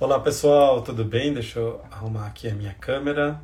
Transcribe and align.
Olá 0.00 0.18
pessoal, 0.18 0.80
tudo 0.80 1.04
bem? 1.04 1.34
Deixa 1.34 1.58
eu 1.58 1.78
arrumar 1.90 2.28
aqui 2.28 2.48
a 2.48 2.54
minha 2.54 2.72
câmera. 2.72 3.38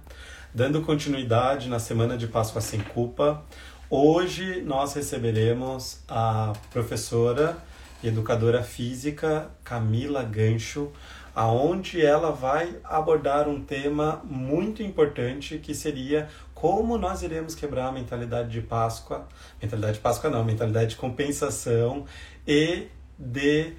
Dando 0.54 0.80
continuidade 0.80 1.68
na 1.68 1.78
semana 1.78 2.16
de 2.16 2.26
Páscoa 2.28 2.62
sem 2.62 2.80
culpa, 2.80 3.44
hoje 3.90 4.62
nós 4.62 4.94
receberemos 4.94 6.00
a 6.08 6.54
professora 6.70 7.58
e 8.02 8.08
educadora 8.08 8.62
física 8.62 9.50
Camila 9.62 10.22
Gancho, 10.22 10.90
aonde 11.34 12.00
ela 12.00 12.30
vai 12.32 12.78
abordar 12.82 13.46
um 13.50 13.62
tema 13.62 14.22
muito 14.24 14.82
importante 14.82 15.58
que 15.58 15.74
seria 15.74 16.26
como 16.54 16.96
nós 16.96 17.20
iremos 17.22 17.54
quebrar 17.54 17.88
a 17.88 17.92
mentalidade 17.92 18.48
de 18.48 18.62
Páscoa, 18.62 19.28
mentalidade 19.60 19.98
de 19.98 20.00
Páscoa 20.00 20.30
não, 20.30 20.42
mentalidade 20.42 20.88
de 20.88 20.96
compensação 20.96 22.06
e 22.48 22.86
de 23.18 23.74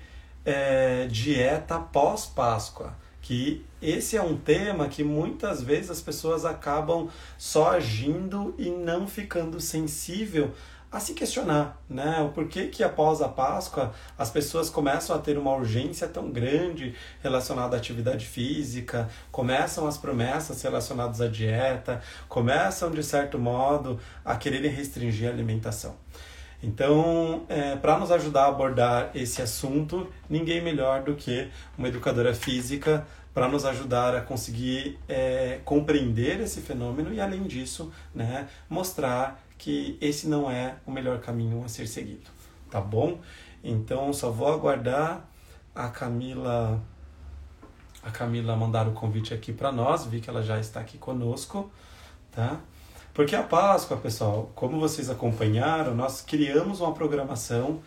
é, 0.48 1.08
dieta 1.08 1.78
pós-Páscoa. 1.78 2.96
Que 3.22 3.66
esse 3.82 4.16
é 4.16 4.22
um 4.22 4.38
tema 4.38 4.88
que 4.88 5.04
muitas 5.04 5.62
vezes 5.62 5.92
as 5.92 6.00
pessoas 6.00 6.46
acabam 6.46 7.10
só 7.38 7.72
agindo 7.72 8.56
e 8.58 8.70
não 8.70 9.06
ficando 9.06 9.60
sensível 9.60 10.54
a 10.90 11.02
se 11.02 11.14
questionar, 11.14 11.78
né? 11.90 12.22
O 12.22 12.30
porquê 12.30 12.68
que 12.68 12.82
após 12.82 13.22
a 13.22 13.28
Páscoa 13.28 13.94
as 14.18 14.30
pessoas 14.30 14.70
começam 14.70 15.14
a 15.14 15.20
ter 15.20 15.38
uma 15.38 15.54
urgência 15.54 16.08
tão 16.08 16.32
grande 16.32 16.96
relacionada 17.22 17.76
à 17.76 17.80
atividade 17.80 18.26
física, 18.26 19.10
começam 19.30 19.86
as 19.86 19.98
promessas 19.98 20.62
relacionadas 20.62 21.20
à 21.20 21.28
dieta, 21.28 22.02
começam 22.30 22.90
de 22.90 23.04
certo 23.04 23.38
modo 23.38 24.00
a 24.24 24.38
quererem 24.38 24.72
restringir 24.72 25.28
a 25.28 25.34
alimentação. 25.34 25.96
Então, 26.62 27.46
é, 27.48 27.76
para 27.76 28.00
nos 28.00 28.12
ajudar 28.12 28.46
a 28.46 28.48
abordar 28.48 29.12
esse 29.14 29.42
assunto, 29.42 30.12
ninguém 30.30 30.62
melhor 30.62 31.04
do 31.04 31.16
que 31.16 31.50
uma 31.78 31.88
educadora 31.88 32.34
física 32.34 33.06
para 33.34 33.48
nos 33.48 33.66
ajudar 33.66 34.16
a 34.16 34.22
conseguir 34.22 34.98
é, 35.08 35.60
compreender 35.64 36.40
esse 36.42 36.62
fenômeno 36.62 37.14
e, 37.14 37.22
além 37.22 37.44
disso, 37.44 37.92
né, 38.14 38.48
mostrar 38.68 39.44
que 39.58 39.98
esse 40.02 40.28
não 40.28 40.50
é 40.50 40.78
o 40.86 40.92
melhor 40.92 41.20
caminho 41.20 41.64
a 41.64 41.68
ser 41.68 41.88
seguido, 41.88 42.30
tá 42.72 42.82
bom? 42.82 43.20
Então, 43.64 44.12
só 44.12 44.32
vou 44.32 44.52
aguardar 44.52 45.28
a 45.76 45.88
Camila 45.90 46.82
a 48.04 48.12
Camila 48.12 48.56
mandar 48.56 48.88
o 48.88 48.94
convite 48.94 49.34
aqui 49.34 49.52
para 49.52 49.72
nós, 49.72 50.06
vi 50.06 50.22
que 50.22 50.30
ela 50.30 50.42
já 50.42 50.58
está 50.60 50.80
aqui 50.80 50.98
conosco, 50.98 51.70
tá? 52.32 52.62
Porque 53.18 53.36
a 53.36 53.42
Páscoa, 53.42 53.98
pessoal, 53.98 54.52
como 54.54 54.80
vocês 54.80 55.10
acompanharam, 55.10 55.96
nós 55.96 56.22
criamos 56.22 56.82
uma 56.82 56.94
programação 56.94 57.80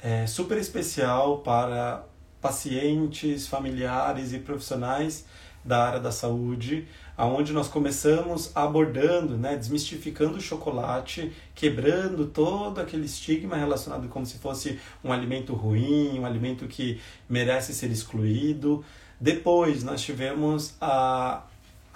é, 0.00 0.28
super 0.28 0.56
especial 0.58 1.38
para 1.38 2.04
pacientes, 2.40 3.48
familiares 3.48 4.32
e 4.32 4.38
profissionais 4.38 5.26
da 5.64 5.84
área 5.84 5.98
da 5.98 6.12
saúde, 6.12 6.86
aonde 7.16 7.52
nós 7.52 7.66
começamos 7.66 8.52
abordando, 8.54 9.36
né, 9.36 9.56
desmistificando 9.56 10.38
o 10.38 10.40
chocolate, 10.40 11.32
quebrando 11.52 12.26
todo 12.26 12.80
aquele 12.80 13.06
estigma 13.06 13.56
relacionado 13.56 14.06
como 14.06 14.24
se 14.24 14.38
fosse 14.38 14.78
um 15.02 15.12
alimento 15.12 15.52
ruim, 15.52 16.16
um 16.20 16.24
alimento 16.24 16.68
que 16.68 17.00
merece 17.28 17.74
ser 17.74 17.90
excluído. 17.90 18.84
Depois 19.20 19.82
nós 19.82 20.00
tivemos 20.00 20.74
a 20.80 21.42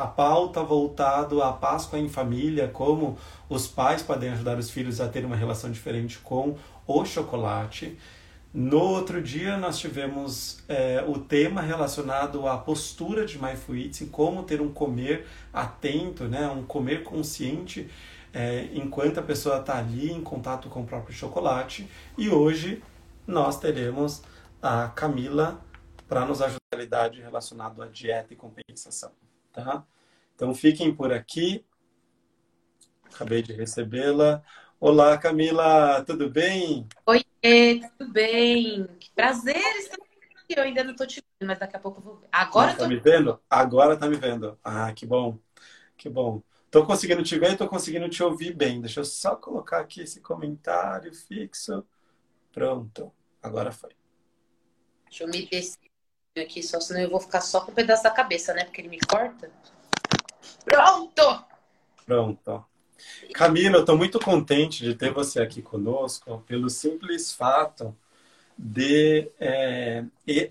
a 0.01 0.07
pauta 0.07 0.63
voltado 0.63 1.43
à 1.43 1.53
Páscoa 1.53 1.99
em 1.99 2.09
família, 2.09 2.67
como 2.69 3.19
os 3.51 3.67
pais 3.67 4.03
podem 4.03 4.31
ajudar 4.31 4.57
os 4.57 4.71
filhos 4.71 4.99
a 4.99 5.07
ter 5.07 5.27
uma 5.27 5.37
relação 5.37 5.71
diferente 5.71 6.19
com 6.21 6.57
o 6.87 7.05
chocolate. 7.05 7.99
No 8.53 8.81
outro 8.81 9.21
dia, 9.21 9.59
nós 9.59 9.79
tivemos 9.79 10.65
é, 10.67 11.05
o 11.07 11.19
tema 11.19 11.61
relacionado 11.61 12.49
à 12.49 12.57
postura 12.57 13.27
de 13.27 13.41
Mindful 13.41 13.77
Eating, 13.77 14.07
como 14.07 14.43
ter 14.43 14.63
um 14.63 14.73
comer 14.73 15.27
atento, 15.53 16.25
né, 16.25 16.49
um 16.49 16.63
comer 16.63 17.03
consciente, 17.03 17.87
é, 18.33 18.71
enquanto 18.73 19.21
a 19.21 19.23
pessoa 19.23 19.59
está 19.59 19.77
ali 19.77 20.11
em 20.11 20.23
contato 20.23 20.71
com 20.71 20.81
o 20.81 20.87
próprio 20.87 21.15
chocolate. 21.15 21.87
E 22.17 22.31
hoje 22.31 22.83
nós 23.27 23.61
teremos 23.61 24.23
a 24.63 24.89
Camila 24.89 25.61
para 26.09 26.25
nos 26.25 26.41
ajudar 26.41 26.59
na 26.73 26.79
realidade 26.79 27.21
relacionada 27.21 27.85
à 27.85 27.87
dieta 27.87 28.33
e 28.33 28.37
compensação 28.37 29.13
tá? 29.53 29.85
Então 30.41 30.55
fiquem 30.55 30.95
por 30.95 31.13
aqui. 31.13 31.67
Acabei 33.13 33.43
de 33.43 33.53
recebê-la. 33.53 34.43
Olá, 34.81 35.19
Camila, 35.19 36.03
tudo 36.07 36.31
bem? 36.31 36.89
Oi, 37.05 37.23
tudo 37.99 38.11
bem? 38.11 38.87
Que 38.99 39.11
prazer 39.11 39.59
estar 39.77 39.97
aqui. 39.97 40.55
Eu 40.57 40.63
ainda 40.63 40.83
não 40.83 40.93
estou 40.93 41.07
te 41.07 41.23
vendo, 41.39 41.47
mas 41.47 41.59
daqui 41.59 41.77
a 41.77 41.79
pouco 41.79 42.01
eu 42.01 42.05
vou 42.05 42.17
ver. 42.17 42.29
Agora 42.33 42.71
Está 42.73 42.85
tô... 42.85 42.89
me 42.89 42.97
vendo? 42.97 43.39
Agora 43.51 43.99
tá 43.99 44.09
me 44.09 44.17
vendo. 44.17 44.59
Ah, 44.65 44.91
que 44.95 45.05
bom. 45.05 45.39
Que 45.95 46.09
bom. 46.09 46.43
Tô 46.71 46.87
conseguindo 46.87 47.23
te 47.23 47.39
ver 47.39 47.53
e 47.53 47.57
tô 47.59 47.69
conseguindo 47.69 48.09
te 48.09 48.23
ouvir 48.23 48.55
bem. 48.55 48.81
Deixa 48.81 49.01
eu 49.01 49.05
só 49.05 49.37
colocar 49.37 49.81
aqui 49.81 50.01
esse 50.01 50.23
comentário 50.23 51.15
fixo. 51.15 51.85
Pronto. 52.51 53.13
Agora 53.43 53.71
foi. 53.73 53.91
Deixa 55.05 55.25
eu 55.25 55.29
me 55.29 55.45
descer 55.45 55.77
aqui, 56.39 56.63
só 56.63 56.81
senão 56.81 57.03
eu 57.03 57.11
vou 57.11 57.21
ficar 57.21 57.43
só 57.43 57.61
com 57.61 57.73
o 57.73 57.75
pedaço 57.75 58.05
da 58.05 58.11
cabeça, 58.11 58.55
né? 58.55 58.65
Porque 58.65 58.81
ele 58.81 58.89
me 58.89 59.01
corta. 59.01 59.53
Pronto! 60.65 61.45
Pronto. 62.07 62.65
Camila, 63.33 63.77
eu 63.77 63.81
estou 63.81 63.97
muito 63.97 64.19
contente 64.19 64.85
de 64.85 64.95
ter 64.95 65.13
você 65.13 65.41
aqui 65.41 65.63
conosco 65.63 66.43
pelo 66.47 66.69
simples 66.69 67.33
fato 67.33 67.97
de 68.59 69.31
é, 69.41 70.05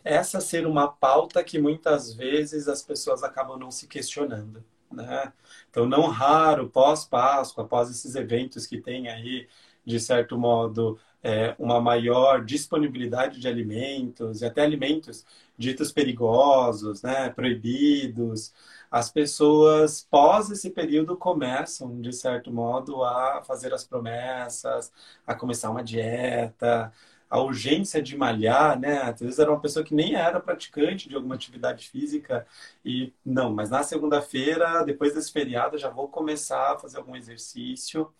essa 0.04 0.42
ser 0.42 0.66
uma 0.66 0.88
pauta 0.88 1.44
que 1.44 1.60
muitas 1.60 2.14
vezes 2.14 2.68
as 2.68 2.82
pessoas 2.82 3.24
acabam 3.24 3.60
não 3.60 3.70
se 3.70 3.88
questionando. 3.88 4.64
Né? 4.92 5.32
Então, 5.70 5.86
não 5.86 6.08
raro, 6.08 6.70
pós-Páscoa, 6.70 7.64
após 7.64 7.90
esses 7.92 8.16
eventos 8.16 8.66
que 8.66 8.82
tem 8.82 9.08
aí, 9.10 9.48
de 9.86 10.00
certo 10.00 10.38
modo, 10.38 11.00
é, 11.24 11.56
uma 11.60 11.82
maior 11.82 12.44
disponibilidade 12.44 13.40
de 13.40 13.48
alimentos 13.48 14.42
e 14.42 14.46
até 14.46 14.62
alimentos 14.62 15.26
ditos 15.58 15.92
perigosos, 15.92 17.02
né, 17.02 17.30
proibidos, 17.30 18.54
as 18.90 19.12
pessoas 19.12 20.08
pós 20.10 20.50
esse 20.50 20.70
período 20.70 21.16
começam, 21.18 22.02
de 22.02 22.14
certo 22.14 22.52
modo, 22.52 23.04
a 23.04 23.44
fazer 23.44 23.74
as 23.74 23.84
promessas, 23.84 24.92
a 25.28 25.36
começar 25.36 25.70
uma 25.70 25.84
dieta, 25.84 26.92
a 27.30 27.40
urgência 27.40 28.02
de 28.02 28.18
malhar, 28.18 28.80
né? 28.80 29.00
Às 29.04 29.20
vezes 29.20 29.38
era 29.40 29.52
uma 29.52 29.60
pessoa 29.60 29.86
que 29.86 29.94
nem 29.94 30.16
era 30.16 30.40
praticante 30.40 31.08
de 31.08 31.16
alguma 31.16 31.36
atividade 31.36 31.88
física 31.88 32.46
e 32.84 33.14
não, 33.24 33.54
mas 33.54 33.70
na 33.70 33.84
segunda-feira, 33.84 34.84
depois 34.84 35.14
desse 35.14 35.32
feriado, 35.32 35.78
já 35.78 35.90
vou 35.90 36.08
começar 36.08 36.74
a 36.74 36.80
fazer 36.80 36.98
algum 36.98 37.16
exercício. 37.16 38.12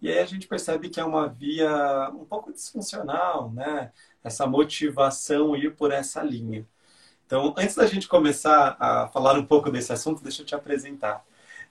E 0.00 0.08
aí 0.10 0.18
a 0.18 0.26
gente 0.26 0.46
percebe 0.48 0.88
que 0.88 1.00
é 1.00 1.04
uma 1.04 1.28
via 1.28 2.10
um 2.10 2.24
pouco 2.24 2.52
disfuncional, 2.52 3.50
né? 3.52 3.92
Essa 4.24 4.46
motivação 4.46 5.56
ir 5.56 5.74
por 5.76 5.92
essa 5.92 6.22
linha. 6.22 6.66
Então, 7.26 7.54
antes 7.56 7.76
da 7.76 7.86
gente 7.86 8.08
começar 8.08 8.76
a 8.80 9.08
falar 9.08 9.38
um 9.38 9.46
pouco 9.46 9.70
desse 9.70 9.92
assunto, 9.92 10.22
deixa 10.22 10.42
eu 10.42 10.46
te 10.46 10.54
apresentar. 10.54 11.24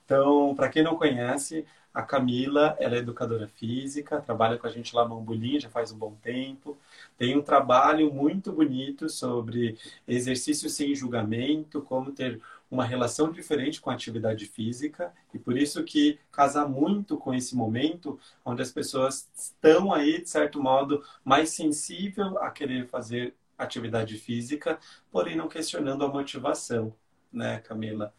Então, 0.04 0.54
para 0.54 0.68
quem 0.68 0.82
não 0.82 0.96
conhece, 0.96 1.66
a 1.92 2.02
Camila, 2.02 2.76
ela 2.78 2.94
é 2.96 2.98
educadora 2.98 3.48
física, 3.48 4.20
trabalha 4.20 4.56
com 4.56 4.66
a 4.66 4.70
gente 4.70 4.94
lá 4.94 5.06
no 5.06 5.18
Ambulim 5.18 5.58
já 5.60 5.68
faz 5.68 5.90
um 5.92 5.98
bom 5.98 6.14
tempo. 6.22 6.78
Tem 7.18 7.36
um 7.36 7.42
trabalho 7.42 8.12
muito 8.12 8.52
bonito 8.52 9.08
sobre 9.08 9.76
exercício 10.06 10.70
sem 10.70 10.94
julgamento, 10.94 11.82
como 11.82 12.12
ter 12.12 12.40
uma 12.70 12.84
relação 12.84 13.32
diferente 13.32 13.80
com 13.80 13.90
a 13.90 13.94
atividade 13.94 14.46
física 14.46 15.12
e 15.34 15.38
por 15.38 15.58
isso 15.58 15.82
que 15.82 16.18
casa 16.30 16.66
muito 16.66 17.16
com 17.16 17.34
esse 17.34 17.56
momento 17.56 18.18
onde 18.44 18.62
as 18.62 18.70
pessoas 18.70 19.28
estão 19.34 19.92
aí 19.92 20.22
de 20.22 20.30
certo 20.30 20.62
modo 20.62 21.04
mais 21.24 21.50
sensível 21.50 22.38
a 22.38 22.50
querer 22.50 22.86
fazer 22.86 23.34
atividade 23.58 24.16
física, 24.16 24.78
porém 25.10 25.36
não 25.36 25.48
questionando 25.48 26.04
a 26.04 26.08
motivação, 26.08 26.94
né, 27.32 27.58
Camila? 27.60 28.14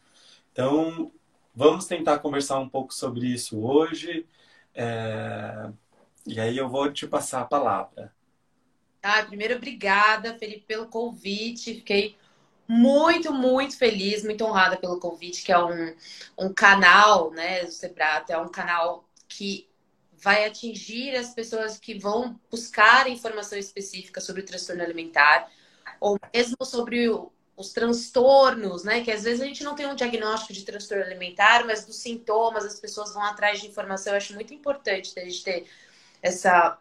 Então, 0.51 1.11
vamos 1.55 1.85
tentar 1.85 2.19
conversar 2.19 2.59
um 2.59 2.69
pouco 2.69 2.93
sobre 2.93 3.25
isso 3.27 3.59
hoje. 3.59 4.25
É... 4.75 5.69
E 6.25 6.39
aí 6.39 6.57
eu 6.57 6.69
vou 6.69 6.91
te 6.91 7.07
passar 7.07 7.41
a 7.41 7.45
palavra. 7.45 8.13
Ah, 9.01 9.23
primeiro, 9.23 9.55
obrigada, 9.55 10.37
Felipe, 10.37 10.65
pelo 10.67 10.85
convite. 10.85 11.75
Fiquei 11.75 12.15
muito, 12.73 13.33
muito 13.33 13.77
feliz, 13.77 14.23
muito 14.23 14.45
honrada 14.45 14.77
pelo 14.77 14.97
convite, 14.97 15.43
que 15.43 15.51
é 15.51 15.59
um, 15.61 15.93
um 16.37 16.53
canal, 16.53 17.29
né, 17.31 17.65
do 17.65 17.71
Sebrato, 17.71 18.31
é 18.31 18.37
um 18.37 18.47
canal 18.47 19.03
que 19.27 19.67
vai 20.13 20.45
atingir 20.45 21.13
as 21.17 21.33
pessoas 21.33 21.77
que 21.77 21.99
vão 21.99 22.39
buscar 22.49 23.09
informação 23.09 23.59
específica 23.59 24.21
sobre 24.21 24.41
o 24.41 24.45
transtorno 24.45 24.81
alimentar, 24.81 25.51
ou 25.99 26.17
mesmo 26.33 26.63
sobre 26.63 27.09
o, 27.09 27.29
os 27.57 27.73
transtornos, 27.73 28.85
né? 28.85 29.03
Que 29.03 29.11
às 29.11 29.23
vezes 29.23 29.41
a 29.41 29.45
gente 29.45 29.65
não 29.65 29.75
tem 29.75 29.87
um 29.87 29.95
diagnóstico 29.95 30.53
de 30.53 30.63
transtorno 30.63 31.03
alimentar, 31.03 31.65
mas 31.65 31.85
dos 31.85 31.97
sintomas, 31.97 32.63
as 32.63 32.79
pessoas 32.79 33.13
vão 33.13 33.23
atrás 33.23 33.59
de 33.59 33.67
informação. 33.67 34.13
Eu 34.13 34.17
acho 34.17 34.33
muito 34.33 34.53
importante 34.53 35.11
a 35.19 35.25
gente 35.25 35.43
ter 35.43 35.65
essa 36.21 36.77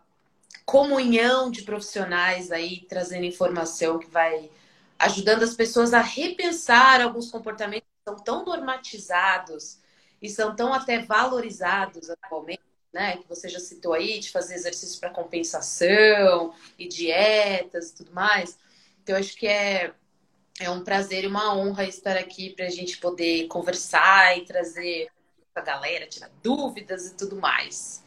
comunhão 0.64 1.50
de 1.50 1.62
profissionais 1.62 2.52
aí 2.52 2.86
trazendo 2.88 3.24
informação 3.24 3.98
que 3.98 4.08
vai 4.08 4.50
ajudando 5.00 5.42
as 5.42 5.54
pessoas 5.54 5.94
a 5.94 6.02
repensar 6.02 7.00
alguns 7.00 7.30
comportamentos 7.30 7.88
que 7.88 8.10
são 8.10 8.16
tão 8.22 8.44
normatizados 8.44 9.78
e 10.20 10.28
são 10.28 10.54
tão 10.54 10.74
até 10.74 10.98
valorizados 10.98 12.10
atualmente, 12.10 12.62
né? 12.92 13.16
Que 13.16 13.26
você 13.26 13.48
já 13.48 13.58
citou 13.58 13.94
aí, 13.94 14.18
de 14.18 14.30
fazer 14.30 14.54
exercício 14.54 15.00
para 15.00 15.08
compensação 15.08 16.52
e 16.78 16.86
dietas 16.86 17.90
e 17.90 17.94
tudo 17.94 18.12
mais. 18.12 18.58
Então, 19.02 19.16
acho 19.16 19.34
que 19.36 19.46
é, 19.46 19.94
é 20.60 20.68
um 20.68 20.84
prazer 20.84 21.24
e 21.24 21.28
uma 21.28 21.56
honra 21.56 21.84
estar 21.84 22.16
aqui 22.18 22.50
para 22.50 22.66
a 22.66 22.70
gente 22.70 22.98
poder 22.98 23.46
conversar 23.46 24.36
e 24.36 24.44
trazer 24.44 25.10
a 25.54 25.62
galera, 25.62 26.06
tirar 26.06 26.30
dúvidas 26.42 27.06
e 27.06 27.14
tudo 27.16 27.36
mais. 27.36 28.04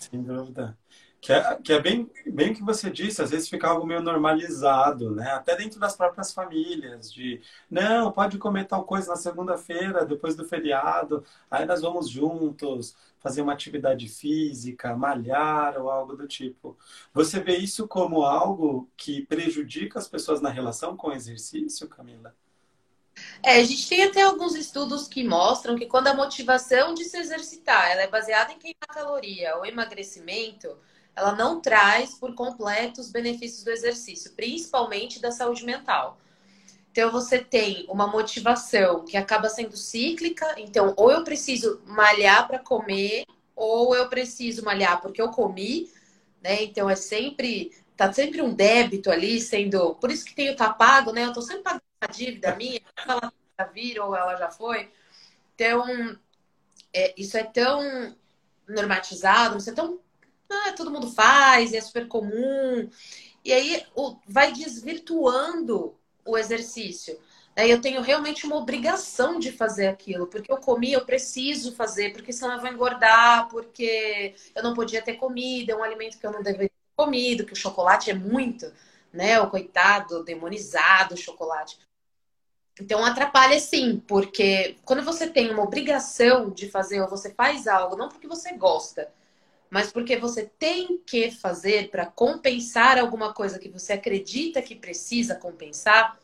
Sem 0.00 0.22
dúvida. 0.22 0.76
Que 1.22 1.32
é, 1.32 1.54
que 1.62 1.72
é 1.72 1.80
bem, 1.80 2.10
bem 2.26 2.50
o 2.50 2.54
que 2.54 2.64
você 2.64 2.90
disse, 2.90 3.22
às 3.22 3.30
vezes 3.30 3.48
fica 3.48 3.68
algo 3.68 3.86
meio 3.86 4.02
normalizado, 4.02 5.12
né? 5.12 5.30
Até 5.30 5.54
dentro 5.54 5.78
das 5.78 5.94
próprias 5.94 6.32
famílias, 6.32 7.12
de 7.12 7.40
não, 7.70 8.10
pode 8.10 8.38
comer 8.38 8.66
tal 8.66 8.82
coisa 8.82 9.10
na 9.10 9.16
segunda-feira, 9.16 10.04
depois 10.04 10.34
do 10.34 10.44
feriado, 10.44 11.24
aí 11.48 11.64
nós 11.64 11.80
vamos 11.80 12.10
juntos 12.10 12.96
fazer 13.20 13.40
uma 13.40 13.52
atividade 13.52 14.08
física, 14.08 14.96
malhar 14.96 15.80
ou 15.80 15.88
algo 15.88 16.16
do 16.16 16.26
tipo. 16.26 16.76
Você 17.14 17.38
vê 17.38 17.56
isso 17.56 17.86
como 17.86 18.24
algo 18.24 18.90
que 18.96 19.24
prejudica 19.24 20.00
as 20.00 20.08
pessoas 20.08 20.40
na 20.40 20.50
relação 20.50 20.96
com 20.96 21.06
o 21.06 21.12
exercício, 21.12 21.88
Camila? 21.88 22.34
É, 23.44 23.60
a 23.60 23.64
gente 23.64 23.88
tem 23.88 24.02
até 24.02 24.22
alguns 24.22 24.56
estudos 24.56 25.06
que 25.06 25.22
mostram 25.22 25.76
que 25.76 25.86
quando 25.86 26.08
a 26.08 26.14
motivação 26.14 26.94
de 26.94 27.04
se 27.04 27.16
exercitar 27.16 27.92
é 27.92 28.08
baseada 28.08 28.52
em 28.52 28.58
queimar 28.58 28.88
caloria 28.88 29.56
ou 29.56 29.64
emagrecimento, 29.64 30.76
ela 31.14 31.34
não 31.34 31.60
traz 31.60 32.14
por 32.14 32.34
completo 32.34 33.00
os 33.00 33.10
benefícios 33.10 33.64
do 33.64 33.70
exercício, 33.70 34.32
principalmente 34.32 35.20
da 35.20 35.30
saúde 35.30 35.64
mental. 35.64 36.18
Então 36.90 37.10
você 37.10 37.38
tem 37.38 37.86
uma 37.88 38.06
motivação 38.06 39.04
que 39.04 39.16
acaba 39.16 39.48
sendo 39.48 39.76
cíclica, 39.76 40.54
então 40.58 40.92
ou 40.96 41.10
eu 41.10 41.24
preciso 41.24 41.80
malhar 41.86 42.46
para 42.46 42.58
comer, 42.58 43.24
ou 43.56 43.94
eu 43.94 44.08
preciso 44.08 44.64
malhar 44.64 45.00
porque 45.00 45.20
eu 45.20 45.30
comi, 45.30 45.90
né? 46.42 46.62
Então 46.62 46.88
é 46.88 46.96
sempre 46.96 47.72
tá 47.96 48.12
sempre 48.12 48.42
um 48.42 48.52
débito 48.52 49.10
ali 49.10 49.40
sendo, 49.40 49.94
por 49.96 50.10
isso 50.10 50.24
que 50.24 50.34
tem 50.34 50.50
o 50.50 50.56
tá 50.56 50.72
pago, 50.72 51.12
né? 51.12 51.24
Eu 51.24 51.32
tô 51.32 51.40
sempre 51.40 51.62
pagando 51.62 51.82
a 52.00 52.06
dívida 52.06 52.56
minha, 52.56 52.80
ela 52.96 53.32
já 53.58 53.66
vir 53.66 54.00
ou 54.00 54.16
ela 54.16 54.36
já 54.36 54.50
foi. 54.50 54.90
Então, 55.54 56.18
é, 56.92 57.14
isso 57.16 57.36
é 57.36 57.44
tão 57.44 58.14
normatizado, 58.68 59.58
isso 59.58 59.70
é 59.70 59.72
tão 59.72 60.00
ah, 60.52 60.72
todo 60.72 60.90
mundo 60.90 61.10
faz, 61.10 61.72
é 61.72 61.80
super 61.80 62.08
comum. 62.08 62.88
E 63.44 63.52
aí 63.52 63.84
o, 63.94 64.16
vai 64.26 64.52
desvirtuando 64.52 65.96
o 66.24 66.38
exercício. 66.38 67.18
Né? 67.56 67.68
Eu 67.68 67.80
tenho 67.80 68.00
realmente 68.00 68.46
uma 68.46 68.56
obrigação 68.56 69.38
de 69.38 69.52
fazer 69.52 69.88
aquilo, 69.88 70.26
porque 70.26 70.50
eu 70.50 70.56
comi, 70.58 70.92
eu 70.92 71.04
preciso 71.04 71.74
fazer, 71.74 72.12
porque 72.12 72.32
senão 72.32 72.54
eu 72.54 72.60
vou 72.60 72.70
engordar, 72.70 73.48
porque 73.48 74.34
eu 74.54 74.62
não 74.62 74.74
podia 74.74 75.02
ter 75.02 75.14
comido, 75.14 75.70
é 75.70 75.76
um 75.76 75.82
alimento 75.82 76.18
que 76.18 76.26
eu 76.26 76.32
não 76.32 76.42
deveria 76.42 76.68
ter 76.68 76.96
comido, 76.96 77.44
que 77.44 77.52
o 77.52 77.56
chocolate 77.56 78.10
é 78.10 78.14
muito, 78.14 78.72
né? 79.12 79.40
O 79.40 79.50
coitado, 79.50 80.24
demonizado 80.24 81.16
chocolate. 81.16 81.78
Então 82.80 83.04
atrapalha 83.04 83.58
sim, 83.60 84.02
porque 84.08 84.76
quando 84.84 85.02
você 85.02 85.28
tem 85.28 85.50
uma 85.50 85.62
obrigação 85.62 86.50
de 86.50 86.70
fazer 86.70 87.00
ou 87.02 87.08
você 87.08 87.32
faz 87.34 87.66
algo, 87.66 87.96
não 87.96 88.08
porque 88.08 88.26
você 88.26 88.54
gosta, 88.54 89.12
mas 89.72 89.90
porque 89.90 90.18
você 90.18 90.42
tem 90.58 90.98
que 90.98 91.30
fazer 91.30 91.88
para 91.88 92.04
compensar 92.04 92.98
alguma 92.98 93.32
coisa 93.32 93.58
que 93.58 93.70
você 93.70 93.94
acredita 93.94 94.60
que 94.60 94.74
precisa 94.74 95.34
compensar, 95.34 96.18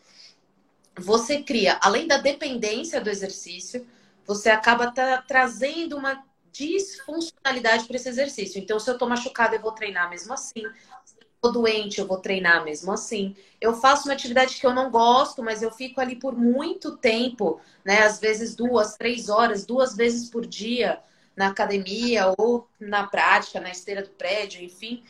você 0.94 1.42
cria, 1.42 1.78
além 1.80 2.06
da 2.06 2.18
dependência 2.18 3.00
do 3.00 3.08
exercício, 3.08 3.86
você 4.26 4.50
acaba 4.50 4.92
trazendo 5.26 5.96
uma 5.96 6.22
disfuncionalidade 6.52 7.86
para 7.86 7.96
esse 7.96 8.10
exercício. 8.10 8.60
Então, 8.60 8.78
se 8.78 8.90
eu 8.90 8.92
estou 8.92 9.08
machucada, 9.08 9.56
eu 9.56 9.62
vou 9.62 9.72
treinar 9.72 10.10
mesmo 10.10 10.34
assim. 10.34 10.60
Se 11.06 11.16
eu 11.18 11.26
estou 11.36 11.50
doente, 11.50 12.00
eu 12.00 12.06
vou 12.06 12.18
treinar 12.18 12.62
mesmo 12.62 12.92
assim. 12.92 13.34
Eu 13.58 13.72
faço 13.72 14.08
uma 14.08 14.12
atividade 14.12 14.56
que 14.56 14.66
eu 14.66 14.74
não 14.74 14.90
gosto, 14.90 15.42
mas 15.42 15.62
eu 15.62 15.70
fico 15.70 16.02
ali 16.02 16.16
por 16.16 16.36
muito 16.36 16.98
tempo, 16.98 17.58
né? 17.82 18.02
Às 18.02 18.20
vezes 18.20 18.54
duas, 18.54 18.94
três 18.98 19.30
horas, 19.30 19.64
duas 19.64 19.96
vezes 19.96 20.28
por 20.28 20.44
dia 20.44 21.00
na 21.38 21.46
academia 21.46 22.34
ou 22.36 22.68
na 22.80 23.06
prática, 23.06 23.60
na 23.60 23.70
esteira 23.70 24.02
do 24.02 24.10
prédio, 24.10 24.60
enfim, 24.60 25.04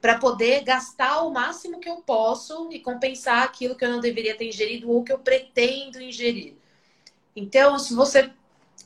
para 0.00 0.18
poder 0.18 0.64
gastar 0.64 1.20
o 1.20 1.30
máximo 1.30 1.78
que 1.78 1.88
eu 1.88 1.96
posso 1.96 2.72
e 2.72 2.80
compensar 2.80 3.42
aquilo 3.42 3.76
que 3.76 3.84
eu 3.84 3.90
não 3.90 4.00
deveria 4.00 4.34
ter 4.34 4.48
ingerido 4.48 4.90
ou 4.90 5.04
que 5.04 5.12
eu 5.12 5.18
pretendo 5.18 6.00
ingerir. 6.00 6.54
Então, 7.36 7.78
se 7.78 7.94
você 7.94 8.32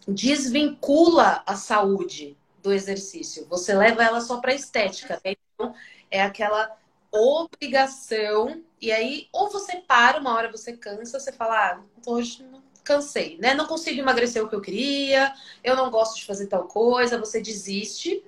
desvincula 0.08 1.40
a 1.46 1.54
saúde 1.54 2.36
do 2.60 2.72
exercício, 2.72 3.46
você 3.48 3.72
leva 3.74 4.02
ela 4.02 4.20
só 4.20 4.40
para 4.40 4.52
estética. 4.52 5.20
Né? 5.24 5.36
Então, 5.54 5.72
é 6.10 6.20
aquela 6.20 6.76
obrigação. 7.12 8.60
E 8.80 8.90
aí, 8.90 9.28
ou 9.32 9.50
você 9.50 9.76
para, 9.76 10.18
uma 10.18 10.34
hora 10.34 10.50
você 10.50 10.76
cansa, 10.76 11.20
você 11.20 11.30
fala, 11.30 11.54
ah, 11.54 11.80
hoje 12.06 12.42
não 12.42 12.60
cansei, 12.88 13.36
né? 13.38 13.52
Não 13.52 13.66
consigo 13.66 14.00
emagrecer 14.00 14.42
o 14.42 14.48
que 14.48 14.54
eu 14.54 14.62
queria, 14.62 15.34
eu 15.62 15.76
não 15.76 15.90
gosto 15.90 16.16
de 16.16 16.24
fazer 16.24 16.46
tal 16.46 16.64
coisa, 16.64 17.18
você 17.18 17.38
desiste. 17.38 18.24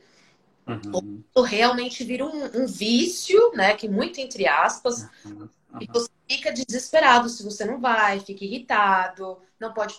Uhum. 0.66 1.22
Ou 1.34 1.42
realmente 1.42 2.04
vira 2.04 2.26
um, 2.26 2.62
um, 2.62 2.66
vício, 2.66 3.52
né? 3.54 3.74
Que 3.74 3.88
muito 3.88 4.20
entre 4.20 4.46
aspas, 4.46 5.08
uhum. 5.24 5.48
Uhum. 5.72 5.80
e 5.80 5.86
você 5.86 6.10
fica 6.28 6.52
desesperado 6.52 7.28
se 7.30 7.42
você 7.42 7.64
não 7.64 7.80
vai, 7.80 8.20
fica 8.20 8.44
irritado, 8.44 9.38
não 9.58 9.72
pode 9.72 9.98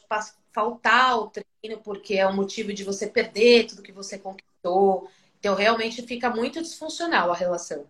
faltar 0.54 1.18
o 1.18 1.32
treino 1.32 1.82
porque 1.84 2.14
é 2.16 2.28
um 2.28 2.36
motivo 2.36 2.72
de 2.72 2.84
você 2.84 3.08
perder 3.08 3.66
tudo 3.66 3.82
que 3.82 3.92
você 3.92 4.20
conquistou. 4.20 5.10
Então 5.40 5.56
realmente 5.56 6.04
fica 6.04 6.30
muito 6.30 6.62
disfuncional 6.62 7.32
a 7.32 7.36
relação. 7.36 7.86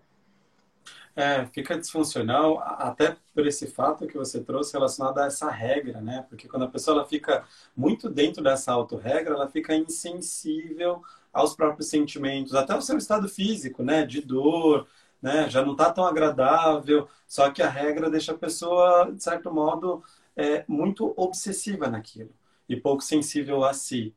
É, 1.14 1.46
fica 1.48 1.78
disfuncional 1.78 2.60
até 2.60 3.18
por 3.34 3.46
esse 3.46 3.68
fato 3.68 4.08
que 4.08 4.18
você 4.18 4.42
trouxe 4.42 4.72
relacionado 4.74 5.18
a 5.20 5.26
essa 5.26 5.50
regra, 5.52 6.00
né? 6.00 6.26
Porque 6.30 6.48
quando 6.48 6.64
a 6.64 6.68
pessoa 6.70 7.00
ela 7.00 7.08
fica 7.08 7.46
muito 7.76 8.10
dentro 8.10 8.42
dessa 8.42 8.72
autorregra, 8.72 9.34
ela 9.36 9.50
fica 9.50 9.76
insensível 9.76 11.04
aos 11.34 11.54
próprios 11.54 11.90
sentimentos, 11.90 12.56
até 12.56 12.74
o 12.76 12.82
seu 12.82 12.98
estado 12.98 13.28
físico, 13.28 13.84
né? 13.84 14.06
De 14.06 14.22
dor, 14.22 14.88
né? 15.22 15.50
Já 15.50 15.64
não 15.66 15.74
está 15.74 15.92
tão 15.92 16.06
agradável, 16.06 17.10
só 17.28 17.52
que 17.52 17.62
a 17.62 17.70
regra 17.70 18.10
deixa 18.10 18.32
a 18.32 18.38
pessoa, 18.38 19.12
de 19.12 19.22
certo 19.22 19.54
modo, 19.54 20.02
é, 20.36 20.64
muito 20.68 21.14
obsessiva 21.18 21.90
naquilo 21.90 22.34
e 22.70 22.76
pouco 22.78 23.04
sensível 23.04 23.66
a 23.66 23.74
si. 23.74 24.16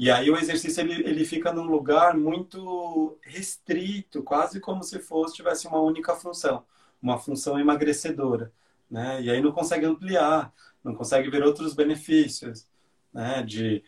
E 0.00 0.10
aí 0.10 0.30
o 0.30 0.36
exercício 0.38 0.80
ele, 0.80 0.94
ele 1.06 1.26
fica 1.26 1.52
num 1.52 1.64
lugar 1.64 2.16
muito 2.16 3.18
restrito, 3.22 4.22
quase 4.22 4.58
como 4.58 4.82
se 4.82 4.98
fosse 4.98 5.34
tivesse 5.34 5.66
uma 5.66 5.78
única 5.78 6.16
função, 6.16 6.64
uma 7.02 7.18
função 7.18 7.60
emagrecedora, 7.60 8.50
né? 8.90 9.20
E 9.22 9.30
aí 9.30 9.42
não 9.42 9.52
consegue 9.52 9.84
ampliar, 9.84 10.54
não 10.82 10.94
consegue 10.94 11.28
ver 11.28 11.42
outros 11.44 11.74
benefícios, 11.74 12.66
né? 13.12 13.42
De 13.42 13.84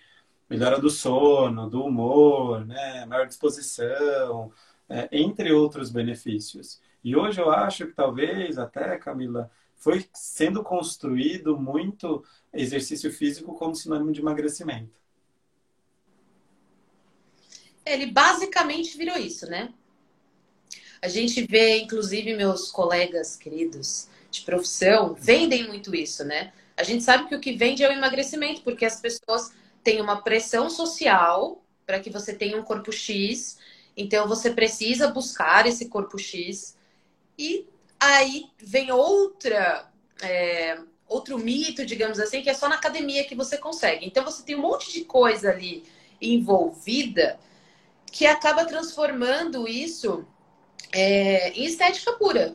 melhora 0.51 0.79
do 0.79 0.91
sono, 0.91 1.71
do 1.71 1.83
humor, 1.85 2.67
né? 2.67 3.07
Maior 3.07 3.27
disposição, 3.27 4.53
é, 4.91 5.09
entre 5.13 5.51
outros 5.53 5.91
benefícios. 5.91 6.79
E 7.03 7.17
hoje 7.17 7.41
eu 7.41 7.51
acho 7.51 7.87
que 7.87 7.95
talvez 7.95 8.59
até, 8.59 8.99
Camila, 8.99 9.51
foi 9.77 10.07
sendo 10.13 10.63
construído 10.63 11.59
muito 11.59 12.23
exercício 12.53 13.11
físico 13.11 13.55
como 13.55 13.75
sinônimo 13.75 14.13
de 14.13 14.21
emagrecimento. 14.21 15.02
Ele 17.85 18.07
basicamente 18.07 18.97
virou 18.97 19.17
isso, 19.17 19.47
né? 19.47 19.73
A 21.01 21.09
gente 21.09 21.45
vê, 21.47 21.79
inclusive, 21.79 22.35
meus 22.35 22.71
colegas 22.71 23.37
queridos 23.37 24.09
de 24.31 24.43
profissão 24.43 25.15
vendem 25.15 25.67
muito 25.67 25.95
isso, 25.95 26.25
né? 26.25 26.53
A 26.77 26.83
gente 26.85 27.03
sabe 27.03 27.29
que 27.29 27.35
o 27.35 27.41
que 27.41 27.53
vende 27.53 27.83
é 27.83 27.89
o 27.89 27.93
emagrecimento, 27.93 28.63
porque 28.63 28.85
as 28.85 29.01
pessoas 29.01 29.53
têm 29.83 30.01
uma 30.01 30.23
pressão 30.23 30.71
social 30.71 31.63
para 31.85 32.01
que 32.01 32.09
você 32.09 32.33
tenha 32.33 32.57
um 32.57 32.63
corpo 32.63 32.93
X, 32.93 33.59
então 33.97 34.27
você 34.27 34.51
precisa 34.51 35.09
buscar 35.09 35.67
esse 35.67 35.89
corpo 35.89 36.19
X. 36.19 36.77
E 37.37 37.67
aí 38.01 38.47
vem 38.59 38.91
outra, 38.91 39.91
é, 40.23 40.79
outro 41.07 41.39
mito, 41.39 41.85
digamos 41.85 42.19
assim, 42.19 42.43
que 42.43 42.51
é 42.51 42.55
só 42.55 42.69
na 42.69 42.77
academia 42.77 43.25
que 43.25 43.35
você 43.35 43.59
consegue. 43.59 44.07
Então 44.07 44.25
você 44.25 44.43
tem 44.43 44.57
um 44.57 44.63
monte 44.63 44.93
de 44.93 45.05
coisa 45.05 45.51
ali 45.51 45.85
envolvida 46.21 47.39
que 48.13 48.27
acaba 48.27 48.67
transformando 48.67 49.67
isso 49.67 50.25
é, 50.93 51.49
em 51.51 51.65
estética 51.65 52.13
pura. 52.13 52.55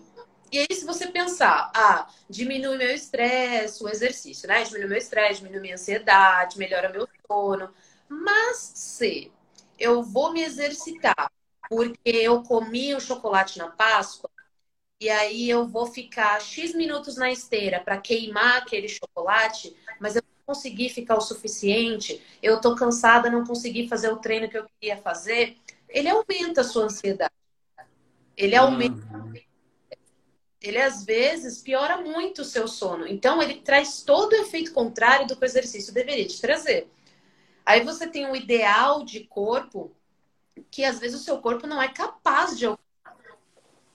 E 0.52 0.60
aí, 0.60 0.68
se 0.72 0.86
você 0.86 1.08
pensar, 1.08 1.72
ah, 1.76 2.08
diminui 2.30 2.78
meu 2.78 2.94
estresse, 2.94 3.84
o 3.84 3.90
exercício, 3.90 4.48
né? 4.48 4.64
Diminui 4.64 4.88
meu 4.88 4.98
estresse, 4.98 5.42
diminui 5.42 5.60
minha 5.60 5.74
ansiedade, 5.74 6.58
melhora 6.58 6.90
meu 6.90 7.08
sono. 7.28 7.74
Mas 8.08 8.58
se 8.76 9.32
eu 9.78 10.02
vou 10.04 10.32
me 10.32 10.44
exercitar 10.44 11.30
porque 11.70 12.00
eu 12.10 12.44
comi 12.44 12.96
o 12.96 13.00
chocolate 13.02 13.58
na 13.58 13.68
Páscoa, 13.68 14.30
e 15.00 15.10
aí 15.10 15.50
eu 15.50 15.68
vou 15.68 15.86
ficar 15.86 16.42
X 16.42 16.74
minutos 16.74 17.16
na 17.16 17.32
esteira 17.32 17.80
para 17.80 18.00
queimar 18.00 18.58
aquele 18.58 18.88
chocolate, 18.88 19.76
mas 20.00 20.16
eu 20.16 20.24
não 20.24 20.56
consegui 20.56 20.90
ficar 20.90 21.16
o 21.16 21.22
suficiente, 21.22 22.22
eu 22.42 22.60
tô 22.60 22.76
cansada, 22.76 23.30
não 23.30 23.46
consegui 23.46 23.88
fazer 23.88 24.12
o 24.12 24.18
treino 24.18 24.50
que 24.50 24.58
eu 24.58 24.66
queria 24.80 24.98
fazer, 24.98 25.56
ele 25.88 26.10
aumenta 26.10 26.62
a 26.62 26.64
sua 26.64 26.86
ansiedade. 26.86 27.34
Ele 28.36 28.56
aumenta. 28.56 28.96
Uhum. 29.16 29.34
Ele 30.60 30.82
às 30.82 31.06
vezes 31.06 31.62
piora 31.62 31.98
muito 31.98 32.42
o 32.42 32.46
seu 32.46 32.68
sono. 32.68 33.08
Então 33.08 33.42
ele 33.42 33.62
traz 33.62 34.02
todo 34.02 34.34
o 34.34 34.36
efeito 34.36 34.74
contrário 34.74 35.28
do 35.28 35.36
que 35.36 35.44
o 35.44 35.46
exercício 35.46 35.94
deveria 35.94 36.28
te 36.28 36.42
trazer. 36.42 36.92
Aí 37.64 37.84
você 37.84 38.08
tem 38.08 38.26
um 38.26 38.36
ideal 38.36 39.04
de 39.04 39.22
corpo 39.22 39.92
que 40.72 40.84
às 40.84 41.00
vezes 41.00 41.22
o 41.22 41.24
seu 41.24 41.40
corpo 41.40 41.68
não 41.68 41.82
é 41.82 41.88
capaz 41.88 42.58
de 42.58 42.66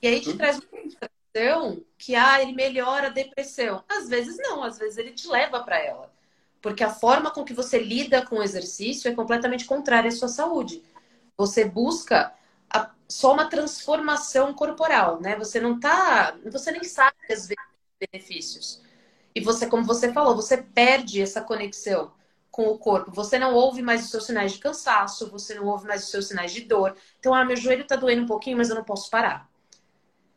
e 0.02 0.08
aí 0.08 0.20
te 0.20 0.30
uhum. 0.30 0.36
traz 0.36 0.58
uma 0.58 0.71
frustração 0.90 1.84
que 1.98 2.14
ah, 2.14 2.42
ele 2.42 2.52
melhora 2.52 3.06
a 3.08 3.10
depressão. 3.10 3.84
Às 3.88 4.08
vezes 4.08 4.36
não, 4.38 4.62
às 4.62 4.78
vezes 4.78 4.98
ele 4.98 5.12
te 5.12 5.28
leva 5.28 5.62
para 5.62 5.78
ela. 5.78 6.12
Porque 6.60 6.84
a 6.84 6.90
forma 6.90 7.30
com 7.30 7.44
que 7.44 7.54
você 7.54 7.78
lida 7.78 8.24
com 8.24 8.36
o 8.36 8.42
exercício 8.42 9.10
é 9.10 9.14
completamente 9.14 9.64
contrária 9.64 10.08
à 10.08 10.12
sua 10.12 10.28
saúde. 10.28 10.82
Você 11.36 11.64
busca 11.64 12.32
a, 12.70 12.90
só 13.08 13.32
uma 13.32 13.46
transformação 13.48 14.54
corporal, 14.54 15.20
né? 15.20 15.36
Você 15.36 15.60
não 15.60 15.80
tá, 15.80 16.36
você 16.46 16.70
nem 16.70 16.84
sabe 16.84 17.16
às 17.30 17.48
vezes 17.48 17.56
os 17.56 18.08
benefícios. 18.12 18.82
E 19.34 19.40
você, 19.40 19.66
como 19.66 19.84
você 19.84 20.12
falou, 20.12 20.36
você 20.36 20.58
perde 20.58 21.20
essa 21.20 21.40
conexão 21.40 22.12
com 22.50 22.68
o 22.68 22.78
corpo. 22.78 23.10
Você 23.12 23.38
não 23.38 23.54
ouve 23.54 23.82
mais 23.82 24.04
os 24.04 24.10
seus 24.10 24.26
sinais 24.26 24.52
de 24.52 24.58
cansaço, 24.58 25.30
você 25.30 25.54
não 25.54 25.66
ouve 25.66 25.86
mais 25.86 26.04
os 26.04 26.10
seus 26.10 26.28
sinais 26.28 26.52
de 26.52 26.60
dor. 26.62 26.94
Então, 27.18 27.34
ah, 27.34 27.44
meu 27.44 27.56
joelho 27.56 27.86
tá 27.86 27.96
doendo 27.96 28.22
um 28.22 28.26
pouquinho, 28.26 28.58
mas 28.58 28.68
eu 28.68 28.76
não 28.76 28.84
posso 28.84 29.10
parar. 29.10 29.50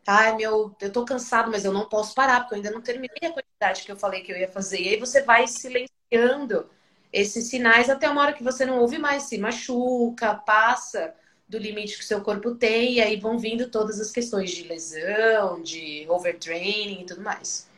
Ai, 0.06 0.36
meu, 0.36 0.74
eu 0.80 0.92
tô 0.92 1.04
cansado, 1.04 1.50
mas 1.50 1.64
eu 1.64 1.72
não 1.72 1.88
posso 1.88 2.14
parar, 2.14 2.40
porque 2.40 2.54
eu 2.54 2.56
ainda 2.58 2.70
não 2.70 2.80
terminei 2.80 3.18
a 3.24 3.32
quantidade 3.32 3.82
que 3.84 3.90
eu 3.90 3.96
falei 3.96 4.22
que 4.22 4.32
eu 4.32 4.36
ia 4.38 4.48
fazer. 4.48 4.80
E 4.80 4.88
aí 4.90 4.96
você 5.00 5.22
vai 5.22 5.46
silenciando 5.48 6.68
esses 7.12 7.48
sinais 7.50 7.90
até 7.90 8.08
uma 8.08 8.22
hora 8.22 8.32
que 8.32 8.42
você 8.44 8.64
não 8.64 8.78
ouve 8.80 8.98
mais, 8.98 9.24
se 9.24 9.38
machuca, 9.38 10.34
passa 10.34 11.14
do 11.48 11.58
limite 11.58 11.98
que 11.98 12.04
seu 12.04 12.20
corpo 12.22 12.54
tem, 12.56 12.94
e 12.94 13.00
aí 13.00 13.18
vão 13.18 13.38
vindo 13.38 13.70
todas 13.70 14.00
as 14.00 14.10
questões 14.12 14.50
de 14.50 14.64
lesão, 14.64 15.62
de 15.62 16.06
overtraining 16.08 17.02
e 17.02 17.06
tudo 17.06 17.22
mais. 17.22 17.68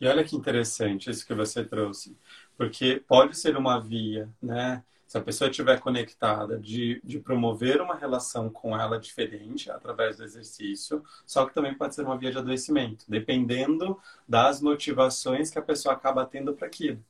E 0.00 0.06
olha 0.06 0.24
que 0.24 0.36
interessante 0.36 1.10
isso 1.10 1.26
que 1.26 1.34
você 1.34 1.64
trouxe, 1.64 2.18
porque 2.56 3.00
pode 3.08 3.36
ser 3.38 3.56
uma 3.56 3.80
via, 3.80 4.30
né? 4.42 4.84
Se 5.06 5.16
a 5.16 5.20
pessoa 5.20 5.48
estiver 5.48 5.80
conectada, 5.80 6.58
de, 6.58 7.00
de 7.04 7.18
promover 7.20 7.80
uma 7.80 7.94
relação 7.94 8.50
com 8.50 8.78
ela 8.78 8.98
diferente 8.98 9.70
através 9.70 10.16
do 10.16 10.24
exercício, 10.24 11.02
só 11.24 11.46
que 11.46 11.54
também 11.54 11.74
pode 11.74 11.94
ser 11.94 12.02
uma 12.02 12.18
via 12.18 12.32
de 12.32 12.38
adoecimento, 12.38 13.04
dependendo 13.08 13.98
das 14.28 14.60
motivações 14.60 15.50
que 15.50 15.58
a 15.58 15.62
pessoa 15.62 15.94
acaba 15.94 16.26
tendo 16.26 16.54
para 16.54 16.66
aquilo, 16.66 17.02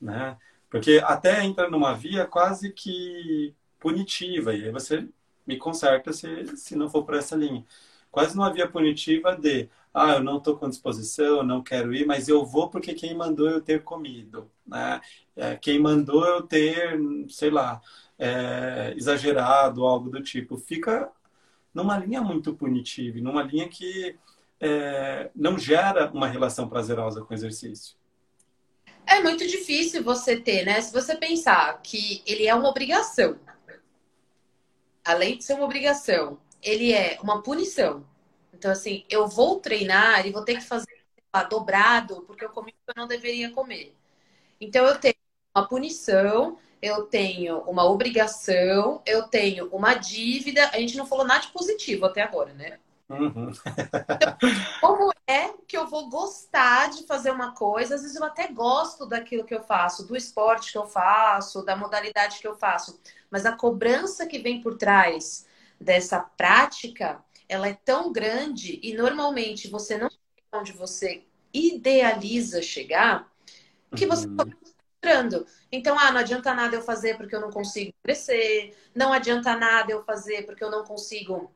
né? 0.00 0.36
Porque 0.70 1.00
até 1.04 1.44
entra 1.44 1.70
numa 1.70 1.94
via 1.94 2.26
quase 2.26 2.72
que 2.72 3.54
punitiva, 3.78 4.54
e 4.54 4.64
aí 4.64 4.70
você 4.70 5.08
me 5.46 5.56
conserta 5.56 6.12
se, 6.12 6.56
se 6.56 6.76
não 6.76 6.90
for 6.90 7.04
por 7.04 7.14
essa 7.14 7.36
linha. 7.36 7.64
Quase 8.10 8.36
numa 8.36 8.52
via 8.52 8.68
punitiva 8.68 9.36
de, 9.36 9.68
ah, 9.94 10.14
eu 10.14 10.22
não 10.22 10.38
estou 10.38 10.56
com 10.56 10.68
disposição, 10.68 11.42
não 11.42 11.62
quero 11.62 11.94
ir, 11.94 12.06
mas 12.06 12.28
eu 12.28 12.44
vou 12.44 12.68
porque 12.70 12.94
quem 12.94 13.14
mandou 13.14 13.48
eu 13.48 13.60
ter 13.60 13.82
comido, 13.82 14.50
né? 14.66 15.00
É, 15.36 15.54
quem 15.54 15.78
mandou 15.78 16.24
eu 16.24 16.42
ter, 16.42 16.98
sei 17.28 17.50
lá, 17.50 17.80
é, 18.18 18.94
exagerado, 18.96 19.84
algo 19.84 20.08
do 20.08 20.22
tipo. 20.22 20.56
Fica 20.56 21.10
numa 21.74 21.98
linha 21.98 22.22
muito 22.22 22.54
punitiva, 22.54 23.18
numa 23.20 23.42
linha 23.42 23.68
que 23.68 24.16
é, 24.58 25.30
não 25.34 25.58
gera 25.58 26.10
uma 26.10 26.26
relação 26.26 26.68
prazerosa 26.68 27.22
com 27.22 27.32
o 27.32 27.36
exercício. 27.36 27.96
É 29.06 29.22
muito 29.22 29.46
difícil 29.46 30.02
você 30.02 30.36
ter, 30.40 30.64
né? 30.64 30.80
Se 30.80 30.92
você 30.92 31.14
pensar 31.16 31.80
que 31.82 32.22
ele 32.26 32.46
é 32.46 32.54
uma 32.54 32.68
obrigação, 32.68 33.38
além 35.04 35.38
de 35.38 35.44
ser 35.44 35.54
uma 35.54 35.64
obrigação, 35.64 36.40
ele 36.62 36.92
é 36.92 37.18
uma 37.22 37.42
punição. 37.42 38.04
Então, 38.52 38.70
assim, 38.70 39.04
eu 39.08 39.28
vou 39.28 39.60
treinar 39.60 40.26
e 40.26 40.32
vou 40.32 40.44
ter 40.44 40.56
que 40.56 40.64
fazer 40.64 41.04
lá, 41.32 41.44
dobrado 41.44 42.22
porque 42.22 42.44
eu 42.44 42.50
comi 42.50 42.70
o 42.70 42.74
que 42.74 42.98
eu 42.98 43.00
não 43.00 43.06
deveria 43.06 43.50
comer. 43.52 43.94
Então, 44.60 44.84
eu 44.86 44.98
tenho 44.98 45.14
uma 45.56 45.66
punição, 45.66 46.58
eu 46.82 47.04
tenho 47.04 47.60
uma 47.60 47.84
obrigação, 47.84 49.00
eu 49.06 49.22
tenho 49.22 49.68
uma 49.68 49.94
dívida. 49.94 50.68
A 50.68 50.78
gente 50.78 50.98
não 50.98 51.06
falou 51.06 51.24
nada 51.24 51.40
de 51.40 51.48
positivo 51.48 52.04
até 52.04 52.20
agora, 52.20 52.52
né? 52.52 52.78
Uhum. 53.08 53.52
então, 54.10 54.36
como 54.82 55.12
é 55.26 55.50
que 55.66 55.76
eu 55.76 55.86
vou 55.86 56.10
gostar 56.10 56.90
de 56.90 57.06
fazer 57.06 57.30
uma 57.30 57.52
coisa? 57.52 57.94
Às 57.94 58.02
vezes 58.02 58.16
eu 58.16 58.24
até 58.24 58.48
gosto 58.48 59.06
daquilo 59.06 59.44
que 59.44 59.54
eu 59.54 59.62
faço, 59.62 60.06
do 60.06 60.16
esporte 60.16 60.72
que 60.72 60.78
eu 60.78 60.86
faço, 60.86 61.64
da 61.64 61.76
modalidade 61.76 62.38
que 62.38 62.46
eu 62.46 62.56
faço, 62.56 63.00
mas 63.30 63.46
a 63.46 63.52
cobrança 63.56 64.26
que 64.26 64.38
vem 64.38 64.60
por 64.60 64.76
trás 64.76 65.46
dessa 65.80 66.20
prática 66.20 67.24
ela 67.48 67.68
é 67.68 67.74
tão 67.74 68.12
grande 68.12 68.80
e 68.82 68.92
normalmente 68.92 69.68
você 69.68 69.96
não 69.96 70.08
onde 70.52 70.72
você 70.72 71.24
idealiza 71.52 72.62
chegar, 72.62 73.30
que 73.94 74.06
você 74.06 74.26
está 74.26 74.44
Então, 75.70 75.98
ah, 75.98 76.10
não 76.10 76.20
adianta 76.20 76.54
nada 76.54 76.76
eu 76.76 76.82
fazer 76.82 77.16
porque 77.16 77.34
eu 77.34 77.40
não 77.40 77.50
consigo 77.50 77.92
crescer, 78.02 78.76
não 78.94 79.12
adianta 79.12 79.56
nada 79.56 79.92
eu 79.92 80.02
fazer 80.02 80.44
porque 80.46 80.62
eu 80.62 80.70
não 80.70 80.84
consigo 80.84 81.50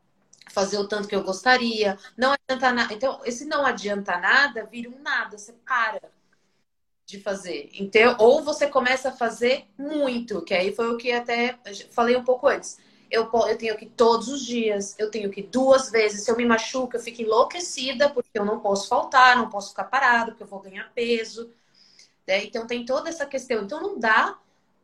fazer 0.51 0.77
o 0.77 0.87
tanto 0.87 1.07
que 1.07 1.15
eu 1.15 1.23
gostaria, 1.23 1.97
não 2.17 2.33
adianta 2.33 2.71
nada. 2.71 2.93
Então, 2.93 3.21
esse 3.25 3.45
não 3.45 3.65
adianta 3.65 4.17
nada 4.17 4.65
vira 4.65 4.89
um 4.89 5.01
nada, 5.01 5.37
você 5.37 5.53
para 5.65 6.01
de 7.05 7.19
fazer. 7.19 7.69
Então, 7.73 8.15
ou 8.19 8.43
você 8.43 8.67
começa 8.67 9.09
a 9.09 9.11
fazer 9.11 9.65
muito, 9.77 10.41
que 10.43 10.53
aí 10.53 10.73
foi 10.73 10.89
o 10.89 10.97
que 10.97 11.11
até 11.11 11.57
falei 11.91 12.15
um 12.15 12.23
pouco 12.23 12.47
antes 12.47 12.77
eu, 13.11 13.29
eu 13.33 13.57
tenho 13.57 13.77
que 13.77 13.85
todos 13.85 14.29
os 14.29 14.45
dias, 14.45 14.95
eu 14.97 15.11
tenho 15.11 15.29
que 15.29 15.43
duas 15.43 15.91
vezes. 15.91 16.23
Se 16.23 16.31
eu 16.31 16.37
me 16.37 16.45
machuco, 16.45 16.95
eu 16.95 16.99
fico 17.01 17.21
enlouquecida, 17.21 18.09
porque 18.09 18.29
eu 18.33 18.45
não 18.45 18.61
posso 18.61 18.87
faltar, 18.87 19.35
não 19.35 19.49
posso 19.49 19.69
ficar 19.71 19.83
parado, 19.83 20.31
porque 20.31 20.43
eu 20.43 20.47
vou 20.47 20.61
ganhar 20.61 20.89
peso. 20.93 21.51
Né? 22.27 22.45
Então 22.45 22.67
tem 22.67 22.85
toda 22.85 23.09
essa 23.09 23.25
questão. 23.25 23.63
Então 23.63 23.81
não 23.81 23.99
dá 23.99 24.37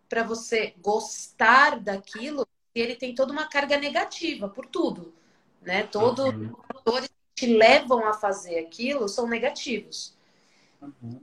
para 0.10 0.24
você 0.24 0.74
gostar 0.82 1.79
daquilo 1.79 2.48
se 2.74 2.82
ele 2.82 2.96
tem 2.96 3.13
toda 3.13 3.32
uma 3.32 3.48
carga 3.48 3.77
negativa 3.77 4.48
por 4.48 4.65
tudo. 4.65 5.13
Né? 5.62 5.84
Todos 5.84 6.25
uhum. 6.25 6.51
os 6.51 6.65
fatores 6.74 7.10
que 7.36 7.46
te 7.46 7.58
levam 7.58 8.06
a 8.06 8.13
fazer 8.13 8.60
aquilo 8.60 9.08
são 9.08 9.27
negativos. 9.27 10.15
Uhum. 10.82 11.22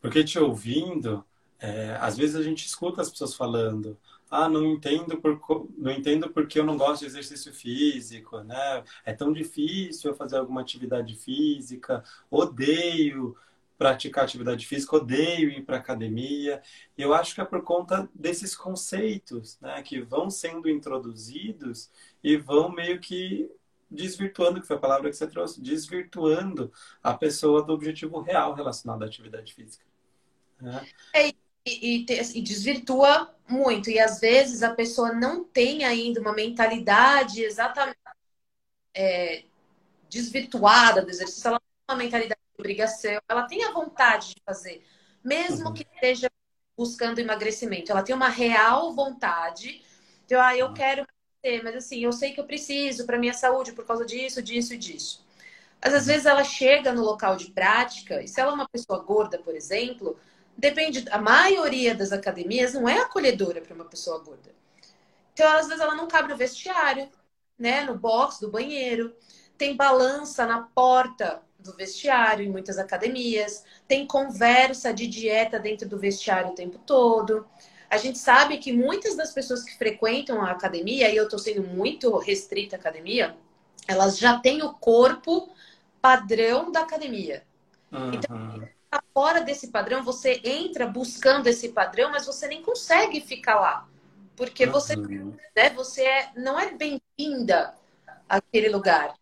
Porque 0.00 0.22
te 0.24 0.38
ouvindo, 0.38 1.24
é, 1.58 1.96
às 2.00 2.16
vezes 2.16 2.36
a 2.36 2.42
gente 2.42 2.64
escuta 2.64 3.02
as 3.02 3.10
pessoas 3.10 3.34
falando, 3.34 3.98
ah, 4.30 4.48
não 4.48 4.64
entendo 4.64 5.16
por 5.16 5.68
não 5.76 5.90
entendo 5.90 6.30
porque 6.30 6.58
eu 6.58 6.64
não 6.64 6.76
gosto 6.76 7.00
de 7.00 7.06
exercício 7.06 7.52
físico, 7.52 8.40
né? 8.40 8.84
É 9.04 9.12
tão 9.12 9.32
difícil 9.32 10.10
eu 10.10 10.16
fazer 10.16 10.36
alguma 10.36 10.60
atividade 10.60 11.14
física, 11.14 12.04
odeio 12.30 13.36
praticar 13.78 14.24
atividade 14.24 14.66
física, 14.66 14.96
odeio 14.96 15.50
ir 15.50 15.64
para 15.64 15.76
academia. 15.76 16.60
E 16.96 17.02
eu 17.02 17.14
acho 17.14 17.34
que 17.34 17.40
é 17.40 17.44
por 17.44 17.62
conta 17.62 18.08
desses 18.12 18.56
conceitos, 18.56 19.58
né, 19.60 19.80
que 19.82 20.00
vão 20.00 20.28
sendo 20.28 20.68
introduzidos 20.68 21.90
e 22.22 22.36
vão 22.36 22.70
meio 22.70 23.00
que 23.00 23.48
desvirtuando, 23.90 24.60
que 24.60 24.66
foi 24.66 24.76
a 24.76 24.80
palavra 24.80 25.08
que 25.08 25.16
você 25.16 25.26
trouxe, 25.26 25.62
desvirtuando 25.62 26.70
a 27.02 27.14
pessoa 27.14 27.62
do 27.62 27.72
objetivo 27.72 28.20
real 28.20 28.52
relacionado 28.52 29.02
à 29.02 29.06
atividade 29.06 29.54
física. 29.54 29.84
Né? 30.60 30.86
É 31.14 31.32
e, 31.68 32.04
e, 32.08 32.42
desvirtua 32.42 33.34
muito. 33.48 33.90
E 33.90 33.98
às 33.98 34.20
vezes 34.20 34.62
a 34.62 34.74
pessoa 34.74 35.12
não 35.12 35.44
tem 35.44 35.84
ainda 35.84 36.20
uma 36.20 36.32
mentalidade 36.32 37.42
exatamente 37.42 37.98
é, 38.94 39.44
desvirtuada 40.08 41.02
do 41.02 41.10
exercício, 41.10 41.48
ela 41.48 41.60
tem 41.60 41.94
uma 41.94 42.02
mentalidade 42.02 42.40
de 42.40 42.47
obrigação, 42.58 43.20
ela 43.28 43.46
tem 43.46 43.64
a 43.64 43.70
vontade 43.70 44.34
de 44.34 44.42
fazer, 44.44 44.84
mesmo 45.24 45.68
uhum. 45.68 45.74
que 45.74 45.86
esteja 45.94 46.30
buscando 46.76 47.18
emagrecimento. 47.18 47.90
Ela 47.90 48.02
tem 48.02 48.14
uma 48.14 48.28
real 48.28 48.92
vontade. 48.92 49.82
Então, 50.24 50.40
ah, 50.40 50.56
eu 50.56 50.66
uhum. 50.66 50.74
quero 50.74 51.06
emagrecer, 51.42 51.64
mas 51.64 51.84
assim, 51.84 52.00
eu 52.00 52.12
sei 52.12 52.32
que 52.32 52.40
eu 52.40 52.44
preciso 52.44 53.06
para 53.06 53.18
minha 53.18 53.34
saúde 53.34 53.72
por 53.72 53.84
causa 53.84 54.04
disso, 54.04 54.42
disso 54.42 54.74
e 54.74 54.76
disso. 54.76 55.26
Mas 55.82 55.94
às 55.94 56.02
uhum. 56.02 56.08
vezes 56.08 56.26
ela 56.26 56.44
chega 56.44 56.92
no 56.92 57.02
local 57.02 57.36
de 57.36 57.50
prática, 57.50 58.22
e 58.22 58.28
se 58.28 58.40
ela 58.40 58.52
é 58.52 58.54
uma 58.54 58.68
pessoa 58.68 58.98
gorda, 59.00 59.38
por 59.38 59.54
exemplo, 59.54 60.18
depende, 60.56 61.04
a 61.10 61.18
maioria 61.18 61.94
das 61.94 62.12
academias 62.12 62.74
não 62.74 62.88
é 62.88 62.98
acolhedora 62.98 63.60
para 63.60 63.74
uma 63.74 63.84
pessoa 63.84 64.18
gorda. 64.18 64.50
Então, 65.32 65.48
às 65.56 65.68
vezes, 65.68 65.80
ela 65.80 65.94
não 65.94 66.08
cabe 66.08 66.28
no 66.28 66.36
vestiário, 66.36 67.08
né? 67.56 67.82
No 67.82 67.96
box 67.96 68.40
do 68.40 68.50
banheiro. 68.50 69.14
Tem 69.56 69.76
balança 69.76 70.44
na 70.46 70.62
porta 70.62 71.42
do 71.70 71.76
vestiário 71.76 72.44
em 72.44 72.50
muitas 72.50 72.78
academias. 72.78 73.64
Tem 73.86 74.06
conversa 74.06 74.92
de 74.92 75.06
dieta 75.06 75.58
dentro 75.58 75.88
do 75.88 75.98
vestiário 75.98 76.50
o 76.50 76.54
tempo 76.54 76.78
todo. 76.78 77.46
A 77.90 77.96
gente 77.96 78.18
sabe 78.18 78.58
que 78.58 78.72
muitas 78.72 79.16
das 79.16 79.32
pessoas 79.32 79.62
que 79.62 79.76
frequentam 79.76 80.42
a 80.42 80.50
academia, 80.50 81.10
e 81.10 81.16
eu 81.16 81.24
estou 81.24 81.38
sendo 81.38 81.62
muito 81.62 82.16
restrita 82.18 82.76
à 82.76 82.78
academia, 82.78 83.36
elas 83.86 84.18
já 84.18 84.38
têm 84.38 84.62
o 84.62 84.74
corpo 84.74 85.48
padrão 86.00 86.70
da 86.70 86.80
academia. 86.80 87.44
Uhum. 87.90 88.12
Então, 88.12 88.68
tá 88.90 89.02
fora 89.14 89.40
desse 89.40 89.68
padrão, 89.68 90.02
você 90.02 90.40
entra 90.44 90.86
buscando 90.86 91.46
esse 91.46 91.70
padrão, 91.70 92.10
mas 92.10 92.26
você 92.26 92.46
nem 92.46 92.62
consegue 92.62 93.20
ficar 93.20 93.58
lá. 93.58 93.88
Porque 94.36 94.66
você, 94.66 94.94
Uhum. 94.94 95.34
né, 95.56 95.70
você 95.70 96.04
é, 96.04 96.30
não 96.36 96.58
é 96.58 96.72
bem-vinda 96.72 97.74
àquele 98.28 98.68
lugar. 98.68 99.14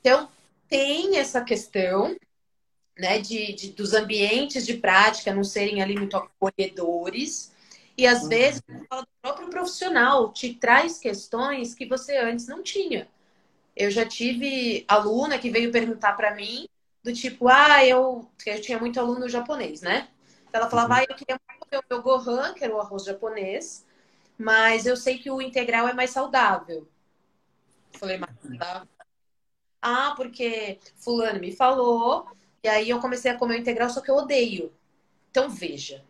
Então, 0.00 0.28
tem 0.68 1.16
essa 1.18 1.42
questão 1.42 2.16
né, 2.98 3.18
de, 3.20 3.52
de- 3.54 3.72
dos 3.72 3.94
ambientes 3.94 4.66
de 4.66 4.74
prática 4.74 5.34
não 5.34 5.44
serem 5.44 5.82
ali 5.82 5.96
muito 5.96 6.16
acolhedores. 6.16 7.52
E 7.96 8.06
às 8.06 8.22
Uhum. 8.24 8.28
vezes, 8.28 8.62
o 8.92 9.04
próprio 9.22 9.50
profissional 9.50 10.32
te 10.32 10.54
traz 10.54 10.98
questões 10.98 11.74
que 11.74 11.86
você 11.86 12.16
antes 12.18 12.46
não 12.46 12.62
tinha. 12.62 13.08
Eu 13.76 13.90
já 13.90 14.06
tive 14.06 14.84
aluna 14.88 15.38
que 15.38 15.50
veio 15.50 15.72
perguntar 15.72 16.14
para 16.14 16.34
mim 16.34 16.68
do 17.02 17.12
tipo, 17.12 17.48
ah, 17.48 17.84
eu, 17.86 18.28
eu 18.46 18.60
tinha 18.60 18.78
muito 18.78 18.98
aluno 19.00 19.28
japonês, 19.28 19.80
né? 19.82 20.08
Ela 20.52 20.68
falava, 20.70 20.94
Uhum. 20.94 21.00
ah, 21.00 21.04
eu 21.08 21.16
queria 21.16 21.38
muito 21.50 21.60
comer 21.70 21.82
o 21.82 21.84
meu 21.94 22.02
gohan, 22.02 22.54
que 22.54 22.64
era 22.64 22.74
o 22.74 22.80
arroz 22.80 23.04
japonês, 23.04 23.86
mas 24.38 24.86
eu 24.86 24.96
sei 24.96 25.18
que 25.18 25.30
o 25.30 25.42
integral 25.42 25.88
é 25.88 25.94
mais 25.94 26.10
saudável. 26.10 26.88
Eu 27.92 27.98
Falei, 27.98 28.18
mais 28.18 28.34
saudável? 28.40 28.88
Ah, 29.80 30.14
porque 30.16 30.78
fulano 30.96 31.40
me 31.40 31.52
falou, 31.54 32.26
e 32.62 32.68
aí 32.68 32.90
eu 32.90 33.00
comecei 33.00 33.30
a 33.30 33.38
comer 33.38 33.58
integral, 33.58 33.88
só 33.90 34.00
que 34.00 34.10
eu 34.10 34.16
odeio. 34.16 34.72
Então, 35.30 35.48
veja, 35.50 36.04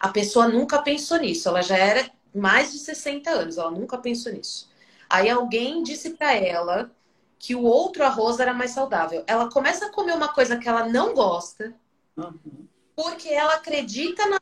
a 0.00 0.08
pessoa 0.08 0.48
nunca 0.48 0.82
pensou 0.82 1.18
nisso, 1.18 1.48
ela 1.48 1.62
já 1.62 1.76
era 1.76 2.10
mais 2.34 2.72
de 2.72 2.78
60 2.78 3.30
anos, 3.30 3.58
ela 3.58 3.70
nunca 3.70 3.98
pensou 3.98 4.32
nisso. 4.32 4.70
Aí 5.08 5.30
alguém 5.30 5.82
disse 5.82 6.10
pra 6.10 6.34
ela 6.34 6.90
que 7.38 7.54
o 7.54 7.62
outro 7.62 8.04
arroz 8.04 8.40
era 8.40 8.54
mais 8.54 8.72
saudável. 8.72 9.24
Ela 9.26 9.50
começa 9.50 9.86
a 9.86 9.92
comer 9.92 10.14
uma 10.14 10.32
coisa 10.32 10.58
que 10.58 10.68
ela 10.68 10.88
não 10.88 11.14
gosta, 11.14 11.74
Uhum. 12.16 12.66
porque 12.94 13.28
ela 13.28 13.54
acredita 13.56 14.26
na 14.26 14.38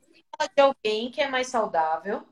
de 0.56 0.62
alguém 0.62 1.10
que 1.10 1.20
é 1.20 1.28
mais 1.28 1.48
saudável. 1.48 2.22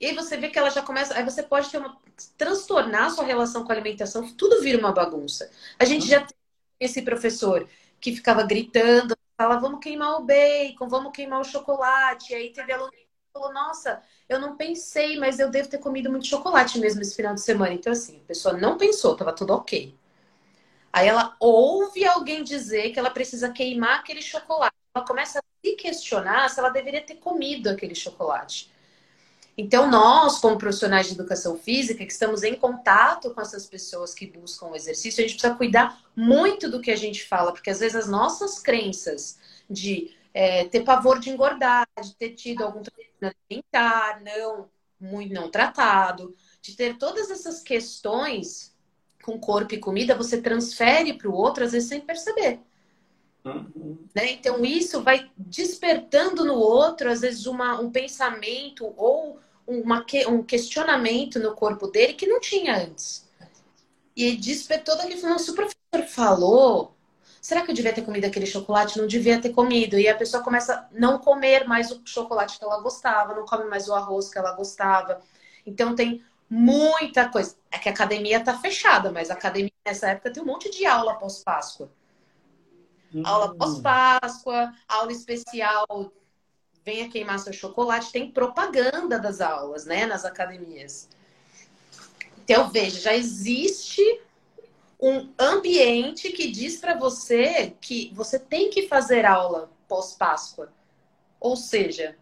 E 0.00 0.06
aí 0.06 0.14
você 0.14 0.36
vê 0.36 0.48
que 0.50 0.58
ela 0.58 0.70
já 0.70 0.82
começa. 0.82 1.14
Aí 1.16 1.24
você 1.24 1.42
pode 1.42 1.70
ter 1.70 1.78
uma. 1.78 2.00
Transtornar 2.36 3.04
a 3.06 3.10
sua 3.10 3.24
relação 3.24 3.64
com 3.64 3.72
a 3.72 3.74
alimentação, 3.74 4.26
tudo 4.34 4.62
vira 4.62 4.78
uma 4.78 4.92
bagunça. 4.92 5.50
A 5.78 5.84
gente 5.84 6.06
já 6.06 6.20
tem 6.20 6.36
esse 6.80 7.02
professor 7.02 7.68
que 8.00 8.14
ficava 8.14 8.42
gritando, 8.42 9.16
fala, 9.36 9.56
vamos 9.56 9.80
queimar 9.80 10.16
o 10.16 10.24
bacon, 10.24 10.88
vamos 10.88 11.12
queimar 11.12 11.40
o 11.40 11.44
chocolate. 11.44 12.32
E 12.32 12.36
aí 12.36 12.52
teve 12.52 12.72
aluno 12.72 12.90
que 12.90 13.06
falou, 13.32 13.52
nossa, 13.52 14.02
eu 14.28 14.40
não 14.40 14.56
pensei, 14.56 15.18
mas 15.18 15.38
eu 15.38 15.50
devo 15.50 15.68
ter 15.68 15.78
comido 15.78 16.10
muito 16.10 16.26
chocolate 16.26 16.78
mesmo 16.78 17.02
esse 17.02 17.14
final 17.14 17.34
de 17.34 17.42
semana. 17.42 17.74
Então, 17.74 17.92
assim, 17.92 18.20
a 18.24 18.28
pessoa 18.28 18.56
não 18.56 18.78
pensou, 18.78 19.16
tava 19.16 19.32
tudo 19.32 19.52
ok. 19.52 19.94
Aí 20.92 21.06
ela 21.08 21.36
ouve 21.38 22.06
alguém 22.06 22.42
dizer 22.42 22.90
que 22.90 22.98
ela 22.98 23.10
precisa 23.10 23.50
queimar 23.50 24.00
aquele 24.00 24.22
chocolate. 24.22 24.74
Ela 24.94 25.04
começa 25.04 25.38
a 25.38 25.42
se 25.62 25.76
questionar 25.76 26.48
se 26.48 26.58
ela 26.58 26.70
deveria 26.70 27.02
ter 27.02 27.16
comido 27.16 27.68
aquele 27.68 27.94
chocolate. 27.94 28.72
Então, 29.56 29.90
nós, 29.90 30.38
como 30.38 30.58
profissionais 30.58 31.06
de 31.06 31.14
educação 31.14 31.56
física, 31.56 32.04
que 32.04 32.12
estamos 32.12 32.42
em 32.42 32.54
contato 32.54 33.32
com 33.32 33.40
essas 33.40 33.66
pessoas 33.66 34.12
que 34.12 34.26
buscam 34.26 34.66
o 34.66 34.76
exercício, 34.76 35.24
a 35.24 35.26
gente 35.26 35.38
precisa 35.38 35.56
cuidar 35.56 35.98
muito 36.14 36.70
do 36.70 36.80
que 36.80 36.90
a 36.90 36.96
gente 36.96 37.24
fala, 37.24 37.52
porque 37.52 37.70
às 37.70 37.80
vezes 37.80 37.96
as 37.96 38.08
nossas 38.08 38.58
crenças 38.58 39.38
de 39.68 40.14
é, 40.34 40.66
ter 40.66 40.84
pavor 40.84 41.18
de 41.18 41.30
engordar, 41.30 41.88
de 42.02 42.14
ter 42.16 42.30
tido 42.34 42.62
algum 42.62 42.82
transtorno 42.82 43.34
alimentar, 43.50 44.20
não, 44.22 44.68
muito 45.00 45.32
não 45.32 45.50
tratado, 45.50 46.36
de 46.60 46.76
ter 46.76 46.98
todas 46.98 47.30
essas 47.30 47.62
questões 47.62 48.76
com 49.22 49.40
corpo 49.40 49.74
e 49.74 49.78
comida, 49.78 50.14
você 50.14 50.40
transfere 50.40 51.14
para 51.14 51.28
o 51.28 51.34
outro, 51.34 51.64
às 51.64 51.72
vezes 51.72 51.88
sem 51.88 52.00
perceber. 52.02 52.60
Uhum. 53.44 53.98
Né? 54.14 54.32
Então, 54.32 54.64
isso 54.64 55.02
vai 55.02 55.30
despertando 55.36 56.44
no 56.44 56.54
outro, 56.54 57.10
às 57.10 57.22
vezes, 57.22 57.46
uma, 57.46 57.80
um 57.80 57.90
pensamento 57.90 58.92
ou 58.96 59.40
uma, 59.66 60.04
um 60.28 60.42
questionamento 60.42 61.38
no 61.38 61.54
corpo 61.54 61.86
dele 61.88 62.14
que 62.14 62.26
não 62.26 62.40
tinha 62.40 62.76
antes. 62.76 63.26
E 64.14 64.36
despertou 64.36 64.96
daqui 64.96 65.16
falando, 65.16 65.38
se 65.38 65.50
o 65.50 65.54
professor 65.54 66.08
falou, 66.08 66.94
será 67.40 67.62
que 67.62 67.70
eu 67.70 67.74
devia 67.74 67.92
ter 67.92 68.02
comido 68.02 68.24
aquele 68.24 68.46
chocolate? 68.46 68.98
Não 68.98 69.06
devia 69.06 69.40
ter 69.40 69.50
comido. 69.50 69.98
E 69.98 70.08
a 70.08 70.16
pessoa 70.16 70.42
começa 70.42 70.74
a 70.74 70.88
não 70.92 71.18
comer 71.18 71.66
mais 71.66 71.90
o 71.90 72.00
chocolate 72.04 72.58
que 72.58 72.64
ela 72.64 72.80
gostava, 72.80 73.34
não 73.34 73.44
come 73.44 73.64
mais 73.64 73.88
o 73.88 73.94
arroz 73.94 74.30
que 74.30 74.38
ela 74.38 74.52
gostava. 74.52 75.20
Então, 75.66 75.94
tem 75.94 76.22
muita 76.48 77.28
coisa. 77.28 77.56
É 77.70 77.78
que 77.78 77.88
a 77.88 77.92
academia 77.92 78.42
tá 78.42 78.56
fechada, 78.58 79.12
mas 79.12 79.30
a 79.30 79.34
academia 79.34 79.72
nessa 79.84 80.08
época 80.08 80.30
tem 80.30 80.42
um 80.42 80.46
monte 80.46 80.70
de 80.70 80.86
aula 80.86 81.14
pós-Páscoa 81.14 81.90
aula 83.24 83.50
Uhum. 83.50 83.58
pós-Páscoa, 83.58 84.72
aula 84.88 85.12
especial, 85.12 86.12
venha 86.86 87.10
queimar 87.10 87.40
seu 87.40 87.52
chocolate. 87.52 88.12
Tem 88.12 88.30
propaganda 88.30 89.18
das 89.18 89.40
aulas, 89.40 89.84
né, 89.84 90.06
nas 90.06 90.24
academias. 90.24 91.08
Então, 92.44 92.70
veja, 92.70 93.00
já 93.00 93.16
existe 93.16 94.00
um 95.00 95.28
ambiente 95.36 96.30
que 96.30 96.48
diz 96.48 96.76
para 96.76 96.94
você 96.94 97.74
que 97.80 98.12
você 98.14 98.38
tem 98.38 98.70
que 98.70 98.86
fazer 98.86 99.26
aula 99.26 99.68
pós-Páscoa. 99.88 100.72
Ou 101.40 101.56
seja, 101.56 102.16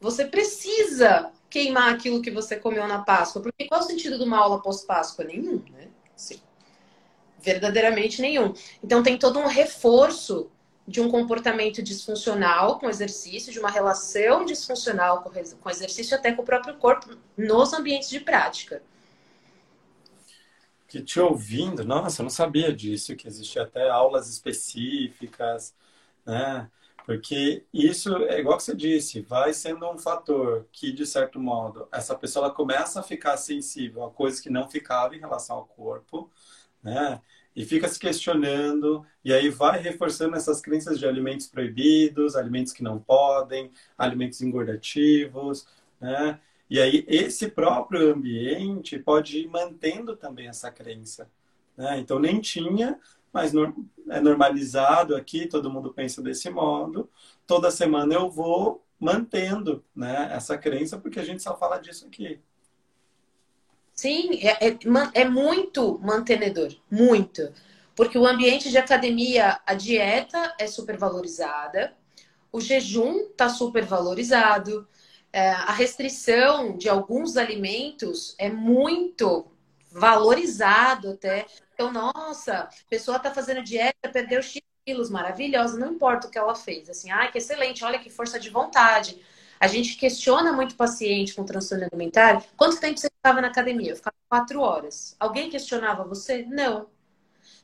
você 0.00 0.24
precisa 0.24 1.30
queimar 1.50 1.92
aquilo 1.92 2.22
que 2.22 2.30
você 2.30 2.56
comeu 2.56 2.88
na 2.88 3.02
Páscoa. 3.02 3.42
Porque 3.42 3.68
qual 3.68 3.82
o 3.82 3.84
sentido 3.84 4.16
de 4.16 4.24
uma 4.24 4.38
aula 4.38 4.62
pós-Páscoa? 4.62 5.26
Nenhum, 5.26 5.62
né? 5.70 5.88
Sim. 6.16 6.40
Verdadeiramente 7.38 8.22
nenhum. 8.22 8.54
Então 8.82 9.02
tem 9.02 9.18
todo 9.18 9.38
um 9.38 9.46
reforço 9.46 10.50
de 10.86 11.00
um 11.00 11.10
comportamento 11.10 11.82
disfuncional 11.82 12.78
com 12.78 12.88
exercício, 12.88 13.52
de 13.52 13.58
uma 13.58 13.70
relação 13.70 14.44
disfuncional 14.44 15.22
com 15.22 15.70
exercício 15.70 16.16
até 16.16 16.32
com 16.32 16.42
o 16.42 16.44
próprio 16.44 16.76
corpo 16.76 17.16
nos 17.36 17.72
ambientes 17.72 18.08
de 18.08 18.20
prática. 18.20 18.82
Que 20.88 21.00
te 21.00 21.20
ouvindo, 21.20 21.84
nossa, 21.84 22.20
eu 22.20 22.24
não 22.24 22.30
sabia 22.30 22.72
disso, 22.72 23.16
que 23.16 23.26
existia 23.26 23.62
até 23.62 23.88
aulas 23.88 24.28
específicas, 24.28 25.74
né? 26.26 26.68
Porque 27.04 27.64
isso 27.72 28.16
é 28.24 28.38
igual 28.38 28.56
que 28.56 28.62
você 28.62 28.76
disse, 28.76 29.22
vai 29.22 29.52
sendo 29.52 29.88
um 29.90 29.98
fator 29.98 30.66
que, 30.70 30.92
de 30.92 31.04
certo 31.04 31.40
modo, 31.40 31.88
essa 31.90 32.14
pessoa 32.14 32.50
começa 32.50 33.00
a 33.00 33.02
ficar 33.02 33.36
sensível 33.36 34.04
a 34.04 34.10
coisas 34.10 34.40
que 34.40 34.50
não 34.50 34.68
ficava 34.68 35.16
em 35.16 35.18
relação 35.18 35.56
ao 35.56 35.64
corpo, 35.64 36.30
né? 36.82 37.20
E 37.54 37.64
fica 37.64 37.86
se 37.88 37.98
questionando, 37.98 39.04
e 39.24 39.32
aí 39.32 39.50
vai 39.50 39.80
reforçando 39.80 40.36
essas 40.36 40.60
crenças 40.60 40.98
de 40.98 41.06
alimentos 41.06 41.46
proibidos, 41.46 42.34
alimentos 42.34 42.72
que 42.72 42.82
não 42.82 42.98
podem, 42.98 43.70
alimentos 43.96 44.40
engordativos, 44.40 45.66
né? 46.00 46.40
E 46.70 46.80
aí 46.80 47.04
esse 47.06 47.48
próprio 47.48 48.12
ambiente 48.14 48.98
pode 48.98 49.38
ir 49.38 49.48
mantendo 49.48 50.16
também 50.16 50.48
essa 50.48 50.70
crença, 50.70 51.30
né? 51.76 51.98
Então 51.98 52.18
nem 52.18 52.40
tinha, 52.40 52.98
mas 53.32 53.52
é 54.08 54.20
normalizado 54.20 55.14
aqui, 55.16 55.46
todo 55.46 55.70
mundo 55.70 55.92
pensa 55.92 56.22
desse 56.22 56.48
modo. 56.50 57.10
Toda 57.46 57.70
semana 57.70 58.14
eu 58.14 58.30
vou 58.30 58.82
mantendo, 58.98 59.84
né, 59.94 60.28
essa 60.32 60.56
crença, 60.56 60.96
porque 60.96 61.18
a 61.18 61.24
gente 61.24 61.42
só 61.42 61.56
fala 61.58 61.78
disso 61.78 62.06
aqui. 62.06 62.40
Sim, 64.02 64.40
é, 64.42 64.66
é, 64.66 64.78
é 65.14 65.24
muito 65.24 65.96
mantenedor, 66.02 66.74
muito. 66.90 67.52
Porque 67.94 68.18
o 68.18 68.26
ambiente 68.26 68.68
de 68.68 68.76
academia, 68.76 69.60
a 69.64 69.74
dieta 69.74 70.56
é 70.58 70.66
super 70.66 70.96
valorizada, 70.98 71.94
o 72.50 72.60
jejum 72.60 73.28
está 73.30 73.48
super 73.48 73.84
valorizado, 73.84 74.88
é, 75.32 75.50
a 75.50 75.70
restrição 75.70 76.76
de 76.76 76.88
alguns 76.88 77.36
alimentos 77.36 78.34
é 78.38 78.50
muito 78.50 79.46
valorizado 79.92 81.10
até. 81.10 81.46
Então, 81.72 81.92
nossa, 81.92 82.54
a 82.54 82.68
pessoa 82.90 83.18
está 83.18 83.32
fazendo 83.32 83.62
dieta, 83.62 84.08
perdeu 84.12 84.42
X 84.42 84.60
quilos, 84.84 85.10
maravilhosa, 85.10 85.78
não 85.78 85.92
importa 85.92 86.26
o 86.26 86.30
que 86.32 86.38
ela 86.38 86.56
fez. 86.56 86.90
Assim, 86.90 87.08
ai, 87.12 87.30
que 87.30 87.38
excelente, 87.38 87.84
olha 87.84 88.00
que 88.00 88.10
força 88.10 88.40
de 88.40 88.50
vontade. 88.50 89.22
A 89.62 89.68
gente 89.68 89.96
questiona 89.96 90.52
muito 90.52 90.74
paciente 90.74 91.34
com 91.34 91.44
transtorno 91.44 91.84
alimentar. 91.84 92.44
Quanto 92.56 92.80
tempo 92.80 92.98
você 92.98 93.08
ficava 93.08 93.40
na 93.40 93.46
academia? 93.46 93.92
Eu 93.92 93.96
ficava 93.96 94.16
quatro 94.28 94.60
horas. 94.60 95.14
Alguém 95.20 95.48
questionava 95.48 96.02
você? 96.02 96.44
Não. 96.46 96.88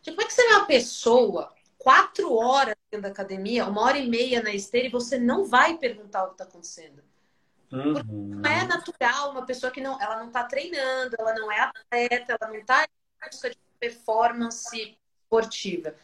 Tipo, 0.00 0.16
como 0.16 0.22
é 0.22 0.24
que 0.24 0.32
você 0.32 0.42
é 0.42 0.56
uma 0.58 0.64
pessoa 0.64 1.52
quatro 1.76 2.32
horas 2.32 2.76
dentro 2.88 3.02
da 3.02 3.08
academia, 3.08 3.66
uma 3.66 3.82
hora 3.82 3.98
e 3.98 4.08
meia 4.08 4.40
na 4.40 4.54
esteira, 4.54 4.87
e 4.87 4.92
você 4.92 5.18
não 5.18 5.44
vai 5.44 5.76
perguntar 5.76 6.22
o 6.22 6.26
que 6.28 6.32
está 6.34 6.44
acontecendo? 6.44 7.02
Uhum. 7.72 8.40
Não 8.42 8.48
é 8.48 8.64
natural 8.64 9.32
uma 9.32 9.44
pessoa 9.44 9.72
que 9.72 9.80
não, 9.80 10.00
ela 10.00 10.20
não 10.20 10.28
está 10.28 10.44
treinando, 10.44 11.16
ela 11.18 11.34
não 11.34 11.50
é 11.50 11.58
atleta, 11.58 12.38
ela 12.40 12.52
não 12.52 12.61
está 12.61 12.84
em 12.84 13.28
busca 13.28 13.50
de 13.50 13.58
performance 13.80 14.96
esportiva. 15.24 15.96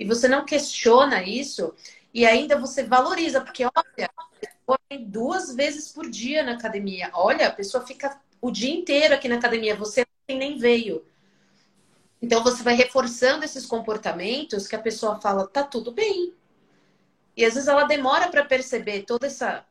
E 0.00 0.06
você 0.06 0.26
não 0.26 0.46
questiona 0.46 1.22
isso 1.22 1.74
e 2.14 2.24
ainda 2.24 2.58
você 2.58 2.84
valoriza, 2.84 3.42
porque 3.42 3.64
olha, 3.64 4.10
duas 5.06 5.54
vezes 5.54 5.88
por 5.90 6.08
dia 6.08 6.42
na 6.42 6.52
academia. 6.52 7.10
Olha, 7.14 7.48
a 7.48 7.52
pessoa 7.52 7.86
fica 7.86 8.20
o 8.40 8.50
dia 8.50 8.74
inteiro 8.74 9.14
aqui 9.14 9.28
na 9.28 9.36
academia, 9.36 9.76
você 9.76 10.04
nem 10.28 10.58
veio. 10.58 11.04
Então 12.20 12.42
você 12.42 12.62
vai 12.62 12.74
reforçando 12.74 13.44
esses 13.44 13.66
comportamentos 13.66 14.68
que 14.68 14.76
a 14.76 14.80
pessoa 14.80 15.20
fala, 15.20 15.46
tá 15.46 15.62
tudo 15.62 15.90
bem. 15.92 16.32
E 17.36 17.44
às 17.44 17.54
vezes 17.54 17.68
ela 17.68 17.84
demora 17.84 18.28
para 18.28 18.44
perceber 18.44 19.02
toda 19.02 19.26
essa, 19.26 19.64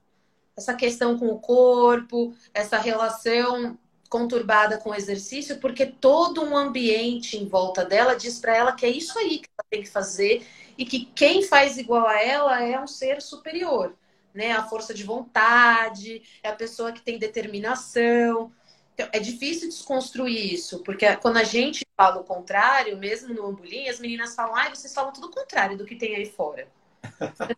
essa 0.58 0.74
questão 0.74 1.18
com 1.18 1.28
o 1.28 1.40
corpo, 1.40 2.36
essa 2.54 2.78
relação 2.78 3.78
conturbada 4.10 4.78
com 4.78 4.90
o 4.90 4.96
exercício, 4.96 5.60
porque 5.60 5.86
todo 5.86 6.44
um 6.44 6.58
ambiente 6.58 7.38
em 7.38 7.48
volta 7.48 7.86
dela 7.86 8.14
diz 8.14 8.40
para 8.40 8.56
ela 8.56 8.74
que 8.74 8.86
é 8.86 8.90
isso 8.90 9.18
aí 9.18 9.40
que 9.40 9.48
ela 9.58 9.66
tem 9.70 9.82
que 9.82 9.90
fazer 9.90 10.46
e 10.78 10.84
que 10.84 11.06
quem 11.06 11.44
faz 11.44 11.78
igual 11.78 12.06
a 12.06 12.22
ela 12.22 12.62
é 12.62 12.78
um 12.78 12.88
ser 12.88 13.22
superior, 13.22 13.96
né? 14.34 14.52
A 14.52 14.64
força 14.64 14.94
de 14.94 15.04
vontade, 15.04 16.22
é 16.44 16.50
a 16.50 16.56
pessoa 16.56 16.92
que 16.92 17.02
tem 17.02 17.18
determinação. 17.20 18.52
Então, 18.94 19.08
é 19.12 19.20
difícil 19.20 19.70
desconstruir 19.70 20.54
isso, 20.54 20.84
porque 20.84 21.16
quando 21.18 21.38
a 21.38 21.44
gente 21.44 21.86
fala 21.96 22.20
o 22.20 22.24
contrário, 22.24 22.98
mesmo 22.98 23.34
no 23.34 23.48
ambulim, 23.48 23.88
as 23.88 24.00
meninas 24.00 24.36
falam, 24.36 24.56
ai, 24.56 24.70
vocês 24.70 24.94
falam 24.94 25.14
tudo 25.14 25.28
o 25.28 25.32
contrário 25.32 25.78
do 25.78 25.86
que 25.86 25.96
tem 25.96 26.16
aí 26.16 26.26
fora. 26.26 26.68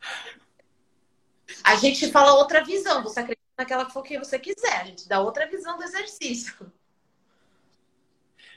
a 1.63 1.75
gente 1.75 2.11
fala 2.11 2.35
outra 2.35 2.63
visão, 2.63 3.03
você 3.03 3.19
acredita 3.21 3.43
naquela 3.57 3.85
que 3.85 4.17
você 4.19 4.39
quiser, 4.39 4.81
a 4.81 4.85
gente 4.85 5.07
dá 5.07 5.19
outra 5.19 5.47
visão 5.47 5.77
do 5.77 5.83
exercício. 5.83 6.71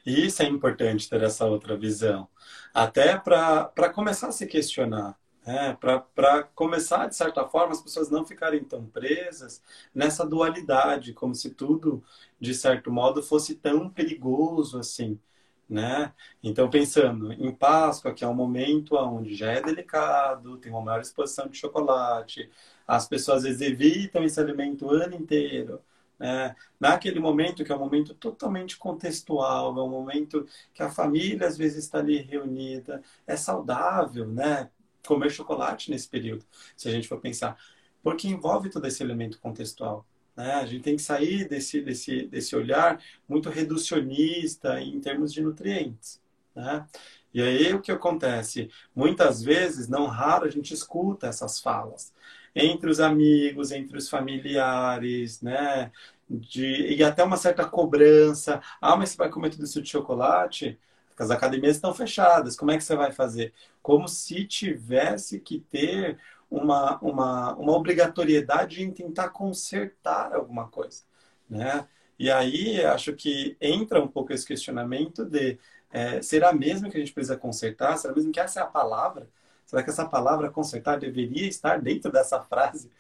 E 0.04 0.26
isso 0.26 0.40
é 0.42 0.46
importante 0.46 1.08
ter 1.08 1.22
essa 1.22 1.44
outra 1.46 1.76
visão, 1.76 2.28
até 2.72 3.18
para 3.18 3.92
começar 3.92 4.28
a 4.28 4.32
se 4.32 4.46
questionar. 4.46 5.18
É, 5.48 5.72
para 5.74 6.42
começar, 6.56 7.06
de 7.06 7.14
certa 7.14 7.46
forma, 7.46 7.70
as 7.72 7.80
pessoas 7.80 8.10
não 8.10 8.26
ficarem 8.26 8.64
tão 8.64 8.84
presas 8.86 9.62
nessa 9.94 10.26
dualidade, 10.26 11.12
como 11.12 11.36
se 11.36 11.50
tudo, 11.50 12.02
de 12.40 12.52
certo 12.52 12.90
modo, 12.90 13.22
fosse 13.22 13.54
tão 13.54 13.88
perigoso 13.88 14.76
assim. 14.78 15.20
Né? 15.68 16.12
Então, 16.42 16.68
pensando 16.68 17.32
em 17.32 17.52
Páscoa, 17.54 18.12
que 18.12 18.24
é 18.24 18.28
um 18.28 18.34
momento 18.34 18.96
onde 18.96 19.34
já 19.36 19.52
é 19.52 19.60
delicado, 19.62 20.58
tem 20.58 20.72
uma 20.72 20.82
maior 20.82 21.00
exposição 21.00 21.48
de 21.48 21.56
chocolate, 21.58 22.50
as 22.86 23.06
pessoas 23.08 23.38
às 23.38 23.44
vezes 23.44 23.60
evitam 23.60 24.24
esse 24.24 24.40
alimento 24.40 24.86
o 24.86 24.90
ano 24.90 25.14
inteiro. 25.14 25.80
Né? 26.18 26.56
Naquele 26.80 27.20
momento, 27.20 27.64
que 27.64 27.70
é 27.72 27.76
um 27.76 27.78
momento 27.78 28.14
totalmente 28.14 28.76
contextual, 28.78 29.78
é 29.78 29.82
um 29.82 29.90
momento 29.90 30.46
que 30.74 30.82
a 30.82 30.90
família 30.90 31.46
às 31.46 31.56
vezes 31.56 31.84
está 31.84 31.98
ali 31.98 32.18
reunida, 32.22 33.02
é 33.26 33.36
saudável, 33.36 34.26
né? 34.26 34.70
Comer 35.06 35.30
chocolate 35.30 35.90
nesse 35.90 36.08
período, 36.08 36.44
se 36.76 36.88
a 36.88 36.92
gente 36.92 37.08
for 37.08 37.20
pensar, 37.20 37.58
porque 38.02 38.28
envolve 38.28 38.70
todo 38.70 38.86
esse 38.86 39.02
elemento 39.02 39.38
contextual. 39.40 40.06
Né? 40.36 40.52
A 40.54 40.66
gente 40.66 40.82
tem 40.82 40.96
que 40.96 41.02
sair 41.02 41.48
desse, 41.48 41.80
desse, 41.80 42.26
desse 42.26 42.54
olhar 42.54 43.02
muito 43.28 43.48
reducionista 43.48 44.80
em 44.80 45.00
termos 45.00 45.32
de 45.32 45.40
nutrientes. 45.40 46.20
Né? 46.54 46.86
E 47.32 47.42
aí 47.42 47.74
o 47.74 47.80
que 47.80 47.92
acontece? 47.92 48.70
Muitas 48.94 49.42
vezes, 49.42 49.88
não 49.88 50.06
raro, 50.06 50.46
a 50.46 50.50
gente 50.50 50.72
escuta 50.72 51.26
essas 51.26 51.60
falas 51.60 52.14
entre 52.56 52.88
os 52.90 53.00
amigos, 53.00 53.70
entre 53.70 53.98
os 53.98 54.08
familiares, 54.08 55.42
né? 55.42 55.92
De, 56.28 56.94
e 56.94 57.04
até 57.04 57.22
uma 57.22 57.36
certa 57.36 57.64
cobrança. 57.68 58.60
Ah, 58.80 58.96
mas 58.96 59.10
você 59.10 59.16
vai 59.18 59.30
comer 59.30 59.50
tudo 59.50 59.64
isso 59.64 59.82
de 59.82 59.90
chocolate? 59.90 60.78
As 61.18 61.30
academias 61.30 61.76
estão 61.76 61.94
fechadas, 61.94 62.56
como 62.56 62.70
é 62.70 62.76
que 62.76 62.84
você 62.84 62.94
vai 62.94 63.12
fazer? 63.12 63.52
Como 63.82 64.08
se 64.08 64.44
tivesse 64.44 65.40
que 65.40 65.60
ter 65.60 66.18
uma, 66.50 66.98
uma, 67.00 67.54
uma 67.54 67.72
obrigatoriedade 67.72 68.82
em 68.82 68.90
tentar 68.90 69.30
consertar 69.30 70.34
alguma 70.34 70.68
coisa, 70.68 71.02
né? 71.48 71.86
E 72.18 72.30
aí 72.30 72.82
acho 72.84 73.12
que 73.14 73.56
entra 73.60 74.02
um 74.02 74.08
pouco 74.08 74.32
esse 74.32 74.46
questionamento 74.46 75.24
de 75.24 75.58
é, 75.90 76.20
será 76.22 76.52
mesmo 76.52 76.90
que 76.90 76.96
a 76.96 77.00
gente 77.00 77.12
precisa 77.12 77.36
consertar? 77.36 77.96
Será 77.96 78.14
mesmo 78.14 78.32
que 78.32 78.40
essa 78.40 78.60
é 78.60 78.62
a 78.62 78.66
palavra? 78.66 79.28
Será 79.64 79.82
que 79.82 79.90
essa 79.90 80.06
palavra 80.06 80.50
consertar 80.50 80.98
deveria 80.98 81.46
estar 81.48 81.80
dentro 81.80 82.10
dessa 82.10 82.40
frase? 82.42 82.90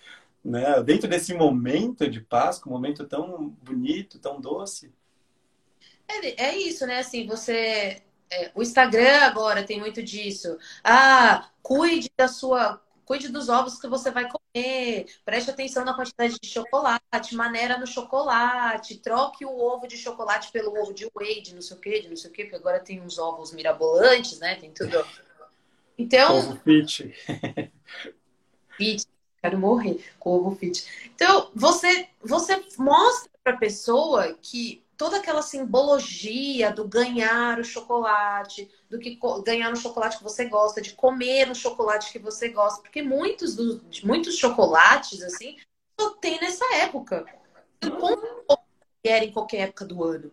Né? 0.44 0.82
Dentro 0.82 1.08
desse 1.08 1.34
momento 1.34 2.08
de 2.08 2.20
Páscoa, 2.20 2.70
um 2.70 2.74
momento 2.74 3.06
tão 3.06 3.48
bonito, 3.62 4.18
tão 4.18 4.40
doce? 4.40 4.92
É, 6.08 6.46
é 6.46 6.58
isso, 6.58 6.86
né? 6.86 6.98
Assim, 6.98 7.26
você 7.26 8.02
é, 8.30 8.50
o 8.54 8.62
Instagram 8.62 9.20
agora 9.22 9.62
tem 9.62 9.78
muito 9.78 10.02
disso. 10.02 10.58
Ah, 10.82 11.48
cuide 11.62 12.10
da 12.16 12.28
sua. 12.28 12.82
Cuide 13.04 13.28
dos 13.28 13.48
ovos 13.48 13.78
que 13.80 13.86
você 13.86 14.10
vai 14.10 14.28
comer. 14.28 15.06
Preste 15.24 15.48
atenção 15.48 15.84
na 15.84 15.94
quantidade 15.94 16.40
de 16.40 16.48
chocolate, 16.48 17.36
maneira 17.36 17.78
no 17.78 17.86
chocolate. 17.86 18.98
Troque 18.98 19.44
o 19.44 19.56
ovo 19.56 19.86
de 19.86 19.96
chocolate 19.96 20.50
pelo 20.50 20.76
ovo 20.76 20.92
de 20.92 21.08
whey, 21.14 21.40
de 21.40 21.54
não 21.54 21.62
sei 21.62 21.76
o 21.76 21.80
quê, 21.80 22.00
de 22.00 22.08
não 22.08 22.16
sei 22.16 22.30
o 22.30 22.32
quê, 22.32 22.42
porque 22.42 22.56
agora 22.56 22.80
tem 22.80 23.00
uns 23.00 23.16
ovos 23.16 23.52
mirabolantes, 23.52 24.40
né? 24.40 24.56
Tem 24.56 24.72
tudo. 24.72 25.06
Então. 25.96 26.36
Ovo 26.36 26.56
fit. 26.64 27.14
fit. 28.76 29.06
Quero 29.40 29.58
morrer 29.58 30.04
com 30.18 30.30
ovo 30.30 30.56
fit. 30.56 30.84
Então, 31.14 31.52
você, 31.54 32.08
você 32.20 32.60
mostra 32.76 33.30
para 33.44 33.52
a 33.52 33.58
pessoa 33.58 34.36
que 34.42 34.84
toda 34.96 35.18
aquela 35.18 35.42
simbologia 35.42 36.72
do 36.72 36.86
ganhar 36.86 37.58
o 37.58 37.64
chocolate, 37.64 38.70
do 38.88 38.98
que 38.98 39.18
ganhar 39.44 39.70
no 39.70 39.76
chocolate 39.76 40.18
que 40.18 40.24
você 40.24 40.46
gosta, 40.46 40.80
de 40.80 40.94
comer 40.94 41.46
no 41.46 41.54
chocolate 41.54 42.10
que 42.10 42.18
você 42.18 42.48
gosta, 42.48 42.80
porque 42.82 43.02
muitos 43.02 43.54
dos 43.54 44.02
muitos 44.02 44.36
chocolates 44.36 45.22
assim 45.22 45.56
só 45.98 46.10
tem 46.10 46.40
nessa 46.40 46.64
época. 46.76 47.26
Quer 49.02 49.22
em 49.22 49.32
qualquer 49.32 49.68
época 49.68 49.84
do 49.84 50.02
ano, 50.02 50.32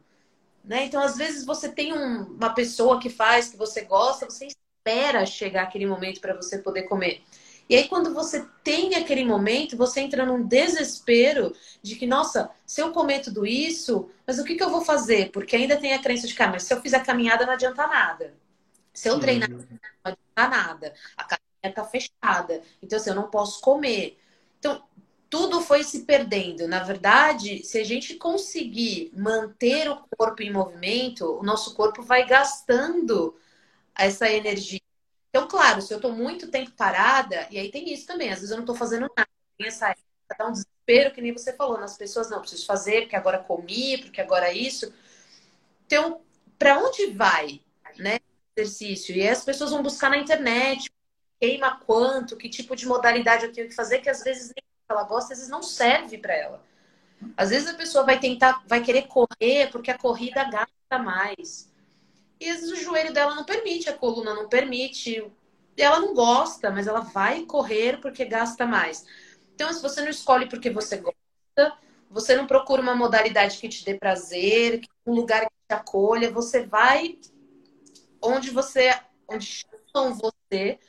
né? 0.64 0.86
Então 0.86 1.02
às 1.02 1.18
vezes 1.18 1.46
você 1.46 1.70
tem 1.70 1.94
um, 1.94 2.24
uma 2.34 2.54
pessoa 2.54 3.00
que 3.00 3.10
faz 3.10 3.50
que 3.50 3.58
você 3.58 3.82
gosta, 3.82 4.30
você 4.30 4.48
espera 4.48 5.26
chegar 5.26 5.64
aquele 5.64 5.86
momento 5.86 6.20
para 6.20 6.36
você 6.36 6.58
poder 6.58 6.84
comer. 6.84 7.22
E 7.70 7.76
aí, 7.76 7.88
quando 7.88 8.14
você 8.14 8.46
tem 8.64 8.96
aquele 8.96 9.24
momento, 9.24 9.78
você 9.78 10.02
entra 10.02 10.26
num 10.26 10.46
desespero 10.46 11.56
de 11.82 11.96
que, 11.96 12.06
nossa, 12.06 12.50
se 12.66 12.82
eu 12.82 12.92
comer 12.92 13.22
tudo 13.22 13.46
isso, 13.46 14.10
mas 14.28 14.38
o 14.38 14.44
que, 14.44 14.56
que 14.56 14.64
eu 14.64 14.70
vou 14.70 14.82
fazer? 14.82 15.32
Porque 15.32 15.56
ainda 15.56 15.78
tem 15.78 15.94
a 15.94 16.02
crença 16.02 16.28
de 16.28 16.36
que, 16.36 16.44
ah, 16.44 16.50
mas 16.50 16.64
se 16.64 16.74
eu 16.74 16.82
fizer 16.82 17.04
caminhada, 17.06 17.46
não 17.46 17.54
adianta 17.54 17.88
nada. 17.88 18.34
Se 18.94 19.10
eu 19.10 19.20
treinar, 19.20 19.50
não 19.50 19.58
adianta 20.04 20.58
nada. 20.58 20.94
A 21.18 21.24
caminhada 21.24 21.42
está 21.64 21.86
fechada. 21.86 22.62
Então, 22.82 22.98
assim, 22.98 23.10
eu 23.10 23.16
não 23.16 23.30
posso 23.30 23.60
comer. 23.62 24.20
Então, 24.60 24.84
tudo 25.34 25.62
foi 25.62 25.84
se 25.84 26.02
perdendo. 26.02 26.68
Na 26.68 26.84
verdade, 26.84 27.64
se 27.64 27.80
a 27.80 27.84
gente 27.84 28.14
conseguir 28.16 29.12
manter 29.16 29.90
o 29.90 30.04
corpo 30.16 30.44
em 30.44 30.52
movimento, 30.52 31.40
o 31.40 31.44
nosso 31.44 31.74
corpo 31.74 32.04
vai 32.04 32.24
gastando 32.28 33.36
essa 33.96 34.30
energia. 34.30 34.83
Claro, 35.54 35.84
se 35.84 35.94
eu 35.94 35.98
estou 35.98 36.12
muito 36.12 36.50
tempo 36.50 36.72
parada, 36.72 37.48
e 37.52 37.60
aí 37.60 37.70
tem 37.70 37.94
isso 37.94 38.08
também, 38.08 38.32
às 38.32 38.38
vezes 38.40 38.50
eu 38.50 38.58
não 38.58 38.64
estou 38.64 38.76
fazendo 38.76 39.02
nada, 39.16 39.30
tem 39.56 39.68
essa 39.68 39.90
época, 39.90 40.04
dá 40.36 40.48
um 40.48 40.52
desespero, 40.52 41.14
que 41.14 41.22
nem 41.22 41.32
você 41.32 41.54
falou, 41.54 41.80
nas 41.80 41.96
pessoas, 41.96 42.28
não, 42.28 42.40
preciso 42.42 42.66
fazer, 42.66 43.02
porque 43.02 43.16
agora 43.16 43.38
comi, 43.38 44.00
porque 44.00 44.20
agora 44.20 44.52
isso. 44.52 44.92
Então, 45.86 46.22
para 46.58 46.80
onde 46.80 47.12
vai, 47.12 47.62
né, 48.00 48.18
exercício? 48.58 49.16
E 49.16 49.30
as 49.30 49.46
pessoas 49.46 49.70
vão 49.70 49.84
buscar 49.84 50.10
na 50.10 50.18
internet, 50.18 50.90
queima 51.40 51.80
quanto, 51.86 52.36
que 52.36 52.50
tipo 52.50 52.76
de 52.76 52.88
modalidade 52.88 53.46
eu 53.46 53.54
tenho 53.54 53.70
que 53.70 53.76
fazer, 53.76 54.00
que 54.00 54.10
às 54.10 54.24
vezes 54.24 54.48
nem 54.48 54.64
ela 54.90 55.04
gosta, 55.04 55.34
às 55.34 55.40
vezes 55.40 55.52
não 55.52 55.62
serve 55.62 56.18
para 56.18 56.34
ela. 56.34 56.64
Às 57.38 57.52
vezes 57.52 57.68
a 57.68 57.76
pessoa 57.76 58.04
vai 58.04 58.20
tentar, 58.20 58.64
vai 58.68 58.82
querer 58.82 59.04
correr 59.08 59.70
porque 59.72 59.92
a 59.92 59.98
corrida 60.00 60.46
gasta 60.46 60.98
mais. 61.00 61.72
E 62.40 62.50
às 62.50 62.62
vezes 62.62 62.72
o 62.72 62.84
joelho 62.84 63.14
dela 63.14 63.36
não 63.36 63.46
permite, 63.46 63.90
a 63.90 63.94
coluna 63.98 64.34
não 64.34 64.50
permite. 64.50 65.24
Ela 65.78 66.00
não 66.00 66.14
gosta, 66.14 66.70
mas 66.70 66.88
ela 66.88 67.02
vai 67.02 67.46
correr 67.46 68.00
porque 68.00 68.26
gasta 68.26 68.66
mais. 68.66 69.06
Então, 69.54 69.72
se 69.72 69.82
você 69.82 70.02
não 70.02 70.10
escolhe 70.10 70.48
porque 70.48 70.70
você 70.70 70.98
gosta, 70.98 71.78
você 72.10 72.36
não 72.36 72.46
procura 72.46 72.82
uma 72.82 72.96
modalidade 72.96 73.58
que 73.58 73.68
te 73.70 73.84
dê 73.84 73.96
prazer, 73.96 74.82
um 75.06 75.14
lugar 75.14 75.42
que 75.42 75.48
te 75.68 75.74
acolha, 75.74 76.32
você 76.32 76.66
vai 76.66 77.18
onde 78.22 78.52
você, 78.52 78.98
onde 79.28 79.66
chamam 79.92 80.14
você 80.14 80.80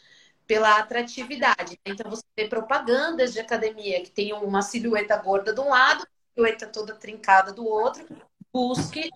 pela 0.46 0.78
atratividade. 0.78 1.78
Então 1.84 2.10
você 2.10 2.22
vê 2.36 2.46
propagandas 2.46 3.32
de 3.32 3.40
academia 3.40 4.02
que 4.02 4.10
tem 4.10 4.32
uma 4.32 4.62
silhueta 4.62 5.16
gorda 5.16 5.52
de 5.52 5.60
um 5.60 5.68
lado, 5.68 6.06
silhueta 6.34 6.66
toda 6.66 6.94
trincada 6.94 7.52
do 7.52 7.66
outro. 7.66 8.06
Busque 8.52 9.10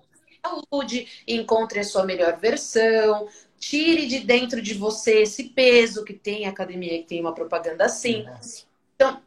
saúde, 0.44 1.08
encontre 1.26 1.80
a 1.80 1.84
sua 1.84 2.04
melhor 2.04 2.38
versão, 2.38 3.28
tire 3.58 4.06
de 4.06 4.20
dentro 4.20 4.62
de 4.62 4.74
você 4.74 5.22
esse 5.22 5.44
peso 5.50 6.04
que 6.04 6.14
tem 6.14 6.46
academia, 6.46 6.98
que 6.98 7.08
tem 7.08 7.20
uma 7.20 7.34
propaganda 7.34 7.84
assim. 7.84 8.24
Então, 8.94 9.20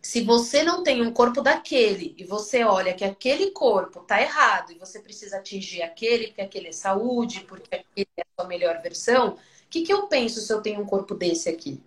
se 0.00 0.22
você 0.22 0.62
não 0.62 0.82
tem 0.82 1.02
um 1.02 1.12
corpo 1.12 1.42
daquele 1.42 2.14
e 2.16 2.24
você 2.24 2.64
olha 2.64 2.94
que 2.94 3.04
aquele 3.04 3.50
corpo 3.50 4.00
tá 4.00 4.20
errado 4.20 4.72
e 4.72 4.78
você 4.78 5.00
precisa 5.00 5.36
atingir 5.38 5.82
aquele, 5.82 6.28
porque 6.28 6.40
aquele 6.40 6.68
é 6.68 6.72
saúde, 6.72 7.44
porque 7.46 7.74
aquele 7.74 8.08
é 8.16 8.22
a 8.22 8.40
sua 8.40 8.48
melhor 8.48 8.80
versão, 8.80 9.30
o 9.34 9.38
que, 9.68 9.82
que 9.82 9.92
eu 9.92 10.06
penso 10.06 10.40
se 10.40 10.52
eu 10.52 10.62
tenho 10.62 10.80
um 10.80 10.86
corpo 10.86 11.14
desse 11.14 11.48
aqui? 11.48 11.82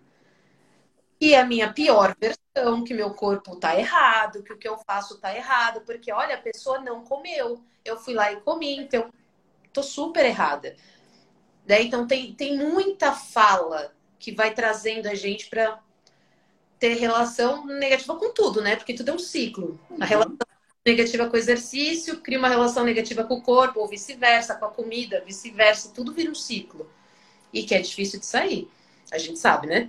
E 1.22 1.36
a 1.36 1.46
minha 1.46 1.72
pior 1.72 2.16
versão, 2.18 2.82
que 2.82 2.92
meu 2.92 3.14
corpo 3.14 3.54
tá 3.54 3.78
errado, 3.78 4.42
que 4.42 4.52
o 4.52 4.58
que 4.58 4.66
eu 4.66 4.76
faço 4.84 5.20
tá 5.20 5.32
errado, 5.32 5.82
porque 5.82 6.10
olha, 6.10 6.34
a 6.34 6.38
pessoa 6.38 6.80
não 6.80 7.04
comeu. 7.04 7.62
Eu 7.84 7.96
fui 7.96 8.12
lá 8.12 8.32
e 8.32 8.40
comi, 8.40 8.76
então 8.76 9.08
tô 9.72 9.84
super 9.84 10.24
errada. 10.24 10.74
Né? 11.64 11.82
Então 11.82 12.08
tem, 12.08 12.34
tem 12.34 12.58
muita 12.58 13.12
fala 13.12 13.94
que 14.18 14.32
vai 14.32 14.52
trazendo 14.52 15.06
a 15.06 15.14
gente 15.14 15.48
para 15.48 15.78
ter 16.76 16.94
relação 16.94 17.66
negativa 17.66 18.16
com 18.16 18.34
tudo, 18.34 18.60
né? 18.60 18.74
Porque 18.74 18.92
tudo 18.92 19.12
é 19.12 19.14
um 19.14 19.18
ciclo. 19.20 19.78
A 19.90 19.92
uhum. 19.92 20.00
relação 20.00 20.36
negativa 20.84 21.28
com 21.28 21.36
o 21.36 21.38
exercício 21.38 22.20
cria 22.20 22.40
uma 22.40 22.48
relação 22.48 22.82
negativa 22.82 23.22
com 23.22 23.34
o 23.34 23.42
corpo, 23.42 23.78
ou 23.78 23.86
vice-versa, 23.86 24.56
com 24.56 24.64
a 24.64 24.70
comida, 24.70 25.22
vice-versa. 25.24 25.92
Tudo 25.94 26.12
vira 26.12 26.32
um 26.32 26.34
ciclo. 26.34 26.90
E 27.52 27.62
que 27.62 27.76
é 27.76 27.80
difícil 27.80 28.18
de 28.18 28.26
sair. 28.26 28.68
A 29.12 29.18
gente 29.18 29.38
sabe, 29.38 29.68
né? 29.68 29.88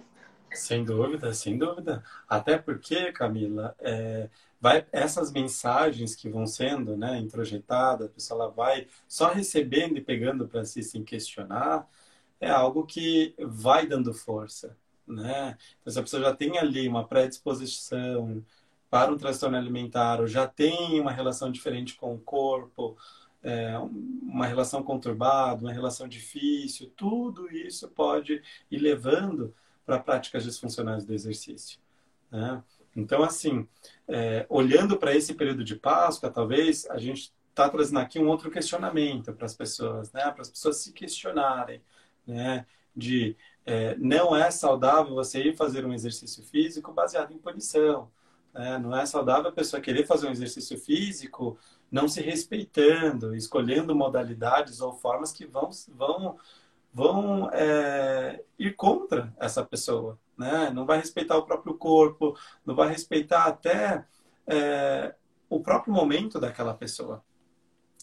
Sem 0.53 0.83
dúvida, 0.83 1.33
sem 1.33 1.57
dúvida. 1.57 2.03
Até 2.27 2.57
porque, 2.57 3.11
Camila, 3.11 3.75
é, 3.79 4.29
vai, 4.59 4.85
essas 4.91 5.31
mensagens 5.31 6.15
que 6.15 6.29
vão 6.29 6.45
sendo 6.45 6.95
né, 6.95 7.19
introjetadas, 7.19 8.07
a 8.07 8.09
pessoa 8.09 8.43
ela 8.43 8.51
vai 8.51 8.87
só 9.07 9.31
recebendo 9.31 9.97
e 9.97 10.01
pegando 10.01 10.47
para 10.47 10.65
si 10.65 10.83
sem 10.83 11.03
questionar, 11.03 11.87
é 12.39 12.49
algo 12.49 12.85
que 12.85 13.33
vai 13.39 13.87
dando 13.87 14.13
força. 14.13 14.77
Né? 15.07 15.57
Então, 15.81 15.93
se 15.93 15.99
a 15.99 16.01
pessoa 16.01 16.21
já 16.23 16.35
tem 16.35 16.57
ali 16.57 16.87
uma 16.87 17.05
predisposição 17.05 18.43
para 18.89 19.11
um 19.11 19.17
transtorno 19.17 19.57
alimentar, 19.57 20.21
ou 20.21 20.27
já 20.27 20.47
tem 20.47 20.99
uma 20.99 21.11
relação 21.11 21.51
diferente 21.51 21.95
com 21.95 22.13
o 22.13 22.19
corpo, 22.19 22.95
é, 23.43 23.77
uma 23.77 24.45
relação 24.45 24.81
conturbada, 24.81 25.61
uma 25.61 25.73
relação 25.73 26.07
difícil, 26.07 26.91
tudo 26.95 27.51
isso 27.51 27.89
pode 27.89 28.41
ir 28.71 28.77
levando 28.77 29.53
para 29.85 29.99
práticas 29.99 30.43
disfuncionais 30.43 31.05
do 31.05 31.13
exercício. 31.13 31.79
Né? 32.31 32.63
Então, 32.95 33.23
assim, 33.23 33.67
é, 34.07 34.45
olhando 34.49 34.97
para 34.97 35.15
esse 35.15 35.33
período 35.33 35.63
de 35.63 35.75
Páscoa, 35.75 36.29
talvez 36.29 36.85
a 36.89 36.97
gente 36.97 37.33
está 37.49 37.69
trazendo 37.69 37.99
aqui 37.99 38.19
um 38.19 38.27
outro 38.27 38.49
questionamento 38.49 39.33
para 39.33 39.45
as 39.45 39.53
pessoas, 39.53 40.11
né? 40.11 40.29
Para 40.31 40.41
as 40.41 40.49
pessoas 40.49 40.77
se 40.77 40.91
questionarem, 40.91 41.81
né? 42.25 42.65
De 42.95 43.35
é, 43.65 43.95
não 43.97 44.35
é 44.35 44.51
saudável 44.51 45.15
você 45.15 45.41
ir 45.41 45.55
fazer 45.55 45.85
um 45.85 45.93
exercício 45.93 46.43
físico 46.43 46.91
baseado 46.91 47.31
em 47.31 47.37
punição. 47.37 48.11
Né? 48.53 48.77
Não 48.77 48.95
é 48.95 49.05
saudável 49.05 49.49
a 49.49 49.53
pessoa 49.53 49.81
querer 49.81 50.05
fazer 50.05 50.27
um 50.27 50.31
exercício 50.31 50.77
físico 50.77 51.57
não 51.91 52.07
se 52.07 52.21
respeitando, 52.21 53.35
escolhendo 53.35 53.95
modalidades 53.95 54.81
ou 54.81 54.93
formas 54.93 55.31
que 55.31 55.45
vão, 55.45 55.69
vão, 55.89 56.39
vão 56.93 57.49
é, 57.51 58.43
ir 58.57 58.75
contra 58.75 59.33
essa 59.39 59.65
pessoa 59.65 60.19
né? 60.37 60.71
Não 60.71 60.85
vai 60.85 60.97
respeitar 60.97 61.37
o 61.37 61.45
próprio 61.45 61.75
corpo, 61.75 62.37
não 62.65 62.75
vai 62.75 62.89
respeitar 62.89 63.45
até 63.45 64.05
é, 64.47 65.15
o 65.49 65.61
próprio 65.61 65.93
momento 65.93 66.39
daquela 66.39 66.73
pessoa. 66.73 67.23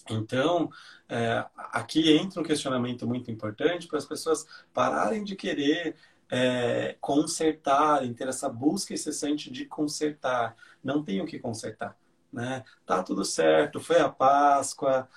Então, 0.08 0.70
é, 1.08 1.44
aqui 1.56 2.16
entra 2.16 2.40
um 2.40 2.44
questionamento 2.44 3.06
muito 3.06 3.30
importante 3.30 3.86
para 3.86 3.98
as 3.98 4.06
pessoas 4.06 4.46
pararem 4.72 5.22
de 5.22 5.36
querer 5.36 5.96
é, 6.30 6.96
consertar, 7.00 8.00
ter 8.14 8.28
essa 8.28 8.48
busca 8.48 8.94
incessante 8.94 9.50
de 9.50 9.66
consertar. 9.66 10.56
Não 10.82 11.02
tem 11.02 11.20
o 11.20 11.26
que 11.26 11.38
consertar, 11.38 11.96
né? 12.32 12.64
Tá 12.86 13.02
tudo 13.02 13.24
certo, 13.24 13.80
foi 13.80 14.00
a 14.00 14.08
Páscoa, 14.08 15.08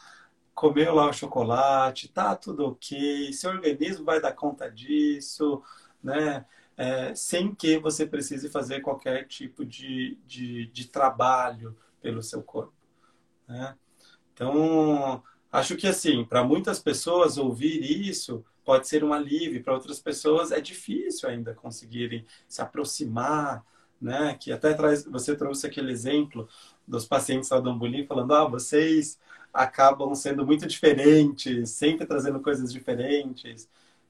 comeu 0.53 0.93
lá 0.93 1.09
o 1.09 1.13
chocolate, 1.13 2.09
tá 2.09 2.35
tudo 2.35 2.67
ok, 2.67 3.33
seu 3.33 3.51
organismo 3.51 4.05
vai 4.05 4.21
dar 4.21 4.33
conta 4.33 4.69
disso, 4.69 5.61
né? 6.03 6.45
é, 6.77 7.13
sem 7.15 7.53
que 7.53 7.77
você 7.77 8.05
precise 8.05 8.49
fazer 8.49 8.81
qualquer 8.81 9.27
tipo 9.27 9.65
de, 9.65 10.17
de, 10.25 10.67
de 10.67 10.87
trabalho 10.87 11.77
pelo 12.01 12.21
seu 12.21 12.41
corpo. 12.41 12.73
Né? 13.47 13.75
Então, 14.33 15.23
acho 15.51 15.75
que 15.75 15.87
assim, 15.87 16.25
para 16.25 16.43
muitas 16.43 16.79
pessoas 16.79 17.37
ouvir 17.37 17.81
isso 18.07 18.43
pode 18.65 18.87
ser 18.87 19.03
um 19.03 19.13
alívio, 19.13 19.63
para 19.63 19.73
outras 19.73 19.99
pessoas 19.99 20.51
é 20.51 20.59
difícil 20.59 21.29
ainda 21.29 21.53
conseguirem 21.53 22.25
se 22.47 22.61
aproximar, 22.61 23.63
né? 24.01 24.37
Que 24.39 24.53
até 24.53 24.73
traz, 24.73 25.03
você 25.03 25.35
trouxe 25.35 25.67
aquele 25.67 25.91
exemplo 25.91 26.47
dos 26.87 27.05
pacientes 27.05 27.49
da 27.49 27.59
Dambulim 27.59 28.05
falando, 28.05 28.33
ah, 28.33 28.47
vocês 28.47 29.19
acabam 29.53 30.15
sendo 30.15 30.45
muito 30.45 30.65
diferentes, 30.65 31.69
sempre 31.69 32.05
trazendo 32.05 32.39
coisas 32.39 32.73
diferentes, 32.73 33.69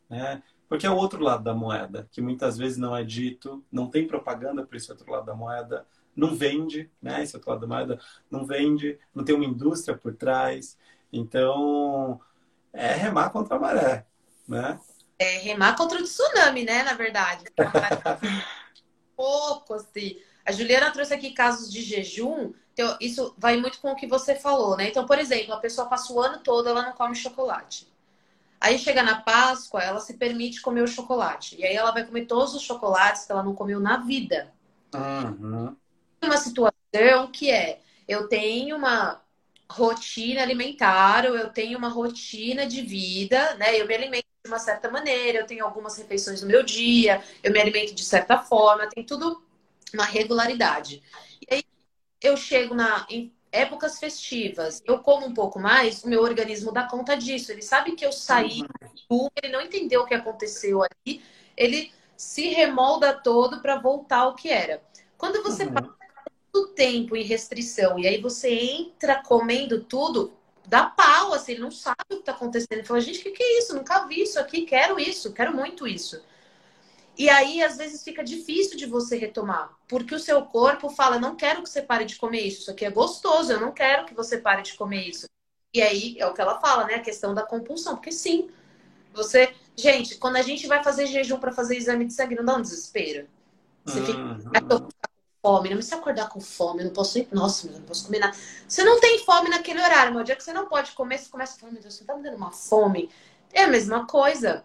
né? 0.09 0.41
Porque 0.69 0.87
é 0.87 0.89
o 0.89 0.95
outro 0.95 1.21
lado 1.21 1.43
da 1.43 1.53
moeda, 1.53 2.07
que 2.11 2.21
muitas 2.21 2.57
vezes 2.57 2.77
não 2.77 2.95
é 2.95 3.03
dito, 3.03 3.63
não 3.71 3.89
tem 3.89 4.07
propaganda 4.07 4.65
para 4.65 4.77
esse 4.77 4.89
outro 4.89 5.11
lado 5.11 5.25
da 5.25 5.35
moeda, 5.35 5.85
não 6.15 6.35
vende, 6.35 6.89
né? 7.01 7.21
Esse 7.21 7.35
outro 7.35 7.51
lado 7.51 7.61
da 7.61 7.67
moeda 7.67 7.99
não 8.31 8.45
vende, 8.45 8.97
não 9.13 9.23
tem 9.23 9.35
uma 9.35 9.45
indústria 9.45 9.97
por 9.97 10.15
trás. 10.15 10.77
Então, 11.11 12.19
é 12.71 12.93
remar 12.93 13.29
contra 13.29 13.55
a 13.55 13.59
maré, 13.59 14.05
né? 14.47 14.79
É 15.19 15.37
remar 15.39 15.75
contra 15.75 15.99
o 15.99 16.03
tsunami, 16.03 16.63
né? 16.63 16.83
Na 16.83 16.93
verdade. 16.93 17.45
Pouco, 19.15 19.75
assim. 19.75 20.19
A 20.45 20.51
Juliana 20.51 20.91
trouxe 20.91 21.13
aqui 21.13 21.31
casos 21.31 21.71
de 21.71 21.81
jejum. 21.81 22.53
Então, 22.73 22.97
isso 22.99 23.33
vai 23.37 23.55
muito 23.57 23.79
com 23.79 23.91
o 23.91 23.95
que 23.95 24.07
você 24.07 24.35
falou, 24.35 24.75
né? 24.75 24.89
Então, 24.89 25.05
por 25.05 25.19
exemplo, 25.19 25.53
a 25.53 25.59
pessoa 25.59 25.87
passa 25.87 26.11
o 26.11 26.19
ano 26.19 26.39
todo, 26.39 26.67
ela 26.67 26.81
não 26.81 26.93
come 26.93 27.15
chocolate. 27.15 27.87
Aí 28.59 28.79
chega 28.79 29.03
na 29.03 29.21
Páscoa, 29.21 29.81
ela 29.81 29.99
se 29.99 30.15
permite 30.15 30.61
comer 30.61 30.81
o 30.81 30.87
chocolate. 30.87 31.59
E 31.59 31.65
aí 31.65 31.75
ela 31.75 31.91
vai 31.91 32.05
comer 32.05 32.25
todos 32.25 32.55
os 32.55 32.63
chocolates 32.63 33.25
que 33.25 33.31
ela 33.31 33.43
não 33.43 33.53
comeu 33.53 33.79
na 33.79 33.97
vida. 33.97 34.51
Uhum. 34.95 35.75
Uma 36.23 36.37
situação 36.37 37.27
que 37.31 37.51
é, 37.51 37.81
eu 38.07 38.27
tenho 38.27 38.77
uma 38.77 39.21
rotina 39.69 40.41
alimentar, 40.41 41.25
ou 41.25 41.35
eu 41.35 41.49
tenho 41.49 41.77
uma 41.77 41.89
rotina 41.89 42.65
de 42.65 42.81
vida, 42.81 43.55
né? 43.55 43.79
Eu 43.79 43.87
me 43.87 43.93
alimento 43.93 44.25
de 44.43 44.49
uma 44.49 44.59
certa 44.59 44.89
maneira, 44.89 45.39
eu 45.39 45.45
tenho 45.45 45.65
algumas 45.65 45.97
refeições 45.97 46.41
no 46.41 46.47
meu 46.47 46.63
dia, 46.63 47.23
eu 47.43 47.51
me 47.51 47.59
alimento 47.59 47.93
de 47.93 48.03
certa 48.03 48.37
forma, 48.37 48.87
tem 48.87 49.03
tudo 49.03 49.43
uma 49.93 50.05
regularidade. 50.05 51.03
E 51.41 51.53
aí 51.53 51.63
eu 52.23 52.37
chego 52.37 52.73
na, 52.73 53.05
em 53.09 53.31
épocas 53.51 53.99
festivas, 53.99 54.81
eu 54.85 54.97
como 54.99 55.27
um 55.27 55.33
pouco 55.33 55.59
mais, 55.59 56.03
o 56.03 56.09
meu 56.09 56.21
organismo 56.21 56.71
dá 56.71 56.83
conta 56.83 57.15
disso. 57.15 57.51
Ele 57.51 57.61
sabe 57.61 57.91
que 57.91 58.05
eu 58.05 58.11
saí, 58.11 58.63
uhum. 59.09 59.27
ele 59.41 59.53
não 59.53 59.61
entendeu 59.61 60.01
o 60.01 60.05
que 60.05 60.15
aconteceu 60.15 60.81
ali, 60.81 61.21
ele 61.55 61.91
se 62.17 62.47
remolda 62.49 63.13
todo 63.13 63.61
para 63.61 63.75
voltar 63.75 64.19
ao 64.19 64.35
que 64.35 64.49
era. 64.49 64.81
Quando 65.17 65.43
você 65.43 65.65
uhum. 65.65 65.73
passa 65.73 65.93
muito 66.53 66.73
tempo 66.73 67.15
em 67.15 67.23
restrição 67.23 67.99
e 67.99 68.07
aí 68.07 68.19
você 68.19 68.49
entra 68.49 69.21
comendo 69.21 69.83
tudo, 69.83 70.33
dá 70.65 70.85
pau, 70.85 71.33
assim, 71.33 71.53
ele 71.53 71.61
não 71.61 71.71
sabe 71.71 71.97
o 72.05 72.15
que 72.15 72.21
está 72.21 72.31
acontecendo. 72.31 72.73
Ele 72.73 72.83
fala, 72.83 73.01
gente, 73.01 73.19
o 73.19 73.23
que, 73.23 73.31
que 73.31 73.43
é 73.43 73.59
isso? 73.59 73.75
Nunca 73.75 74.05
vi 74.07 74.23
isso 74.23 74.39
aqui, 74.39 74.65
quero 74.65 74.99
isso, 74.99 75.33
quero 75.33 75.55
muito 75.55 75.87
isso. 75.87 76.23
E 77.17 77.29
aí, 77.29 77.63
às 77.63 77.77
vezes, 77.77 78.03
fica 78.03 78.23
difícil 78.23 78.75
de 78.77 78.85
você 78.85 79.17
retomar, 79.17 79.71
porque 79.87 80.15
o 80.15 80.19
seu 80.19 80.41
corpo 80.43 80.89
fala: 80.89 81.19
não 81.19 81.35
quero 81.35 81.61
que 81.61 81.69
você 81.69 81.81
pare 81.81 82.05
de 82.05 82.15
comer 82.15 82.41
isso, 82.41 82.61
isso 82.61 82.71
aqui 82.71 82.85
é 82.85 82.89
gostoso, 82.89 83.51
eu 83.51 83.59
não 83.59 83.71
quero 83.71 84.05
que 84.05 84.13
você 84.13 84.37
pare 84.37 84.63
de 84.63 84.73
comer 84.73 85.07
isso. 85.07 85.27
E 85.73 85.81
aí 85.81 86.15
é 86.19 86.25
o 86.25 86.33
que 86.33 86.41
ela 86.41 86.59
fala, 86.59 86.85
né? 86.85 86.95
A 86.95 87.01
questão 87.01 87.33
da 87.33 87.43
compulsão, 87.43 87.95
porque 87.95 88.11
sim, 88.11 88.49
você. 89.13 89.53
Gente, 89.75 90.17
quando 90.17 90.35
a 90.35 90.41
gente 90.43 90.67
vai 90.67 90.83
fazer 90.83 91.07
jejum 91.07 91.39
para 91.39 91.51
fazer 91.51 91.75
exame 91.75 92.05
de 92.05 92.13
sangue, 92.13 92.35
não 92.35 92.45
dá 92.45 92.55
um 92.55 92.61
desespero. 92.61 93.27
Você 93.85 94.03
fica. 94.05 94.19
Uhum. 94.19 94.79
com 94.79 94.89
fome, 95.41 95.69
não 95.69 95.77
me 95.77 95.83
se 95.83 95.93
acordar 95.93 96.29
com 96.29 96.39
fome, 96.39 96.81
eu 96.81 96.85
não 96.85 96.93
posso 96.93 97.19
ir. 97.19 97.27
Nossa, 97.31 97.67
meu, 97.67 97.77
não 97.77 97.85
posso 97.85 98.05
comer 98.05 98.19
nada. 98.19 98.37
Você 98.67 98.83
não 98.83 98.99
tem 98.99 99.19
fome 99.25 99.49
naquele 99.49 99.81
horário, 99.81 100.13
mas 100.13 100.21
o 100.21 100.25
dia 100.25 100.35
que 100.35 100.43
você 100.43 100.53
não 100.53 100.67
pode 100.67 100.93
comer, 100.93 101.17
você 101.17 101.29
começa 101.29 101.57
a 101.57 101.59
falar, 101.59 101.73
meu 101.73 101.81
Deus, 101.81 101.95
você 101.95 102.05
tá 102.05 102.15
me 102.15 102.23
dando 102.23 102.37
uma 102.37 102.51
fome. 102.51 103.09
É 103.51 103.63
a 103.63 103.67
mesma 103.67 104.07
coisa. 104.07 104.63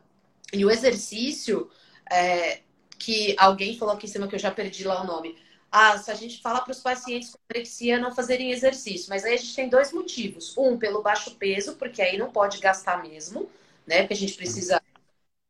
E 0.53 0.65
o 0.65 0.71
exercício 0.71 1.69
é, 2.11 2.61
que 2.99 3.35
alguém 3.39 3.77
falou 3.79 3.95
aqui 3.95 4.07
em 4.07 4.11
cima 4.11 4.29
que 4.29 4.35
eu 4.35 4.39
já 4.39 4.51
perdi 4.51 4.85
lá 4.85 5.03
o 5.03 5.07
nome. 5.07 5.37
Ah, 5.71 5.99
se 5.99 6.11
a 6.11 6.15
gente 6.15 6.41
fala 6.41 6.61
para 6.61 6.73
os 6.73 6.81
pacientes 6.81 7.31
com 7.31 7.39
anorexia 7.51 7.99
não 7.99 8.15
fazerem 8.15 8.51
exercício, 8.51 9.09
mas 9.11 9.25
aí 9.25 9.35
a 9.35 9.37
gente 9.37 9.55
tem 9.55 9.69
dois 9.69 9.93
motivos. 9.93 10.57
Um, 10.57 10.79
pelo 10.79 11.03
baixo 11.03 11.35
peso, 11.37 11.77
porque 11.77 12.01
aí 12.01 12.17
não 12.17 12.31
pode 12.31 12.59
gastar 12.59 13.03
mesmo, 13.03 13.51
né? 13.87 14.01
Porque 14.01 14.15
a 14.15 14.17
gente 14.17 14.35
precisa 14.35 14.83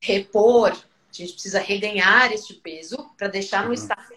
repor, 0.02 0.72
a 0.72 1.12
gente 1.12 1.32
precisa 1.32 1.60
reganhar 1.60 2.32
este 2.32 2.54
peso 2.54 3.10
para 3.16 3.28
deixar 3.28 3.62
no 3.62 3.68
uhum. 3.68 3.74
estado 3.74 4.16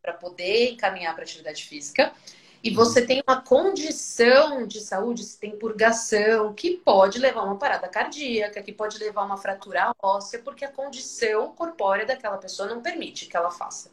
para 0.00 0.14
poder 0.14 0.72
encaminhar 0.72 1.14
para 1.14 1.24
atividade 1.24 1.64
física 1.64 2.12
e 2.62 2.70
você 2.70 3.00
tem 3.00 3.22
uma 3.26 3.40
condição 3.40 4.66
de 4.66 4.80
saúde, 4.80 5.24
você 5.24 5.38
tem 5.38 5.56
purgação, 5.56 6.52
que 6.52 6.76
pode 6.76 7.18
levar 7.18 7.40
a 7.40 7.44
uma 7.44 7.58
parada 7.58 7.88
cardíaca, 7.88 8.62
que 8.62 8.72
pode 8.72 8.98
levar 8.98 9.22
a 9.22 9.24
uma 9.24 9.36
fratura 9.38 9.94
óssea, 10.02 10.40
porque 10.40 10.64
a 10.64 10.70
condição 10.70 11.54
corpórea 11.54 12.04
daquela 12.04 12.36
pessoa 12.36 12.68
não 12.68 12.82
permite 12.82 13.26
que 13.26 13.36
ela 13.36 13.50
faça. 13.50 13.90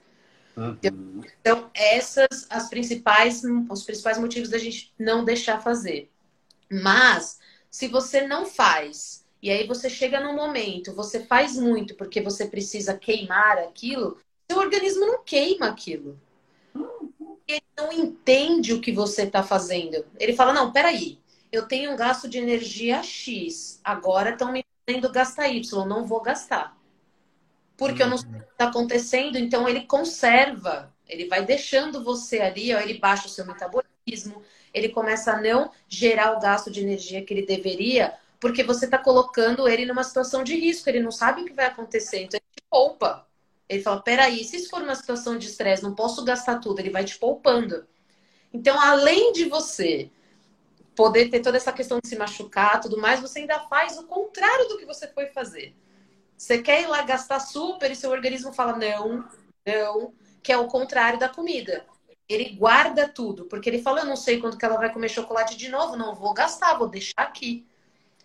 Uhum. 0.58 1.22
Então, 1.40 1.70
essas 1.74 2.46
as 2.50 2.68
principais, 2.68 3.42
os 3.70 3.84
principais 3.84 4.18
motivos 4.18 4.50
da 4.50 4.58
gente 4.58 4.94
não 5.00 5.24
deixar 5.24 5.62
fazer. 5.62 6.12
Mas, 6.70 7.40
se 7.72 7.88
você 7.88 8.28
não 8.28 8.46
faz, 8.46 9.24
e 9.42 9.50
aí 9.50 9.66
você 9.66 9.90
chega 9.90 10.20
num 10.20 10.36
momento, 10.36 10.94
você 10.94 11.22
faz 11.22 11.56
muito 11.56 11.96
porque 11.96 12.20
você 12.20 12.46
precisa 12.46 12.98
queimar 12.98 13.60
aquilo, 13.60 14.18
seu 14.50 14.60
organismo 14.60 15.06
não 15.06 15.24
queima 15.24 15.68
aquilo 15.68 16.20
ele 17.48 17.64
não 17.76 17.92
entende 17.92 18.74
o 18.74 18.82
que 18.82 18.92
você 18.92 19.24
está 19.24 19.44
fazendo. 19.44 20.06
Ele 20.20 20.34
fala: 20.34 20.54
não, 20.54 20.72
peraí, 20.72 21.20
eu 21.52 21.68
tenho 21.68 21.92
um 21.92 21.96
gasto 21.96 22.28
de 22.28 22.38
energia 22.38 23.02
X, 23.02 23.80
agora 23.84 24.32
estão 24.32 24.52
me 24.52 24.66
podendo 24.86 25.12
gastar 25.12 25.48
Y, 25.48 25.86
não 25.86 26.06
vou 26.06 26.22
gastar. 26.22 26.78
Porque 27.78 28.02
eu 28.02 28.08
não 28.08 28.18
sei 28.18 28.30
o 28.30 28.40
que 28.40 28.52
está 28.52 28.68
acontecendo, 28.68 29.38
então 29.38 29.70
ele 29.70 29.86
conserva, 29.86 30.94
ele 31.08 31.28
vai 31.28 31.46
deixando 31.46 32.04
você 32.04 32.40
ali, 32.40 32.74
ó, 32.74 32.80
ele 32.80 32.98
baixa 32.98 33.28
o 33.28 33.30
seu 33.30 33.46
metabolismo, 33.46 34.42
ele 34.74 34.90
começa 34.90 35.34
a 35.34 35.42
não 35.42 35.72
gerar 35.88 36.36
o 36.36 36.40
gasto 36.40 36.72
de 36.72 36.82
energia 36.82 37.24
que 37.24 37.34
ele 37.34 37.46
deveria, 37.46 38.14
porque 38.40 38.64
você 38.64 38.86
está 38.86 38.98
colocando 38.98 39.68
ele 39.68 39.86
numa 39.86 40.04
situação 40.04 40.44
de 40.44 40.56
risco, 40.56 40.90
ele 40.90 41.00
não 41.00 41.12
sabe 41.12 41.42
o 41.42 41.46
que 41.46 41.54
vai 41.54 41.66
acontecer, 41.66 42.24
então 42.24 42.40
ele 42.40 42.56
te 42.56 42.64
poupa. 42.70 43.28
Ele 43.70 43.82
fala: 43.82 44.02
peraí, 44.02 44.44
se 44.44 44.58
isso 44.58 44.70
for 44.70 44.82
uma 44.82 44.96
situação 44.96 45.38
de 45.38 45.48
estresse, 45.48 45.84
não 45.84 45.96
posso 45.96 46.24
gastar 46.24 46.60
tudo, 46.60 46.80
ele 46.80 46.90
vai 46.90 47.04
te 47.04 47.18
poupando. 47.18 47.86
Então, 48.54 48.80
além 48.80 49.34
de 49.34 49.46
você 49.46 50.10
poder 50.96 51.30
ter 51.30 51.42
toda 51.42 51.58
essa 51.58 51.72
questão 51.72 52.00
de 52.00 52.08
se 52.08 52.16
machucar, 52.16 52.82
tudo 52.82 52.98
mais, 52.98 53.20
você 53.20 53.40
ainda 53.40 53.60
faz 53.68 53.98
o 54.00 54.08
contrário 54.08 54.68
do 54.68 54.78
que 54.78 54.86
você 54.86 55.08
foi 55.08 55.28
fazer. 55.28 55.76
Você 56.36 56.60
quer 56.60 56.82
ir 56.82 56.88
lá 56.88 57.02
gastar 57.04 57.40
super 57.40 57.92
e 57.92 57.96
seu 57.96 58.10
organismo 58.10 58.52
fala 58.54 58.76
não, 58.76 59.28
não, 59.66 60.14
que 60.42 60.52
é 60.52 60.58
o 60.58 60.68
contrário 60.68 61.20
da 61.20 61.30
comida. 61.30 61.86
Ele 62.28 62.50
guarda 62.56 63.08
tudo, 63.08 63.46
porque 63.46 63.70
ele 63.70 63.82
fala, 63.82 64.02
eu 64.02 64.06
não 64.06 64.16
sei 64.16 64.40
quando 64.40 64.58
que 64.58 64.66
ela 64.66 64.78
vai 64.78 64.92
comer 64.92 65.10
chocolate 65.10 65.56
de 65.56 65.70
novo, 65.70 65.96
não 65.96 66.14
vou 66.14 66.34
gastar, 66.34 66.78
vou 66.78 66.88
deixar 66.88 67.14
aqui. 67.18 67.66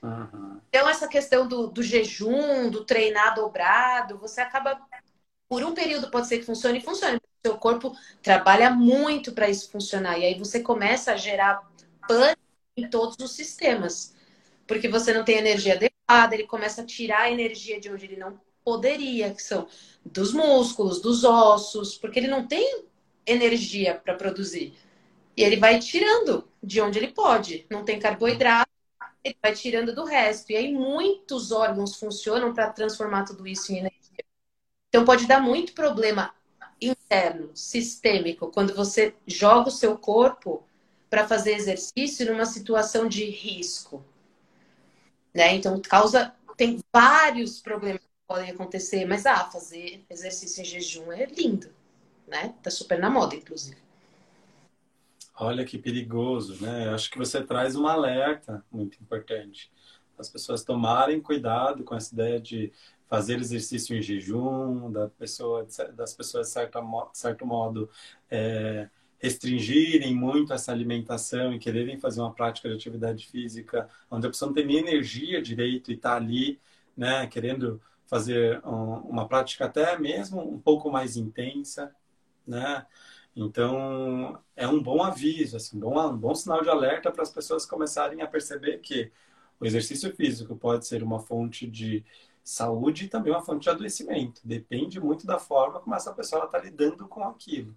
Uhum. 0.02 0.60
Então, 0.68 0.88
essa 0.88 1.06
questão 1.06 1.46
do, 1.46 1.68
do 1.68 1.82
jejum, 1.82 2.68
do 2.68 2.84
treinar 2.84 3.34
dobrado, 3.34 4.18
você 4.18 4.40
acaba, 4.40 4.80
por 5.52 5.62
um 5.64 5.74
período 5.74 6.10
pode 6.10 6.28
ser 6.28 6.38
que 6.38 6.46
funcione 6.46 6.78
e 6.78 6.80
funcione. 6.80 7.20
Seu 7.44 7.58
corpo 7.58 7.94
trabalha 8.22 8.70
muito 8.70 9.32
para 9.32 9.50
isso 9.50 9.70
funcionar. 9.70 10.18
E 10.18 10.24
aí 10.24 10.38
você 10.38 10.60
começa 10.60 11.12
a 11.12 11.16
gerar 11.16 11.70
pânico 12.08 12.40
em 12.74 12.88
todos 12.88 13.18
os 13.18 13.32
sistemas. 13.32 14.14
Porque 14.66 14.88
você 14.88 15.12
não 15.12 15.22
tem 15.22 15.36
energia 15.36 15.74
adequada, 15.74 16.34
ele 16.34 16.46
começa 16.46 16.80
a 16.80 16.86
tirar 16.86 17.24
a 17.24 17.30
energia 17.30 17.78
de 17.78 17.90
onde 17.90 18.06
ele 18.06 18.16
não 18.16 18.40
poderia, 18.64 19.34
que 19.34 19.42
são 19.42 19.68
dos 20.02 20.32
músculos, 20.32 21.02
dos 21.02 21.22
ossos, 21.22 21.98
porque 21.98 22.18
ele 22.18 22.28
não 22.28 22.46
tem 22.46 22.84
energia 23.26 23.94
para 23.94 24.14
produzir. 24.14 24.72
E 25.36 25.44
ele 25.44 25.56
vai 25.56 25.78
tirando 25.78 26.48
de 26.62 26.80
onde 26.80 26.98
ele 26.98 27.08
pode. 27.08 27.66
Não 27.70 27.84
tem 27.84 28.00
carboidrato, 28.00 28.70
ele 29.22 29.36
vai 29.42 29.52
tirando 29.52 29.94
do 29.94 30.06
resto. 30.06 30.50
E 30.50 30.56
aí 30.56 30.72
muitos 30.72 31.52
órgãos 31.52 31.96
funcionam 31.96 32.54
para 32.54 32.70
transformar 32.70 33.24
tudo 33.24 33.46
isso 33.46 33.70
em 33.70 33.80
energia. 33.80 34.01
Então 34.92 35.06
pode 35.06 35.26
dar 35.26 35.40
muito 35.40 35.72
problema 35.72 36.34
interno, 36.78 37.50
sistêmico, 37.54 38.48
quando 38.48 38.74
você 38.74 39.14
joga 39.26 39.68
o 39.68 39.72
seu 39.72 39.96
corpo 39.96 40.62
para 41.08 41.26
fazer 41.26 41.54
exercício 41.54 42.30
numa 42.30 42.44
situação 42.44 43.08
de 43.08 43.24
risco. 43.24 44.04
Né? 45.32 45.54
Então 45.54 45.80
causa 45.80 46.34
tem 46.58 46.78
vários 46.92 47.58
problemas 47.58 48.02
que 48.02 48.26
podem 48.28 48.50
acontecer, 48.50 49.06
mas 49.06 49.24
ah, 49.24 49.46
fazer 49.46 50.04
exercício 50.10 50.60
em 50.60 50.66
jejum 50.66 51.10
é 51.10 51.24
lindo, 51.24 51.70
né? 52.28 52.54
Tá 52.62 52.70
super 52.70 52.98
na 52.98 53.08
moda, 53.08 53.34
inclusive. 53.34 53.78
Olha 55.34 55.64
que 55.64 55.78
perigoso, 55.78 56.62
né? 56.62 56.90
Acho 56.90 57.10
que 57.10 57.16
você 57.16 57.42
traz 57.42 57.74
um 57.76 57.86
alerta 57.86 58.62
muito 58.70 58.98
importante. 59.00 59.72
As 60.18 60.28
pessoas 60.28 60.62
tomarem 60.62 61.18
cuidado 61.18 61.82
com 61.82 61.94
essa 61.94 62.12
ideia 62.12 62.38
de 62.38 62.70
fazer 63.12 63.38
exercício 63.38 63.94
em 63.94 64.00
jejum, 64.00 64.90
da 64.90 65.06
pessoa, 65.06 65.66
das 65.94 66.14
pessoas, 66.14 66.46
de 66.46 66.52
certo, 66.54 66.80
certo 67.12 67.44
modo, 67.44 67.90
é, 68.30 68.88
restringirem 69.18 70.14
muito 70.14 70.54
essa 70.54 70.72
alimentação 70.72 71.52
e 71.52 71.58
quererem 71.58 72.00
fazer 72.00 72.22
uma 72.22 72.32
prática 72.32 72.70
de 72.70 72.74
atividade 72.74 73.26
física, 73.26 73.86
onde 74.10 74.26
a 74.26 74.30
pessoa 74.30 74.46
não 74.48 74.54
tem 74.54 74.64
nem 74.64 74.78
energia 74.78 75.42
direito 75.42 75.90
e 75.90 75.94
está 75.94 76.16
ali, 76.16 76.58
né, 76.96 77.26
querendo 77.26 77.82
fazer 78.06 78.66
um, 78.66 78.94
uma 79.00 79.28
prática 79.28 79.66
até 79.66 79.98
mesmo 79.98 80.40
um 80.40 80.58
pouco 80.58 80.90
mais 80.90 81.14
intensa, 81.14 81.94
né? 82.46 82.86
Então, 83.36 84.40
é 84.56 84.66
um 84.66 84.82
bom 84.82 85.02
aviso, 85.02 85.58
assim, 85.58 85.76
um 85.76 85.80
bom, 85.80 86.12
um 86.12 86.16
bom 86.16 86.34
sinal 86.34 86.62
de 86.62 86.70
alerta 86.70 87.12
para 87.12 87.22
as 87.22 87.30
pessoas 87.30 87.66
começarem 87.66 88.22
a 88.22 88.26
perceber 88.26 88.78
que 88.78 89.12
o 89.60 89.66
exercício 89.66 90.14
físico 90.16 90.56
pode 90.56 90.86
ser 90.86 91.02
uma 91.02 91.20
fonte 91.20 91.66
de 91.66 92.02
saúde 92.44 93.04
e 93.04 93.08
também 93.08 93.32
uma 93.32 93.42
fonte 93.42 93.64
de 93.64 93.70
adoecimento. 93.70 94.40
Depende 94.44 95.00
muito 95.00 95.26
da 95.26 95.38
forma 95.38 95.80
como 95.80 95.94
essa 95.94 96.12
pessoa 96.12 96.44
está 96.44 96.58
lidando 96.58 97.06
com 97.06 97.24
aquilo. 97.24 97.74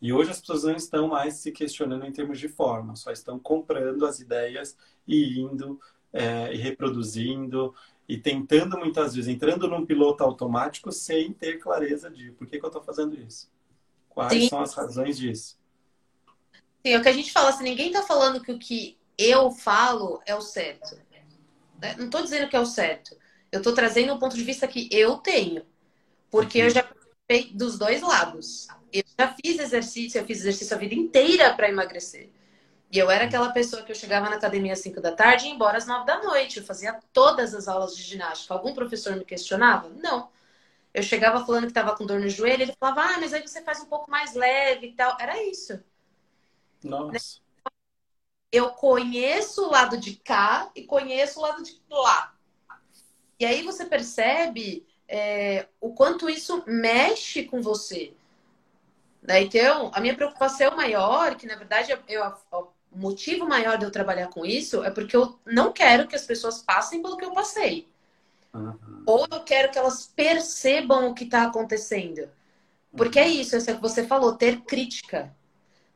E 0.00 0.12
hoje 0.12 0.30
as 0.30 0.40
pessoas 0.40 0.64
não 0.64 0.76
estão 0.76 1.08
mais 1.08 1.34
se 1.34 1.50
questionando 1.52 2.04
em 2.04 2.12
termos 2.12 2.38
de 2.38 2.48
forma, 2.48 2.96
só 2.96 3.10
estão 3.10 3.38
comprando 3.38 4.04
as 4.06 4.20
ideias 4.20 4.76
e 5.06 5.40
indo 5.40 5.80
é, 6.12 6.52
e 6.52 6.56
reproduzindo 6.56 7.74
e 8.08 8.16
tentando 8.16 8.78
muitas 8.78 9.14
vezes, 9.14 9.28
entrando 9.28 9.68
num 9.68 9.84
piloto 9.84 10.22
automático 10.22 10.92
sem 10.92 11.32
ter 11.32 11.58
clareza 11.58 12.10
de 12.10 12.30
por 12.32 12.46
que, 12.46 12.58
que 12.58 12.64
eu 12.64 12.68
estou 12.68 12.82
fazendo 12.82 13.18
isso. 13.18 13.50
Quais 14.08 14.32
Sim. 14.32 14.48
são 14.48 14.60
as 14.60 14.74
razões 14.74 15.18
disso? 15.18 15.58
Sim, 16.84 16.92
é 16.92 16.98
o 16.98 17.02
que 17.02 17.08
a 17.08 17.12
gente 17.12 17.32
fala, 17.32 17.52
se 17.52 17.62
ninguém 17.62 17.88
está 17.88 18.02
falando 18.02 18.40
que 18.40 18.52
o 18.52 18.58
que 18.58 18.96
eu 19.18 19.50
falo 19.50 20.20
é 20.24 20.34
o 20.34 20.40
certo. 20.40 20.96
Né? 21.80 21.96
Não 21.98 22.06
estou 22.06 22.22
dizendo 22.22 22.48
que 22.48 22.56
é 22.56 22.60
o 22.60 22.66
certo. 22.66 23.16
Eu 23.50 23.58
estou 23.58 23.74
trazendo 23.74 24.12
um 24.12 24.18
ponto 24.18 24.36
de 24.36 24.44
vista 24.44 24.66
que 24.66 24.88
eu 24.90 25.18
tenho. 25.18 25.64
Porque 26.30 26.58
uhum. 26.58 26.64
eu 26.64 26.70
já 26.70 26.82
participei 26.82 27.52
dos 27.52 27.78
dois 27.78 28.02
lados. 28.02 28.68
Eu 28.92 29.04
já 29.18 29.34
fiz 29.34 29.58
exercício, 29.58 30.18
eu 30.18 30.24
fiz 30.24 30.40
exercício 30.40 30.74
a 30.76 30.78
vida 30.78 30.94
inteira 30.94 31.54
para 31.54 31.68
emagrecer. 31.68 32.30
E 32.90 32.98
eu 32.98 33.10
era 33.10 33.24
aquela 33.24 33.50
pessoa 33.50 33.82
que 33.82 33.90
eu 33.90 33.96
chegava 33.96 34.30
na 34.30 34.36
academia 34.36 34.72
às 34.72 34.78
5 34.80 35.00
da 35.00 35.12
tarde 35.12 35.44
e 35.44 35.48
ia 35.48 35.54
embora 35.54 35.76
às 35.76 35.86
9 35.86 36.06
da 36.06 36.22
noite. 36.22 36.58
Eu 36.58 36.64
fazia 36.64 36.98
todas 37.12 37.54
as 37.54 37.68
aulas 37.68 37.96
de 37.96 38.02
ginástica. 38.02 38.54
Algum 38.54 38.74
professor 38.74 39.16
me 39.16 39.24
questionava? 39.24 39.88
Não. 39.88 40.30
Eu 40.94 41.02
chegava 41.02 41.44
falando 41.44 41.64
que 41.64 41.70
estava 41.70 41.94
com 41.94 42.06
dor 42.06 42.20
no 42.20 42.28
joelho, 42.28 42.62
ele 42.62 42.76
falava, 42.78 43.02
ah, 43.02 43.20
mas 43.20 43.34
aí 43.34 43.46
você 43.46 43.60
faz 43.60 43.80
um 43.80 43.86
pouco 43.86 44.10
mais 44.10 44.34
leve 44.34 44.88
e 44.88 44.92
tal. 44.92 45.16
Era 45.20 45.42
isso. 45.42 45.78
Nossa. 46.82 47.40
Eu 48.50 48.70
conheço 48.70 49.66
o 49.66 49.70
lado 49.70 49.98
de 49.98 50.16
cá 50.16 50.70
e 50.74 50.84
conheço 50.84 51.40
o 51.40 51.42
lado 51.42 51.62
de 51.62 51.78
lá. 51.90 52.35
E 53.38 53.44
aí 53.44 53.62
você 53.62 53.84
percebe 53.84 54.86
é, 55.08 55.66
o 55.80 55.92
quanto 55.92 56.28
isso 56.28 56.62
mexe 56.66 57.44
com 57.44 57.60
você. 57.60 58.12
Né? 59.22 59.42
Então, 59.42 59.90
a 59.92 60.00
minha 60.00 60.14
preocupação 60.14 60.76
maior, 60.76 61.34
que 61.34 61.46
na 61.46 61.56
verdade 61.56 61.92
eu, 61.92 61.98
eu, 62.08 62.24
o 62.52 62.98
motivo 62.98 63.46
maior 63.46 63.76
de 63.76 63.84
eu 63.84 63.90
trabalhar 63.90 64.28
com 64.28 64.46
isso 64.46 64.82
é 64.84 64.90
porque 64.90 65.16
eu 65.16 65.38
não 65.44 65.72
quero 65.72 66.06
que 66.06 66.16
as 66.16 66.24
pessoas 66.24 66.62
passem 66.62 67.02
pelo 67.02 67.16
que 67.16 67.24
eu 67.24 67.32
passei. 67.32 67.88
Uhum. 68.54 69.02
Ou 69.04 69.26
eu 69.30 69.40
quero 69.40 69.70
que 69.70 69.78
elas 69.78 70.10
percebam 70.14 71.08
o 71.08 71.14
que 71.14 71.24
está 71.24 71.42
acontecendo. 71.42 72.28
Porque 72.96 73.18
é 73.18 73.28
isso, 73.28 73.54
é 73.54 73.58
o 73.58 73.64
que 73.64 73.82
você 73.82 74.06
falou, 74.06 74.34
ter 74.34 74.62
crítica. 74.62 75.34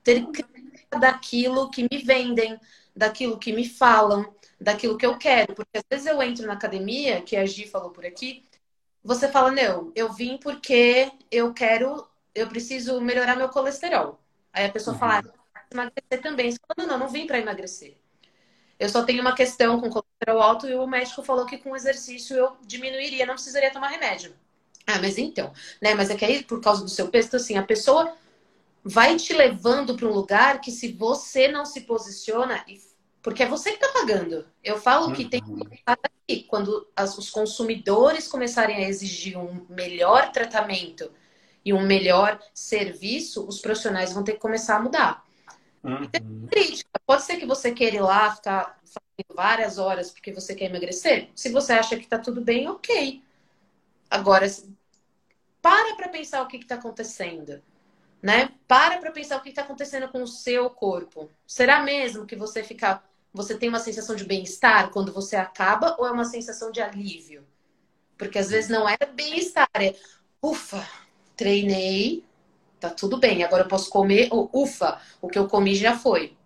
Ter 0.04 0.26
crítica 0.26 0.98
daquilo 0.98 1.70
que 1.70 1.82
me 1.90 1.98
vendem, 2.02 2.60
daquilo 2.94 3.38
que 3.38 3.52
me 3.52 3.66
falam, 3.66 4.34
daquilo 4.60 4.98
que 4.98 5.06
eu 5.06 5.16
quero. 5.16 5.54
Porque 5.54 5.78
às 5.78 5.84
vezes 5.88 6.06
eu 6.06 6.22
entro 6.22 6.46
na 6.46 6.52
academia, 6.52 7.22
que 7.22 7.36
a 7.36 7.46
Gi 7.46 7.66
falou 7.66 7.90
por 7.90 8.04
aqui, 8.04 8.44
você 9.02 9.28
fala, 9.28 9.50
não, 9.50 9.90
eu 9.94 10.12
vim 10.12 10.36
porque 10.36 11.10
eu 11.30 11.54
quero, 11.54 12.06
eu 12.34 12.46
preciso 12.48 13.00
melhorar 13.00 13.36
meu 13.36 13.48
colesterol. 13.48 14.20
Aí 14.52 14.66
a 14.66 14.70
pessoa 14.70 14.94
uhum. 14.94 15.00
fala, 15.00 15.24
ah, 15.54 15.62
emagrecer 15.72 16.20
também. 16.22 16.50
Você 16.50 16.58
fala, 16.58 16.86
não, 16.86 16.98
não, 16.98 17.06
não 17.06 17.12
vim 17.12 17.26
para 17.26 17.38
emagrecer. 17.38 17.96
Eu 18.78 18.88
só 18.88 19.02
tenho 19.02 19.20
uma 19.20 19.34
questão 19.34 19.80
com 19.80 19.90
colesterol 19.90 20.42
alto 20.42 20.66
e 20.66 20.74
o 20.74 20.86
médico 20.86 21.22
falou 21.22 21.44
que 21.46 21.58
com 21.58 21.76
exercício 21.76 22.36
eu 22.36 22.56
diminuiria, 22.62 23.26
não 23.26 23.34
precisaria 23.34 23.70
tomar 23.70 23.88
remédio. 23.88 24.34
Ah, 24.86 24.98
mas 24.98 25.18
então, 25.18 25.52
né? 25.80 25.94
Mas 25.94 26.10
é 26.10 26.16
que 26.16 26.24
aí, 26.24 26.42
por 26.42 26.60
causa 26.60 26.82
do 26.82 26.88
seu 26.88 27.08
peso, 27.08 27.28
então, 27.28 27.38
assim, 27.38 27.56
a 27.56 27.62
pessoa 27.62 28.16
vai 28.82 29.16
te 29.16 29.32
levando 29.34 29.94
para 29.94 30.06
um 30.06 30.12
lugar 30.12 30.60
que 30.60 30.70
se 30.70 30.92
você 30.92 31.48
não 31.48 31.66
se 31.66 31.82
posiciona, 31.82 32.64
porque 33.22 33.42
é 33.42 33.46
você 33.46 33.72
que 33.72 33.84
está 33.84 34.00
pagando. 34.00 34.46
Eu 34.62 34.78
falo 34.78 35.12
que 35.12 35.26
tem 35.26 35.40
que 35.40 35.50
começar 35.50 35.98
daqui. 36.02 36.44
Quando 36.44 36.88
as, 36.96 37.16
os 37.18 37.30
consumidores 37.30 38.26
começarem 38.28 38.76
a 38.76 38.88
exigir 38.88 39.38
um 39.38 39.66
melhor 39.68 40.32
tratamento 40.32 41.10
e 41.64 41.72
um 41.72 41.86
melhor 41.86 42.40
serviço, 42.54 43.46
os 43.46 43.60
profissionais 43.60 44.12
vão 44.12 44.24
ter 44.24 44.32
que 44.32 44.40
começar 44.40 44.76
a 44.76 44.82
mudar. 44.82 45.24
Uhum. 45.82 46.46
crítica. 46.50 46.90
Pode 47.06 47.22
ser 47.22 47.38
que 47.38 47.46
você 47.46 47.72
queira 47.72 47.96
ir 47.96 48.00
lá 48.02 48.34
ficar 48.34 48.78
várias 49.34 49.78
horas 49.78 50.10
porque 50.10 50.32
você 50.32 50.54
quer 50.54 50.66
emagrecer. 50.66 51.28
Se 51.34 51.50
você 51.50 51.72
acha 51.72 51.96
que 51.96 52.06
tá 52.06 52.18
tudo 52.18 52.40
bem, 52.40 52.68
ok. 52.68 53.22
Agora, 54.10 54.46
para 55.62 55.94
para 55.96 56.08
pensar 56.08 56.42
o 56.42 56.46
que 56.46 56.56
está 56.56 56.74
acontecendo. 56.76 57.62
Né? 58.22 58.50
Para 58.68 58.98
para 58.98 59.10
pensar 59.10 59.38
o 59.38 59.42
que 59.42 59.48
está 59.48 59.62
acontecendo 59.62 60.08
com 60.08 60.22
o 60.22 60.26
seu 60.26 60.68
corpo. 60.68 61.30
Será 61.46 61.82
mesmo 61.82 62.26
que 62.26 62.36
você 62.36 62.62
fica, 62.62 63.02
você 63.32 63.56
tem 63.56 63.68
uma 63.68 63.78
sensação 63.78 64.16
de 64.16 64.24
bem-estar 64.24 64.90
quando 64.90 65.12
você 65.12 65.36
acaba 65.36 65.96
ou 65.98 66.06
é 66.06 66.10
uma 66.10 66.24
sensação 66.24 66.72
de 66.72 66.80
alívio? 66.80 67.46
Porque 68.18 68.38
às 68.38 68.50
vezes 68.50 68.68
não 68.68 68.88
é 68.88 68.96
bem-estar, 69.14 69.68
é 69.74 69.94
ufa, 70.42 70.86
treinei, 71.36 72.24
tá 72.78 72.90
tudo 72.90 73.18
bem, 73.18 73.44
agora 73.44 73.62
eu 73.62 73.68
posso 73.68 73.88
comer, 73.90 74.28
ufa, 74.32 75.00
o 75.22 75.28
que 75.28 75.38
eu 75.38 75.48
comi 75.48 75.74
já 75.74 75.96
foi. 75.96 76.36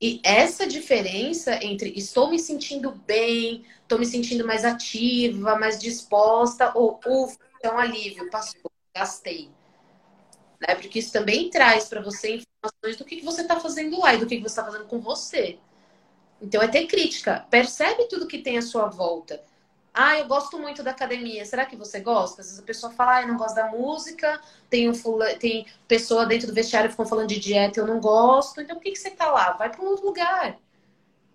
E 0.00 0.20
essa 0.22 0.66
diferença 0.66 1.62
entre 1.64 1.90
estou 1.96 2.30
me 2.30 2.38
sentindo 2.38 2.92
bem, 2.92 3.64
estou 3.82 3.98
me 3.98 4.06
sentindo 4.06 4.46
mais 4.46 4.64
ativa, 4.64 5.56
mais 5.56 5.78
disposta, 5.78 6.72
ou 6.74 7.00
ufa, 7.06 7.38
é 7.62 7.70
um 7.70 7.78
alívio, 7.78 8.30
passou, 8.30 8.70
gastei. 8.94 9.50
Né? 10.60 10.74
Porque 10.74 10.98
isso 10.98 11.12
também 11.12 11.50
traz 11.50 11.88
para 11.88 12.00
você 12.00 12.36
informações 12.36 12.96
do 12.96 13.04
que, 13.04 13.16
que 13.16 13.24
você 13.24 13.42
está 13.42 13.58
fazendo 13.58 13.98
lá 14.00 14.14
e 14.14 14.18
do 14.18 14.26
que, 14.26 14.36
que 14.36 14.42
você 14.42 14.60
está 14.60 14.64
fazendo 14.64 14.86
com 14.86 15.00
você. 15.00 15.58
Então 16.40 16.62
é 16.62 16.68
ter 16.68 16.86
crítica. 16.86 17.46
Percebe 17.50 18.08
tudo 18.08 18.26
que 18.26 18.38
tem 18.38 18.58
à 18.58 18.62
sua 18.62 18.86
volta. 18.86 19.42
Ah, 19.92 20.16
eu 20.16 20.26
gosto 20.26 20.58
muito 20.58 20.82
da 20.82 20.92
academia. 20.92 21.44
Será 21.44 21.66
que 21.66 21.74
você 21.74 21.98
gosta? 21.98 22.40
Às 22.40 22.48
vezes 22.48 22.62
a 22.62 22.66
pessoa 22.66 22.92
fala, 22.92 23.16
ah, 23.16 23.22
eu 23.22 23.28
não 23.28 23.36
gosto 23.36 23.56
da 23.56 23.66
música. 23.66 24.40
Tem, 24.70 24.88
um 24.88 24.94
fula... 24.94 25.34
tem 25.34 25.66
pessoa 25.88 26.24
dentro 26.24 26.46
do 26.46 26.54
vestiário 26.54 26.88
que 26.88 26.92
ficam 26.92 27.06
falando 27.06 27.28
de 27.28 27.40
dieta, 27.40 27.80
eu 27.80 27.86
não 27.86 27.98
gosto. 27.98 28.60
Então 28.60 28.76
por 28.76 28.82
que, 28.82 28.92
que 28.92 28.98
você 28.98 29.10
tá 29.10 29.30
lá? 29.30 29.52
Vai 29.52 29.70
para 29.70 29.82
um 29.82 29.88
outro 29.88 30.06
lugar. 30.06 30.56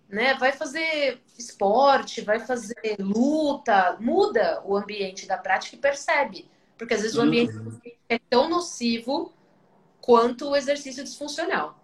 Né? 0.08 0.34
Vai 0.34 0.52
fazer 0.52 1.20
esporte, 1.38 2.22
vai 2.22 2.40
fazer 2.40 2.96
luta. 2.98 3.98
Muda 4.00 4.62
o 4.64 4.76
ambiente 4.76 5.26
da 5.26 5.36
prática 5.36 5.76
e 5.76 5.78
percebe. 5.78 6.48
Porque 6.78 6.94
às 6.94 7.02
vezes 7.02 7.16
o 7.16 7.20
ambiente 7.20 7.54
uhum. 7.54 7.78
é 8.08 8.18
tão 8.18 8.48
nocivo 8.48 9.32
quanto 10.00 10.48
o 10.48 10.56
exercício 10.56 11.04
disfuncional. 11.04 11.78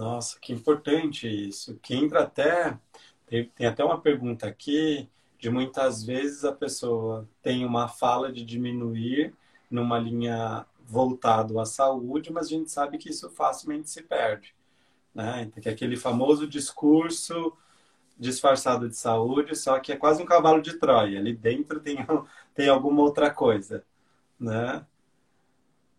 Nossa, 0.00 0.38
que 0.40 0.50
importante 0.50 1.28
isso. 1.28 1.78
Que 1.82 1.94
entra 1.94 2.22
até. 2.22 2.78
Tem, 3.26 3.44
tem 3.54 3.66
até 3.66 3.84
uma 3.84 4.00
pergunta 4.00 4.46
aqui 4.46 5.06
de 5.38 5.50
muitas 5.50 6.02
vezes 6.02 6.42
a 6.42 6.52
pessoa 6.52 7.28
tem 7.42 7.66
uma 7.66 7.86
fala 7.86 8.32
de 8.32 8.42
diminuir 8.42 9.34
numa 9.70 9.98
linha 9.98 10.64
voltado 10.86 11.60
à 11.60 11.66
saúde, 11.66 12.32
mas 12.32 12.46
a 12.46 12.48
gente 12.48 12.70
sabe 12.70 12.96
que 12.96 13.10
isso 13.10 13.28
facilmente 13.30 13.90
se 13.90 14.02
perde. 14.02 14.54
Né? 15.14 15.42
Então, 15.42 15.62
que 15.62 15.68
é 15.68 15.72
aquele 15.72 15.96
famoso 15.98 16.46
discurso 16.48 17.52
disfarçado 18.18 18.88
de 18.88 18.96
saúde, 18.96 19.54
só 19.54 19.78
que 19.80 19.92
é 19.92 19.96
quase 19.96 20.22
um 20.22 20.26
cavalo 20.26 20.62
de 20.62 20.78
Troia. 20.78 21.18
Ali 21.18 21.34
dentro 21.34 21.78
tem, 21.78 21.98
tem 22.54 22.68
alguma 22.70 23.02
outra 23.02 23.30
coisa. 23.30 23.84
Né? 24.38 24.84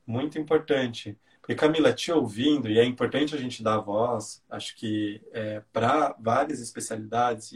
Muito 0.08 0.40
importante. 0.40 1.16
Porque, 1.42 1.56
Camila, 1.56 1.92
te 1.92 2.12
ouvindo, 2.12 2.70
e 2.70 2.78
é 2.78 2.86
importante 2.86 3.34
a 3.34 3.38
gente 3.38 3.64
dar 3.64 3.80
voz, 3.80 4.44
acho 4.50 4.76
que 4.76 5.22
é, 5.32 5.64
para 5.74 6.16
várias 6.20 6.60
especialidades, 6.60 7.52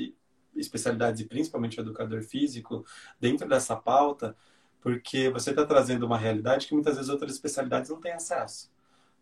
especialidades 0.56 1.22
e 1.22 1.26
principalmente 1.26 1.80
o 1.80 1.84
educador 1.84 2.24
físico, 2.24 2.84
dentro 3.20 3.48
dessa 3.48 3.76
pauta, 3.76 4.36
porque 4.82 5.30
você 5.30 5.52
está 5.52 5.66
trazendo 5.66 6.06
uma 6.06 6.18
realidade 6.18 6.68
que 6.68 6.74
muitas 6.74 6.96
vezes 6.96 7.10
outras 7.10 7.34
especialidades 7.34 7.90
não 7.90 8.00
têm 8.00 8.14
acesso. 8.14 8.72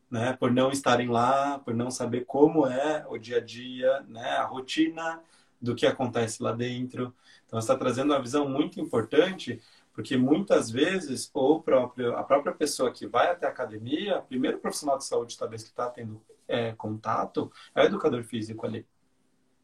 Né? 0.10 0.34
Por 0.34 0.52
não 0.52 0.72
estarem 0.72 1.10
lá, 1.10 1.60
por 1.60 1.74
não 1.74 1.92
saber 1.92 2.26
como 2.26 2.68
é 2.68 3.06
o 3.10 3.18
dia 3.18 3.38
a 3.38 3.42
dia, 3.42 4.02
né? 4.08 4.30
a 4.38 4.46
rotina 4.46 5.22
do 5.62 5.76
que 5.76 5.86
acontece 5.86 6.44
lá 6.44 6.52
dentro. 6.52 7.14
Então, 7.46 7.58
está 7.58 7.76
trazendo 7.76 8.14
uma 8.14 8.22
visão 8.22 8.48
muito 8.48 8.80
importante 8.80 9.62
porque 9.94 10.18
muitas 10.18 10.72
vezes, 10.72 11.30
ou 11.34 11.62
próprio, 11.62 12.18
a 12.18 12.24
própria 12.24 12.54
pessoa 12.54 12.92
que 12.92 13.06
vai 13.06 13.30
até 13.30 13.46
a 13.46 13.50
academia, 13.50 14.20
o 14.20 14.24
primeiro 14.24 14.58
profissional 14.60 14.98
de 14.98 15.06
saúde, 15.06 15.38
talvez, 15.38 15.64
que 15.64 15.70
está 15.70 15.88
tendo 15.88 16.22
é, 16.48 16.72
contato, 16.74 17.52
é 17.76 17.84
o 17.84 17.86
educador 17.86 18.24
físico 18.24 18.66
ali. 18.66 18.88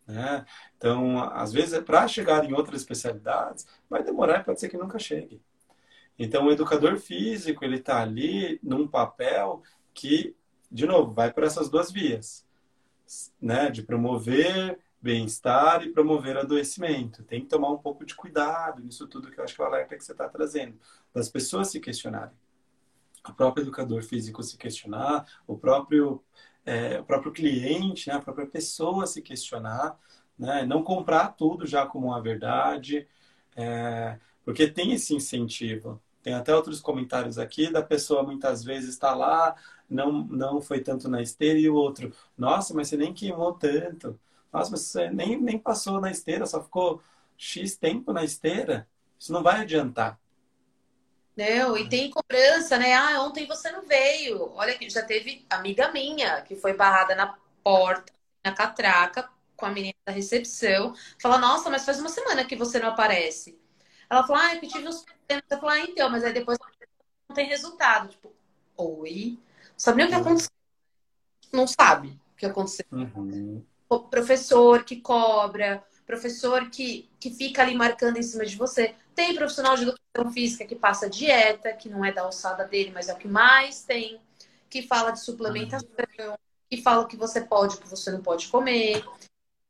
Né? 0.05 0.45
Então, 0.77 1.19
às 1.33 1.51
vezes, 1.51 1.79
para 1.79 2.07
chegar 2.07 2.45
em 2.45 2.53
outras 2.53 2.81
especialidades, 2.81 3.67
vai 3.89 4.03
demorar 4.03 4.39
e 4.39 4.43
pode 4.43 4.59
ser 4.59 4.69
que 4.69 4.77
nunca 4.77 4.99
chegue. 4.99 5.41
Então, 6.17 6.45
o 6.45 6.51
educador 6.51 6.97
físico, 6.97 7.65
ele 7.65 7.77
está 7.77 8.01
ali 8.01 8.59
num 8.61 8.87
papel 8.87 9.63
que, 9.93 10.35
de 10.71 10.85
novo, 10.85 11.11
vai 11.11 11.33
por 11.33 11.43
essas 11.43 11.69
duas 11.69 11.91
vias. 11.91 12.45
Né? 13.41 13.71
De 13.71 13.81
promover 13.81 14.79
bem-estar 15.01 15.83
e 15.83 15.91
promover 15.91 16.37
adoecimento. 16.37 17.23
Tem 17.23 17.41
que 17.41 17.47
tomar 17.47 17.71
um 17.71 17.77
pouco 17.77 18.05
de 18.05 18.15
cuidado 18.15 18.81
nisso 18.81 19.07
tudo 19.07 19.31
que 19.31 19.39
eu 19.39 19.43
acho 19.43 19.55
que 19.55 19.61
é 19.61 19.63
o 19.63 19.67
alerta 19.67 19.95
que 19.95 20.03
você 20.03 20.11
está 20.11 20.27
trazendo, 20.27 20.77
das 21.13 21.29
pessoas 21.29 21.69
se 21.69 21.79
questionarem. 21.79 22.33
O 23.27 23.33
próprio 23.33 23.63
educador 23.63 24.03
físico 24.03 24.43
se 24.43 24.57
questionar, 24.57 25.25
o 25.47 25.57
próprio, 25.57 26.23
é, 26.65 26.99
o 26.99 27.03
próprio 27.03 27.31
cliente, 27.31 28.09
né, 28.09 28.15
a 28.15 28.21
própria 28.21 28.47
pessoa 28.47 29.07
se 29.07 29.21
questionar, 29.21 29.97
né, 30.37 30.65
não 30.65 30.83
comprar 30.83 31.29
tudo 31.29 31.65
já 31.65 31.85
como 31.85 32.07
uma 32.07 32.21
verdade, 32.21 33.07
é, 33.55 34.17
porque 34.43 34.67
tem 34.67 34.93
esse 34.93 35.15
incentivo. 35.15 36.01
Tem 36.21 36.33
até 36.33 36.53
outros 36.53 36.81
comentários 36.81 37.37
aqui 37.37 37.71
da 37.71 37.81
pessoa 37.81 38.23
muitas 38.23 38.63
vezes 38.63 38.89
está 38.89 39.13
lá, 39.15 39.55
não, 39.89 40.11
não 40.25 40.61
foi 40.61 40.81
tanto 40.81 41.07
na 41.09 41.21
esteira, 41.21 41.59
e 41.59 41.69
o 41.69 41.75
outro, 41.75 42.13
nossa, 42.37 42.73
mas 42.73 42.89
você 42.89 42.97
nem 42.97 43.13
queimou 43.13 43.53
tanto. 43.53 44.19
Nossa, 44.51 44.71
mas 44.71 44.81
você 44.81 45.09
nem, 45.09 45.39
nem 45.39 45.57
passou 45.57 46.01
na 46.01 46.09
esteira, 46.09 46.45
só 46.45 46.63
ficou 46.63 47.01
X 47.37 47.77
tempo 47.77 48.11
na 48.11 48.23
esteira. 48.23 48.87
Isso 49.17 49.31
não 49.31 49.43
vai 49.43 49.61
adiantar. 49.61 50.19
Não, 51.35 51.77
e 51.77 51.87
tem 51.87 52.09
cobrança, 52.09 52.77
né? 52.77 52.93
Ah, 52.93 53.21
ontem 53.21 53.47
você 53.47 53.71
não 53.71 53.85
veio. 53.85 54.51
Olha 54.55 54.77
que 54.77 54.89
já 54.89 55.03
teve 55.03 55.45
amiga 55.49 55.91
minha 55.91 56.41
que 56.41 56.55
foi 56.55 56.73
barrada 56.73 57.15
na 57.15 57.37
porta, 57.63 58.11
na 58.43 58.53
catraca, 58.53 59.29
com 59.55 59.65
a 59.65 59.69
menina 59.69 59.95
da 60.05 60.11
recepção. 60.11 60.93
Fala, 61.21 61.37
nossa, 61.37 61.69
mas 61.69 61.85
faz 61.85 61.99
uma 61.99 62.09
semana 62.09 62.43
que 62.43 62.55
você 62.55 62.79
não 62.79 62.89
aparece. 62.89 63.57
Ela 64.09 64.25
falou, 64.25 64.41
ah, 64.41 64.55
eu 64.55 64.61
tive 64.61 64.87
uns 64.87 65.03
problemas. 65.03 65.45
Eu 65.49 65.59
falei, 65.59 65.81
ah, 65.81 65.85
então, 65.85 66.09
mas 66.09 66.23
aí 66.23 66.33
depois 66.33 66.57
não 67.29 67.35
tem 67.35 67.47
resultado. 67.47 68.09
Tipo, 68.09 68.33
oi? 68.75 69.39
Não 69.71 69.73
sabe 69.77 69.97
nem 69.97 70.07
o 70.07 70.09
que 70.09 70.15
uhum. 70.15 70.21
aconteceu. 70.21 70.51
Não 71.53 71.67
sabe 71.67 72.19
o 72.33 72.35
que 72.35 72.45
aconteceu. 72.45 72.85
Uhum 72.91 73.63
professor 73.97 74.83
que 74.83 74.97
cobra, 74.97 75.83
professor 76.05 76.69
que, 76.69 77.09
que 77.19 77.31
fica 77.31 77.61
ali 77.61 77.75
marcando 77.75 78.17
em 78.17 78.23
cima 78.23 78.45
de 78.45 78.55
você. 78.55 78.93
Tem 79.15 79.33
profissional 79.33 79.75
de 79.75 79.83
educação 79.83 80.31
física 80.31 80.65
que 80.65 80.75
passa 80.75 81.09
dieta, 81.09 81.73
que 81.73 81.89
não 81.89 82.05
é 82.05 82.11
da 82.11 82.21
alçada 82.21 82.63
dele, 82.65 82.91
mas 82.93 83.09
é 83.09 83.13
o 83.13 83.17
que 83.17 83.27
mais 83.27 83.83
tem, 83.83 84.19
que 84.69 84.83
fala 84.83 85.11
de 85.11 85.19
suplementação, 85.19 86.37
que 86.69 86.81
fala 86.81 87.03
o 87.03 87.07
que 87.07 87.17
você 87.17 87.41
pode, 87.41 87.75
o 87.75 87.79
que 87.79 87.89
você 87.89 88.11
não 88.11 88.21
pode 88.21 88.47
comer. 88.47 89.03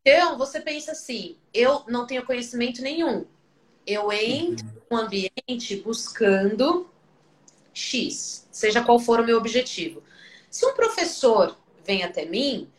Então, 0.02 0.38
você 0.38 0.60
pensa 0.60 0.92
assim: 0.92 1.38
eu 1.54 1.84
não 1.88 2.06
tenho 2.06 2.26
conhecimento 2.26 2.82
nenhum. 2.82 3.26
Eu 3.86 4.12
entro 4.12 4.66
uhum. 4.66 4.82
no 4.92 4.98
ambiente 4.98 5.78
buscando 5.78 6.90
X, 7.74 8.48
seja 8.52 8.84
qual 8.84 9.00
for 9.00 9.20
o 9.20 9.26
meu 9.26 9.38
objetivo. 9.38 10.04
Se 10.50 10.66
um 10.66 10.74
professor 10.74 11.58
vem 11.86 12.04
até 12.04 12.26
mim 12.26 12.70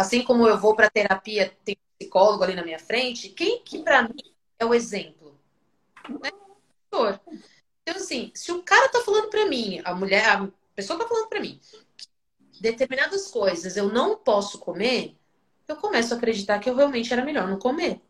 Assim 0.00 0.22
como 0.22 0.48
eu 0.48 0.58
vou 0.58 0.74
para 0.74 0.88
terapia, 0.88 1.54
tem 1.62 1.76
um 1.76 1.98
psicólogo 1.98 2.42
ali 2.42 2.54
na 2.54 2.64
minha 2.64 2.78
frente, 2.78 3.28
quem 3.28 3.62
que 3.62 3.82
para 3.82 4.04
mim 4.04 4.32
é 4.58 4.64
o 4.64 4.72
exemplo? 4.72 5.38
Né? 6.08 6.30
Então, 6.88 7.20
assim, 7.94 8.32
se 8.34 8.50
o 8.50 8.62
cara 8.62 8.88
tá 8.88 9.02
falando 9.02 9.28
para 9.28 9.44
mim, 9.44 9.78
a 9.84 9.94
mulher, 9.94 10.26
a 10.26 10.48
pessoa 10.74 10.98
tá 10.98 11.06
falando 11.06 11.28
para 11.28 11.40
mim, 11.40 11.60
determinadas 12.58 13.26
coisas 13.26 13.76
eu 13.76 13.92
não 13.92 14.16
posso 14.16 14.58
comer, 14.58 15.18
eu 15.68 15.76
começo 15.76 16.14
a 16.14 16.16
acreditar 16.16 16.58
que 16.60 16.70
eu 16.70 16.74
realmente 16.74 17.12
era 17.12 17.22
melhor 17.22 17.46
não 17.46 17.58
comer. 17.58 18.00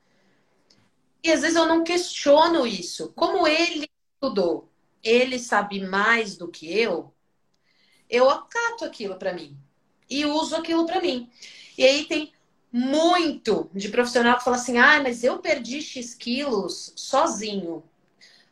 E 1.24 1.32
às 1.32 1.40
vezes 1.40 1.56
eu 1.56 1.66
não 1.66 1.82
questiono 1.82 2.68
isso. 2.68 3.12
Como 3.16 3.48
ele 3.48 3.90
estudou, 4.14 4.70
ele 5.02 5.40
sabe 5.40 5.80
mais 5.80 6.36
do 6.36 6.46
que 6.46 6.72
eu, 6.72 7.12
eu 8.08 8.30
acato 8.30 8.84
aquilo 8.84 9.16
para 9.16 9.34
mim 9.34 9.58
e 10.08 10.24
uso 10.24 10.54
aquilo 10.54 10.86
para 10.86 11.00
mim. 11.00 11.28
E 11.80 11.84
aí 11.86 12.04
tem 12.04 12.30
muito 12.70 13.70
de 13.72 13.88
profissional 13.88 14.36
que 14.36 14.44
fala 14.44 14.56
assim: 14.56 14.76
ah, 14.76 15.00
mas 15.02 15.24
eu 15.24 15.38
perdi 15.38 15.80
X 15.80 16.14
quilos 16.14 16.92
sozinho, 16.94 17.82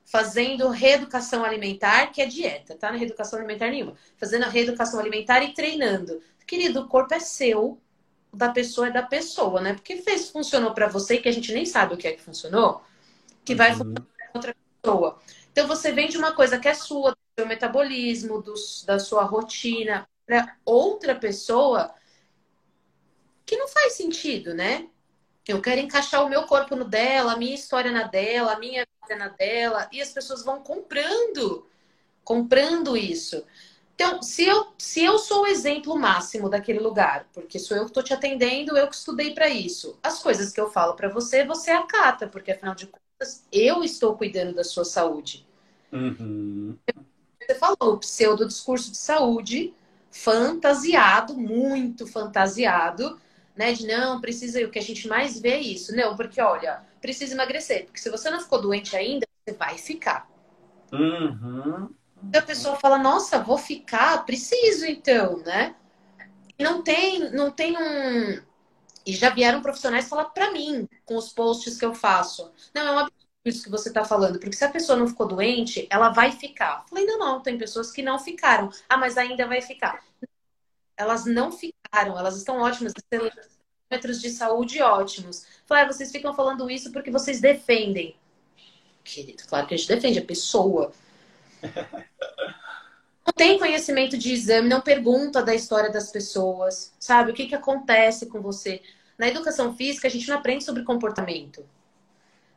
fazendo 0.07 0.71
reeducação 0.71 1.45
alimentar, 1.45 2.07
que 2.07 2.23
é 2.23 2.27
dieta, 2.27 2.75
tá? 2.75 2.89
Na 2.89 2.97
é 2.97 3.01
reeducação 3.01 3.39
alimentar 3.39 3.69
nenhuma. 3.69 3.95
Fazendo 4.17 4.45
a 4.45 4.49
reeducação 4.49 4.99
alimentar 4.99 5.43
e 5.43 5.53
treinando. 5.53 6.23
Querido, 6.47 6.81
o 6.81 6.89
corpo 6.89 7.13
é 7.13 7.21
seu, 7.21 7.79
da 8.33 8.49
pessoa 8.49 8.87
é 8.89 8.91
da 8.91 9.03
pessoa, 9.03 9.61
né? 9.61 9.75
Porque 9.75 9.99
fez, 9.99 10.31
funcionou 10.31 10.73
para 10.73 10.89
você, 10.89 11.19
que 11.19 11.29
a 11.29 11.33
gente 11.33 11.53
nem 11.53 11.67
sabe 11.67 11.93
o 11.93 11.99
que 11.99 12.09
é 12.09 12.13
que 12.13 12.23
funcionou, 12.23 12.81
que 13.45 13.55
vai 13.55 13.73
uhum. 13.73 13.77
funcionar 13.77 14.07
para 14.17 14.31
outra 14.33 14.57
pessoa. 14.81 15.19
Então 15.53 15.67
você 15.67 15.93
vende 15.93 16.17
uma 16.17 16.33
coisa 16.33 16.59
que 16.59 16.67
é 16.67 16.73
sua, 16.73 17.11
do 17.11 17.19
seu 17.39 17.47
metabolismo, 17.47 18.41
do, 18.41 18.55
da 18.87 18.99
sua 18.99 19.25
rotina, 19.25 20.09
para 20.25 20.57
outra 20.65 21.15
pessoa 21.15 21.95
que 23.49 23.57
não 23.57 23.67
faz 23.67 23.95
sentido, 23.95 24.53
né? 24.53 24.87
Eu 25.47 25.63
quero 25.63 25.81
encaixar 25.81 26.23
o 26.23 26.29
meu 26.29 26.43
corpo 26.43 26.77
no 26.77 26.85
dela, 26.85 27.33
a 27.33 27.37
minha 27.37 27.55
história 27.55 27.91
na 27.91 28.03
dela, 28.03 28.53
a 28.53 28.59
minha 28.59 28.87
vida 29.03 29.17
na 29.17 29.29
dela, 29.29 29.89
e 29.91 30.03
as 30.03 30.11
pessoas 30.11 30.45
vão 30.45 30.61
comprando, 30.61 31.67
comprando 32.23 32.95
isso. 32.95 33.43
Então, 33.95 34.23
se 34.23 34.45
eu, 34.45 34.69
se 34.77 35.03
eu 35.03 35.19
sou 35.19 35.45
o 35.45 35.47
exemplo 35.47 35.99
máximo 35.99 36.51
daquele 36.51 36.79
lugar, 36.79 37.27
porque 37.33 37.59
sou 37.59 37.75
eu 37.75 37.85
que 37.85 37.91
estou 37.91 38.03
te 38.03 38.13
atendendo, 38.13 38.77
eu 38.77 38.87
que 38.87 38.95
estudei 38.95 39.33
para 39.33 39.49
isso, 39.49 39.99
as 40.03 40.23
coisas 40.23 40.53
que 40.53 40.61
eu 40.61 40.71
falo 40.71 40.93
para 40.95 41.09
você, 41.09 41.45
você 41.45 41.71
acata, 41.71 42.29
porque 42.29 42.53
afinal 42.53 42.75
de 42.75 42.87
contas, 42.87 43.47
eu 43.51 43.83
estou 43.83 44.15
cuidando 44.15 44.55
da 44.55 44.63
sua 44.63 44.85
saúde. 44.85 45.47
Uhum. 45.91 46.77
Você 47.41 47.55
falou, 47.55 47.97
pseudo 47.97 48.47
discurso 48.47 48.91
de 48.91 48.99
saúde, 48.99 49.73
fantasiado, 50.11 51.35
muito 51.35 52.07
fantasiado, 52.07 53.19
né? 53.59 53.73
De 53.73 53.87
não, 53.87 54.21
precisa, 54.21 54.65
o 54.65 54.71
que 54.71 54.79
a 54.79 54.83
gente 54.83 55.09
mais 55.09 55.39
vê 55.41 55.51
é 55.51 55.61
isso. 55.61 55.95
Não, 55.95 56.17
porque 56.17 56.41
olha, 56.41 56.83
precisa 57.01 57.35
emagrecer. 57.35 57.87
Porque 57.87 57.99
se 57.99 58.09
você 58.09 58.31
não 58.31 58.41
ficou 58.41 58.63
doente 58.63 58.97
ainda, 58.97 59.27
você 59.45 59.55
vai 59.55 59.77
ficar. 59.77 60.31
Uhum. 60.93 61.91
A 62.35 62.43
pessoa 62.43 62.77
fala, 62.77 62.99
nossa, 62.99 63.43
vou 63.43 63.59
ficar? 63.59 64.25
Preciso 64.25 64.87
então, 64.87 65.39
né? 65.39 65.75
Não 66.59 66.83
tem, 66.83 67.31
não 67.33 67.51
tem 67.51 67.77
um. 67.77 68.41
E 69.05 69.13
já 69.13 69.31
vieram 69.31 69.63
profissionais 69.63 70.09
falar 70.09 70.27
para 70.27 70.53
mim, 70.53 70.89
com 71.05 71.17
os 71.17 71.33
posts 71.33 71.77
que 71.79 71.85
eu 71.85 71.95
faço. 71.95 72.53
Não, 72.75 72.83
é 72.83 72.93
um 72.93 72.99
absurdo 72.99 73.19
isso 73.49 73.65
que 73.65 73.71
você 73.71 73.89
está 73.89 74.05
falando, 74.05 74.39
porque 74.39 74.57
se 74.57 74.65
a 74.65 74.71
pessoa 74.71 74.99
não 74.99 75.09
ficou 75.09 75.27
doente, 75.27 75.87
ela 75.91 76.11
vai 76.11 76.33
ficar. 76.33 76.85
falei, 76.89 77.07
não, 77.07 77.19
não, 77.19 77.41
tem 77.41 77.57
pessoas 77.57 77.91
que 77.91 78.03
não 78.03 78.19
ficaram. 78.19 78.71
Ah, 78.89 78.97
mas 78.97 79.17
ainda 79.17 79.47
vai 79.47 79.63
ficar. 79.63 80.03
Elas 80.97 81.25
não 81.25 81.53
ficaram, 81.53 81.78
elas 81.93 82.37
estão 82.37 82.61
ótimas, 82.61 82.93
parâmetros 83.89 84.21
de 84.21 84.31
saúde 84.31 84.83
ótimos. 84.83 85.47
Falei, 85.67 85.85
ah, 85.85 85.87
vocês 85.87 86.11
ficam 86.11 86.35
falando 86.35 86.71
isso 86.71 86.93
porque 86.93 87.11
vocês 87.11 87.41
defendem. 87.41 88.15
Querido, 89.03 89.43
claro 89.49 89.67
que 89.67 89.75
a 89.75 89.77
gente 89.77 89.89
defende 89.89 90.19
a 90.19 90.25
pessoa. 90.25 90.93
não 93.27 93.33
tem 93.35 93.59
conhecimento 93.59 94.19
de 94.19 94.33
exame, 94.33 94.69
não 94.69 94.81
pergunta 94.81 95.43
da 95.43 95.55
história 95.55 95.91
das 95.91 96.11
pessoas, 96.11 96.95
sabe? 96.99 97.31
O 97.31 97.35
que, 97.35 97.47
que 97.47 97.55
acontece 97.55 98.27
com 98.27 98.41
você. 98.41 98.83
Na 99.17 99.29
educação 99.29 99.75
física, 99.75 100.07
a 100.07 100.11
gente 100.11 100.29
não 100.29 100.37
aprende 100.37 100.65
sobre 100.65 100.85
comportamento. 100.85 101.65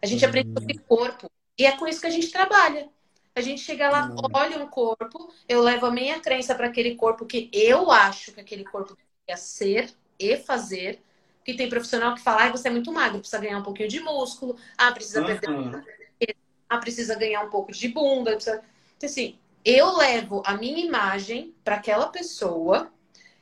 A 0.01 0.05
gente 0.05 0.25
aprende 0.25 0.51
sobre 0.53 0.77
corpo. 0.79 1.29
E 1.57 1.65
é 1.65 1.77
com 1.77 1.87
isso 1.87 2.01
que 2.01 2.07
a 2.07 2.11
gente 2.11 2.31
trabalha. 2.31 2.89
A 3.33 3.41
gente 3.41 3.61
chega 3.61 3.89
lá, 3.89 4.07
uhum. 4.07 4.17
olha 4.33 4.61
um 4.61 4.67
corpo, 4.67 5.33
eu 5.47 5.61
levo 5.61 5.85
a 5.85 5.91
minha 5.91 6.19
crença 6.19 6.53
para 6.53 6.67
aquele 6.67 6.95
corpo 6.95 7.25
que 7.25 7.49
eu 7.53 7.89
acho 7.89 8.33
que 8.33 8.41
aquele 8.41 8.65
corpo 8.65 8.95
deveria 9.27 9.37
ser 9.37 9.89
e 10.19 10.37
fazer. 10.37 11.01
Que 11.43 11.55
tem 11.55 11.67
profissional 11.67 12.13
que 12.13 12.21
fala, 12.21 12.45
ah, 12.45 12.51
você 12.51 12.67
é 12.67 12.71
muito 12.71 12.91
magro, 12.91 13.19
precisa 13.19 13.41
ganhar 13.41 13.57
um 13.57 13.63
pouquinho 13.63 13.89
de 13.89 13.99
músculo, 13.99 14.55
ah, 14.77 14.91
precisa 14.91 15.21
uhum. 15.21 15.25
perder, 15.25 16.35
ah, 16.69 16.77
precisa 16.77 17.15
ganhar 17.15 17.43
um 17.43 17.49
pouco 17.49 17.71
de 17.71 17.87
bunda. 17.87 18.33
Precisa... 18.33 18.61
Então, 18.95 19.09
assim, 19.09 19.39
eu 19.65 19.97
levo 19.97 20.43
a 20.45 20.53
minha 20.53 20.85
imagem 20.85 21.55
para 21.63 21.77
aquela 21.77 22.07
pessoa 22.09 22.91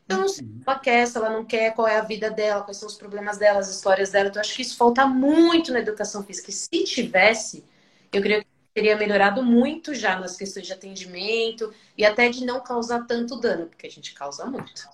eu 0.09 0.17
não 0.17 0.27
sei 0.27 0.43
se 0.43 0.63
ela 0.65 0.79
quer, 0.79 1.05
se 1.05 1.17
ela 1.17 1.29
não 1.29 1.45
quer, 1.45 1.75
qual 1.75 1.87
é 1.87 1.97
a 1.97 2.01
vida 2.01 2.31
dela, 2.31 2.63
quais 2.63 2.77
são 2.77 2.87
os 2.87 2.95
problemas 2.95 3.37
dela, 3.37 3.59
as 3.59 3.69
histórias 3.69 4.09
dela. 4.09 4.27
Então, 4.27 4.41
acho 4.41 4.55
que 4.55 4.63
isso 4.63 4.75
falta 4.75 5.05
muito 5.05 5.71
na 5.71 5.79
educação 5.79 6.23
física. 6.23 6.49
E 6.49 6.53
se 6.53 6.83
tivesse, 6.83 7.63
eu 8.11 8.19
creio 8.19 8.41
que 8.41 8.47
teria 8.73 8.97
melhorado 8.97 9.43
muito 9.43 9.93
já 9.93 10.19
nas 10.19 10.35
questões 10.35 10.65
de 10.65 10.73
atendimento 10.73 11.71
e 11.95 12.03
até 12.03 12.27
de 12.27 12.43
não 12.43 12.59
causar 12.59 13.05
tanto 13.05 13.39
dano, 13.39 13.67
porque 13.67 13.85
a 13.85 13.91
gente 13.91 14.15
causa 14.15 14.47
muito. 14.47 14.89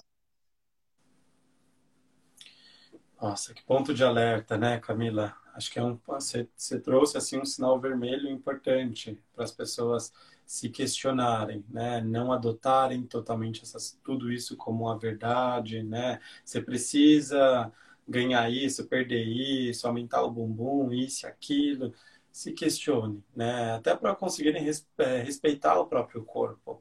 Nossa, 3.26 3.56
que 3.56 3.64
ponto 3.64 3.92
de 3.92 4.04
alerta, 4.04 4.56
né, 4.56 4.80
Camila? 4.80 5.36
Acho 5.56 5.72
que 5.72 5.80
é 5.80 5.84
um, 5.84 6.00
você, 6.06 6.48
você 6.56 6.80
trouxe 6.80 7.18
assim 7.18 7.40
um 7.40 7.44
sinal 7.46 7.80
vermelho 7.82 8.30
importante 8.30 9.20
para 9.34 9.44
as 9.44 9.52
pessoas 9.52 10.14
se 10.46 10.70
questionarem, 10.70 11.66
né? 11.68 12.02
Não 12.02 12.32
adotarem 12.32 13.02
totalmente 13.02 13.64
essas, 13.64 14.00
tudo 14.04 14.32
isso 14.32 14.56
como 14.56 14.88
a 14.88 14.96
verdade, 14.96 15.82
né? 15.82 16.20
Você 16.44 16.62
precisa 16.62 17.72
ganhar 18.08 18.48
isso, 18.52 18.88
perder 18.88 19.24
isso, 19.26 19.88
aumentar 19.88 20.22
o 20.22 20.30
bumbum, 20.30 20.92
isso, 20.94 21.26
aquilo. 21.26 21.92
Se 22.32 22.52
questione, 22.52 23.24
né? 23.36 23.74
Até 23.74 23.96
para 23.96 24.14
conseguirem 24.16 24.70
é, 25.00 25.18
respeitar 25.24 25.80
o 25.80 25.88
próprio 25.88 26.24
corpo, 26.24 26.80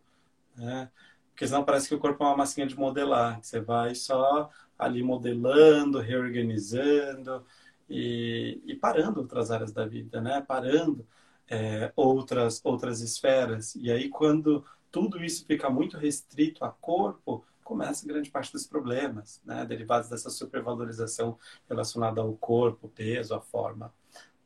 né? 0.54 0.90
Porque 1.30 1.46
senão 1.48 1.64
parece 1.64 1.88
que 1.88 1.94
o 1.94 1.98
corpo 1.98 2.22
é 2.22 2.26
uma 2.26 2.36
massinha 2.36 2.66
de 2.66 2.76
modelar. 2.78 3.42
Você 3.42 3.60
vai 3.60 3.94
só 3.94 4.50
ali 4.78 5.02
modelando, 5.02 6.00
reorganizando 6.00 7.44
e, 7.88 8.60
e 8.64 8.74
parando 8.74 9.20
outras 9.20 9.50
áreas 9.50 9.72
da 9.72 9.86
vida, 9.86 10.20
né? 10.20 10.40
Parando 10.46 11.06
é, 11.48 11.92
outras, 11.96 12.60
outras 12.64 13.00
esferas. 13.00 13.74
E 13.76 13.90
aí, 13.90 14.08
quando 14.08 14.64
tudo 14.90 15.22
isso 15.24 15.44
fica 15.46 15.68
muito 15.68 15.96
restrito 15.96 16.64
a 16.64 16.70
corpo, 16.70 17.44
começa 17.62 18.06
grande 18.06 18.30
parte 18.30 18.52
dos 18.52 18.66
problemas, 18.66 19.40
né? 19.44 19.64
Derivados 19.64 20.08
dessa 20.08 20.30
supervalorização 20.30 21.38
relacionada 21.68 22.20
ao 22.20 22.32
corpo, 22.34 22.88
peso, 22.88 23.34
a 23.34 23.40
forma, 23.40 23.92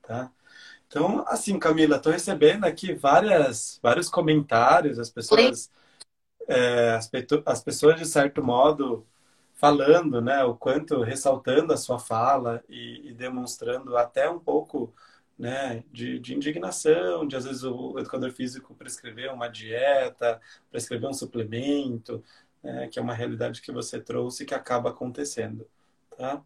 tá? 0.03 0.31
Então, 0.87 1.22
assim, 1.29 1.59
Camila, 1.59 1.97
estou 1.97 2.12
recebendo 2.12 2.64
aqui 2.64 2.95
várias, 2.95 3.79
vários 3.83 4.09
comentários, 4.09 4.99
as 4.99 5.11
pessoas, 5.11 5.70
é, 6.49 6.93
as, 6.93 7.11
as 7.45 7.62
pessoas 7.62 7.99
de 7.99 8.07
certo 8.07 8.43
modo 8.43 9.07
falando, 9.59 10.21
né, 10.21 10.45
o 10.45 10.55
quanto 10.55 11.03
ressaltando 11.03 11.73
a 11.73 11.77
sua 11.77 11.99
fala 11.99 12.63
e, 12.69 13.09
e 13.09 13.13
demonstrando 13.13 13.97
até 13.97 14.31
um 14.31 14.39
pouco 14.39 14.95
né, 15.37 15.83
de, 15.93 16.21
de, 16.21 16.33
indignação, 16.33 17.27
de 17.27 17.35
às 17.35 17.45
vezes 17.45 17.65
o 17.65 17.99
educador 17.99 18.31
físico 18.31 18.73
prescrever 18.77 19.33
uma 19.35 19.49
dieta, 19.49 20.41
prescrever 20.71 21.11
um 21.11 21.13
suplemento, 21.13 22.23
né, 22.63 22.87
que 22.87 23.01
é 23.01 23.03
uma 23.03 23.13
realidade 23.15 23.61
que 23.61 23.73
você 23.73 24.01
trouxe 24.01 24.45
que 24.45 24.55
acaba 24.55 24.91
acontecendo, 24.91 25.67
tá? 26.17 26.41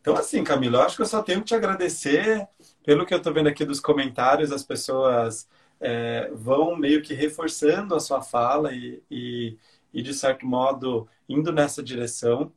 Então, 0.00 0.16
assim, 0.16 0.44
Camila, 0.44 0.78
eu 0.78 0.82
acho 0.82 0.96
que 0.96 1.02
eu 1.02 1.06
só 1.06 1.22
tenho 1.22 1.40
que 1.40 1.46
te 1.46 1.54
agradecer 1.54 2.48
pelo 2.84 3.04
que 3.04 3.12
eu 3.12 3.18
estou 3.18 3.34
vendo 3.34 3.48
aqui 3.48 3.64
dos 3.64 3.80
comentários, 3.80 4.52
as 4.52 4.62
pessoas 4.62 5.48
é, 5.80 6.30
vão 6.32 6.76
meio 6.76 7.02
que 7.02 7.12
reforçando 7.12 7.94
a 7.94 8.00
sua 8.00 8.22
fala 8.22 8.72
e, 8.72 9.02
e, 9.10 9.58
e, 9.92 10.00
de 10.00 10.14
certo 10.14 10.46
modo, 10.46 11.08
indo 11.30 11.52
nessa 11.52 11.80
direção 11.82 12.52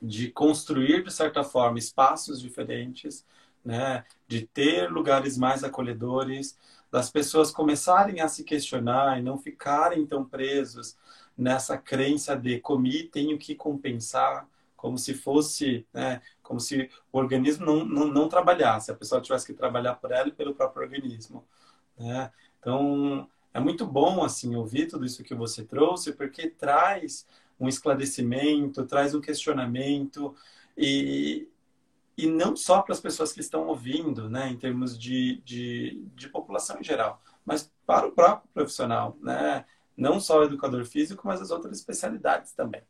de 0.00 0.30
construir, 0.30 1.04
de 1.04 1.12
certa 1.12 1.44
forma, 1.44 1.78
espaços 1.78 2.40
diferentes, 2.40 3.24
né? 3.62 4.04
de 4.26 4.46
ter 4.46 4.90
lugares 4.90 5.36
mais 5.36 5.62
acolhedores, 5.62 6.58
das 6.90 7.10
pessoas 7.10 7.50
começarem 7.50 8.20
a 8.20 8.28
se 8.28 8.44
questionar 8.44 9.18
e 9.18 9.22
não 9.22 9.38
ficarem 9.38 10.06
tão 10.06 10.24
presos 10.24 10.96
nessa 11.36 11.76
crença 11.78 12.34
de 12.36 12.60
comi, 12.60 13.04
tenho 13.04 13.38
que 13.38 13.54
compensar, 13.54 14.46
como 14.76 14.98
se 14.98 15.14
fosse, 15.14 15.86
né, 15.92 16.20
como 16.42 16.60
se 16.60 16.90
o 17.12 17.18
organismo 17.18 17.64
não, 17.64 17.84
não, 17.84 18.06
não, 18.08 18.28
trabalhasse, 18.28 18.90
a 18.90 18.94
pessoa 18.94 19.20
tivesse 19.20 19.46
que 19.46 19.54
trabalhar 19.54 19.94
por 19.94 20.10
ela 20.10 20.28
e 20.28 20.32
pelo 20.32 20.54
próprio 20.54 20.82
organismo. 20.82 21.44
Né? 21.96 22.30
Então, 22.58 23.28
é 23.54 23.60
muito 23.60 23.86
bom 23.86 24.24
assim 24.24 24.54
ouvir 24.54 24.88
tudo 24.88 25.06
isso 25.06 25.22
que 25.22 25.34
você 25.34 25.64
trouxe, 25.64 26.12
porque 26.12 26.50
traz 26.50 27.26
um 27.58 27.68
esclarecimento, 27.68 28.84
traz 28.84 29.14
um 29.14 29.20
questionamento 29.20 30.34
e, 30.76 31.48
e 32.16 32.26
não 32.26 32.56
só 32.56 32.82
para 32.82 32.92
as 32.92 33.00
pessoas 33.00 33.32
que 33.32 33.40
estão 33.40 33.66
ouvindo, 33.66 34.28
né, 34.28 34.48
em 34.48 34.56
termos 34.56 34.98
de, 34.98 35.40
de, 35.44 36.02
de 36.14 36.28
população 36.28 36.78
em 36.78 36.84
geral, 36.84 37.22
mas 37.44 37.70
para 37.86 38.06
o 38.06 38.12
próprio 38.12 38.48
profissional, 38.52 39.16
né, 39.20 39.64
não 39.96 40.20
só 40.20 40.40
o 40.40 40.44
educador 40.44 40.84
físico, 40.84 41.26
mas 41.26 41.40
as 41.40 41.50
outras 41.50 41.78
especialidades 41.78 42.52
também. 42.52 42.82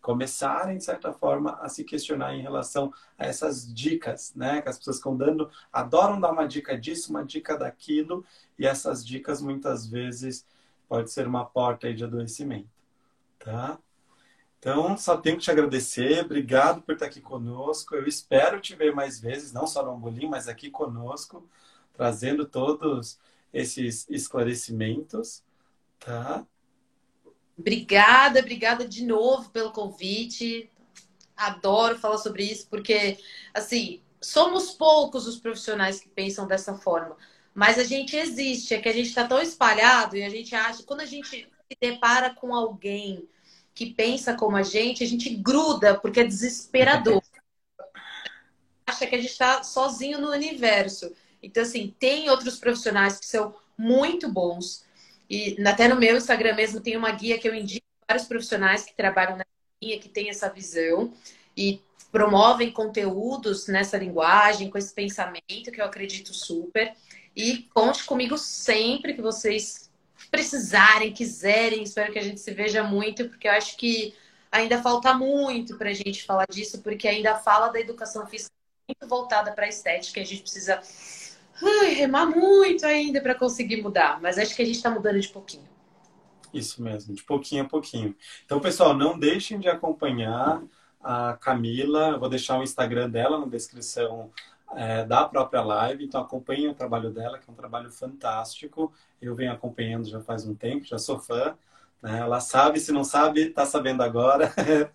Começarem, 0.00 0.78
de 0.78 0.84
certa 0.84 1.12
forma, 1.12 1.58
a 1.60 1.68
se 1.68 1.84
questionar 1.84 2.34
em 2.34 2.40
relação 2.40 2.92
a 3.18 3.26
essas 3.26 3.72
dicas, 3.72 4.32
né, 4.34 4.62
que 4.62 4.68
as 4.68 4.78
pessoas 4.78 4.96
estão 4.96 5.16
dando, 5.16 5.50
adoram 5.72 6.20
dar 6.20 6.32
uma 6.32 6.46
dica 6.46 6.78
disso, 6.78 7.10
uma 7.10 7.24
dica 7.24 7.56
daquilo, 7.56 8.24
e 8.58 8.66
essas 8.66 9.04
dicas 9.04 9.42
muitas 9.42 9.86
vezes 9.86 10.46
pode 10.88 11.10
ser 11.10 11.26
uma 11.26 11.44
porta 11.44 11.92
de 11.92 12.02
adoecimento, 12.02 12.68
tá? 13.38 13.78
Então, 14.60 14.94
só 14.98 15.16
tenho 15.16 15.38
que 15.38 15.42
te 15.42 15.50
agradecer. 15.50 16.22
Obrigado 16.22 16.82
por 16.82 16.92
estar 16.92 17.06
aqui 17.06 17.18
conosco. 17.18 17.94
Eu 17.94 18.06
espero 18.06 18.60
te 18.60 18.76
ver 18.76 18.94
mais 18.94 19.18
vezes, 19.18 19.52
não 19.52 19.66
só 19.66 19.82
no 19.82 19.92
Ambolim, 19.92 20.28
mas 20.28 20.48
aqui 20.48 20.70
conosco, 20.70 21.48
trazendo 21.94 22.44
todos 22.44 23.18
esses 23.54 24.06
esclarecimentos, 24.10 25.42
tá? 25.98 26.46
Obrigada, 27.58 28.40
obrigada 28.40 28.86
de 28.86 29.02
novo 29.02 29.48
pelo 29.48 29.72
convite. 29.72 30.70
Adoro 31.34 31.98
falar 31.98 32.18
sobre 32.18 32.44
isso, 32.44 32.68
porque, 32.68 33.18
assim, 33.54 34.02
somos 34.20 34.72
poucos 34.72 35.26
os 35.26 35.38
profissionais 35.38 35.98
que 35.98 36.08
pensam 36.10 36.46
dessa 36.46 36.74
forma. 36.74 37.16
Mas 37.54 37.78
a 37.78 37.84
gente 37.84 38.14
existe, 38.14 38.74
é 38.74 38.78
que 38.80 38.90
a 38.90 38.92
gente 38.92 39.08
está 39.08 39.26
tão 39.26 39.40
espalhado 39.40 40.18
e 40.18 40.22
a 40.22 40.28
gente 40.28 40.54
acha, 40.54 40.82
quando 40.82 41.00
a 41.00 41.06
gente 41.06 41.28
se 41.28 41.78
depara 41.80 42.34
com 42.34 42.54
alguém 42.54 43.26
que 43.80 43.94
pensa 43.94 44.34
como 44.34 44.58
a 44.58 44.62
gente, 44.62 45.02
a 45.02 45.06
gente 45.06 45.34
gruda, 45.34 45.98
porque 45.98 46.20
é 46.20 46.24
desesperador. 46.24 47.22
Acha 48.86 49.06
que 49.06 49.14
a 49.14 49.18
gente 49.18 49.30
está 49.30 49.62
sozinho 49.62 50.20
no 50.20 50.30
universo. 50.30 51.10
Então, 51.42 51.62
assim, 51.62 51.94
tem 51.98 52.28
outros 52.28 52.58
profissionais 52.58 53.18
que 53.18 53.24
são 53.24 53.54
muito 53.78 54.30
bons. 54.30 54.84
E 55.30 55.56
até 55.66 55.88
no 55.88 55.96
meu 55.96 56.14
Instagram 56.14 56.56
mesmo 56.56 56.82
tem 56.82 56.94
uma 56.94 57.10
guia 57.10 57.38
que 57.38 57.48
eu 57.48 57.54
indico 57.54 57.86
vários 58.06 58.26
profissionais 58.28 58.84
que 58.84 58.94
trabalham 58.94 59.38
na 59.38 59.46
linha, 59.82 59.98
que 59.98 60.10
tem 60.10 60.28
essa 60.28 60.50
visão 60.50 61.14
e 61.56 61.80
promovem 62.12 62.70
conteúdos 62.70 63.66
nessa 63.66 63.96
linguagem, 63.96 64.68
com 64.68 64.76
esse 64.76 64.92
pensamento 64.92 65.72
que 65.72 65.80
eu 65.80 65.86
acredito 65.86 66.34
super. 66.34 66.94
E 67.34 67.62
conte 67.72 68.04
comigo 68.04 68.36
sempre 68.36 69.14
que 69.14 69.22
vocês 69.22 69.89
precisarem, 70.30 71.12
quiserem. 71.12 71.82
Espero 71.82 72.12
que 72.12 72.18
a 72.18 72.22
gente 72.22 72.40
se 72.40 72.52
veja 72.52 72.82
muito, 72.82 73.28
porque 73.28 73.48
eu 73.48 73.52
acho 73.52 73.76
que 73.76 74.14
ainda 74.50 74.82
falta 74.82 75.14
muito 75.14 75.76
para 75.76 75.90
a 75.90 75.94
gente 75.94 76.24
falar 76.24 76.46
disso, 76.50 76.82
porque 76.82 77.08
ainda 77.08 77.36
fala 77.36 77.68
da 77.68 77.80
educação 77.80 78.26
física 78.26 78.52
muito 78.88 79.08
voltada 79.08 79.52
para 79.52 79.66
a 79.66 79.68
estética. 79.68 80.20
A 80.20 80.24
gente 80.24 80.42
precisa 80.42 80.80
ai, 81.62 81.94
remar 81.94 82.26
muito 82.26 82.84
ainda 82.86 83.20
para 83.20 83.34
conseguir 83.34 83.82
mudar. 83.82 84.20
Mas 84.20 84.38
acho 84.38 84.54
que 84.54 84.62
a 84.62 84.64
gente 84.64 84.76
está 84.76 84.90
mudando 84.90 85.20
de 85.20 85.28
pouquinho. 85.28 85.68
Isso 86.52 86.82
mesmo, 86.82 87.14
de 87.14 87.22
pouquinho 87.22 87.64
a 87.64 87.68
pouquinho. 87.68 88.16
Então, 88.44 88.60
pessoal, 88.60 88.92
não 88.92 89.18
deixem 89.18 89.58
de 89.58 89.68
acompanhar 89.68 90.60
a 91.00 91.36
Camila. 91.40 92.10
Eu 92.10 92.20
vou 92.20 92.28
deixar 92.28 92.58
o 92.58 92.62
Instagram 92.62 93.08
dela 93.08 93.38
na 93.38 93.46
descrição 93.46 94.32
é, 94.74 95.04
da 95.04 95.24
própria 95.28 95.62
live. 95.62 96.04
Então, 96.04 96.20
acompanhem 96.20 96.68
o 96.68 96.74
trabalho 96.74 97.10
dela, 97.10 97.38
que 97.38 97.48
é 97.48 97.52
um 97.52 97.56
trabalho 97.56 97.90
fantástico. 97.90 98.92
Eu 99.20 99.34
venho 99.34 99.52
acompanhando 99.52 100.08
já 100.08 100.20
faz 100.20 100.46
um 100.46 100.54
tempo, 100.54 100.84
já 100.84 100.98
sou 100.98 101.18
fã. 101.18 101.56
Né? 102.02 102.18
Ela 102.18 102.40
sabe, 102.40 102.80
se 102.80 102.92
não 102.92 103.04
sabe, 103.04 103.48
está 103.48 103.66
sabendo 103.66 104.02
agora. 104.02 104.52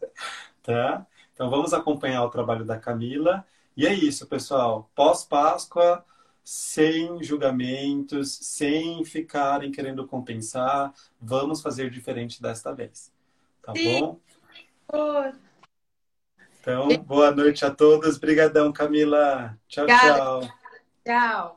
tá? 0.63 1.05
Então, 1.33 1.49
vamos 1.49 1.73
acompanhar 1.73 2.23
o 2.23 2.29
trabalho 2.29 2.65
da 2.65 2.79
Camila. 2.79 3.45
E 3.75 3.85
é 3.85 3.93
isso, 3.93 4.25
pessoal. 4.27 4.89
Pós-Páscoa 4.95 6.03
sem 6.45 7.23
julgamentos, 7.23 8.37
sem 8.39 9.03
ficarem 9.03 9.71
querendo 9.71 10.05
compensar. 10.07 10.93
Vamos 11.19 11.61
fazer 11.61 11.89
diferente 11.89 12.39
desta 12.39 12.71
vez. 12.71 13.11
Tá 13.63 13.73
Sim. 13.73 13.99
bom? 13.99 14.19
Então, 16.65 16.87
boa 17.03 17.29
noite 17.29 17.63
a 17.63 17.69
todos. 17.69 18.17
Obrigadão, 18.17 18.73
Camila. 18.73 19.55
Tchau, 19.67 19.83
Obrigada. 19.83 20.17
tchau. 20.17 20.41
Tchau. 21.05 21.54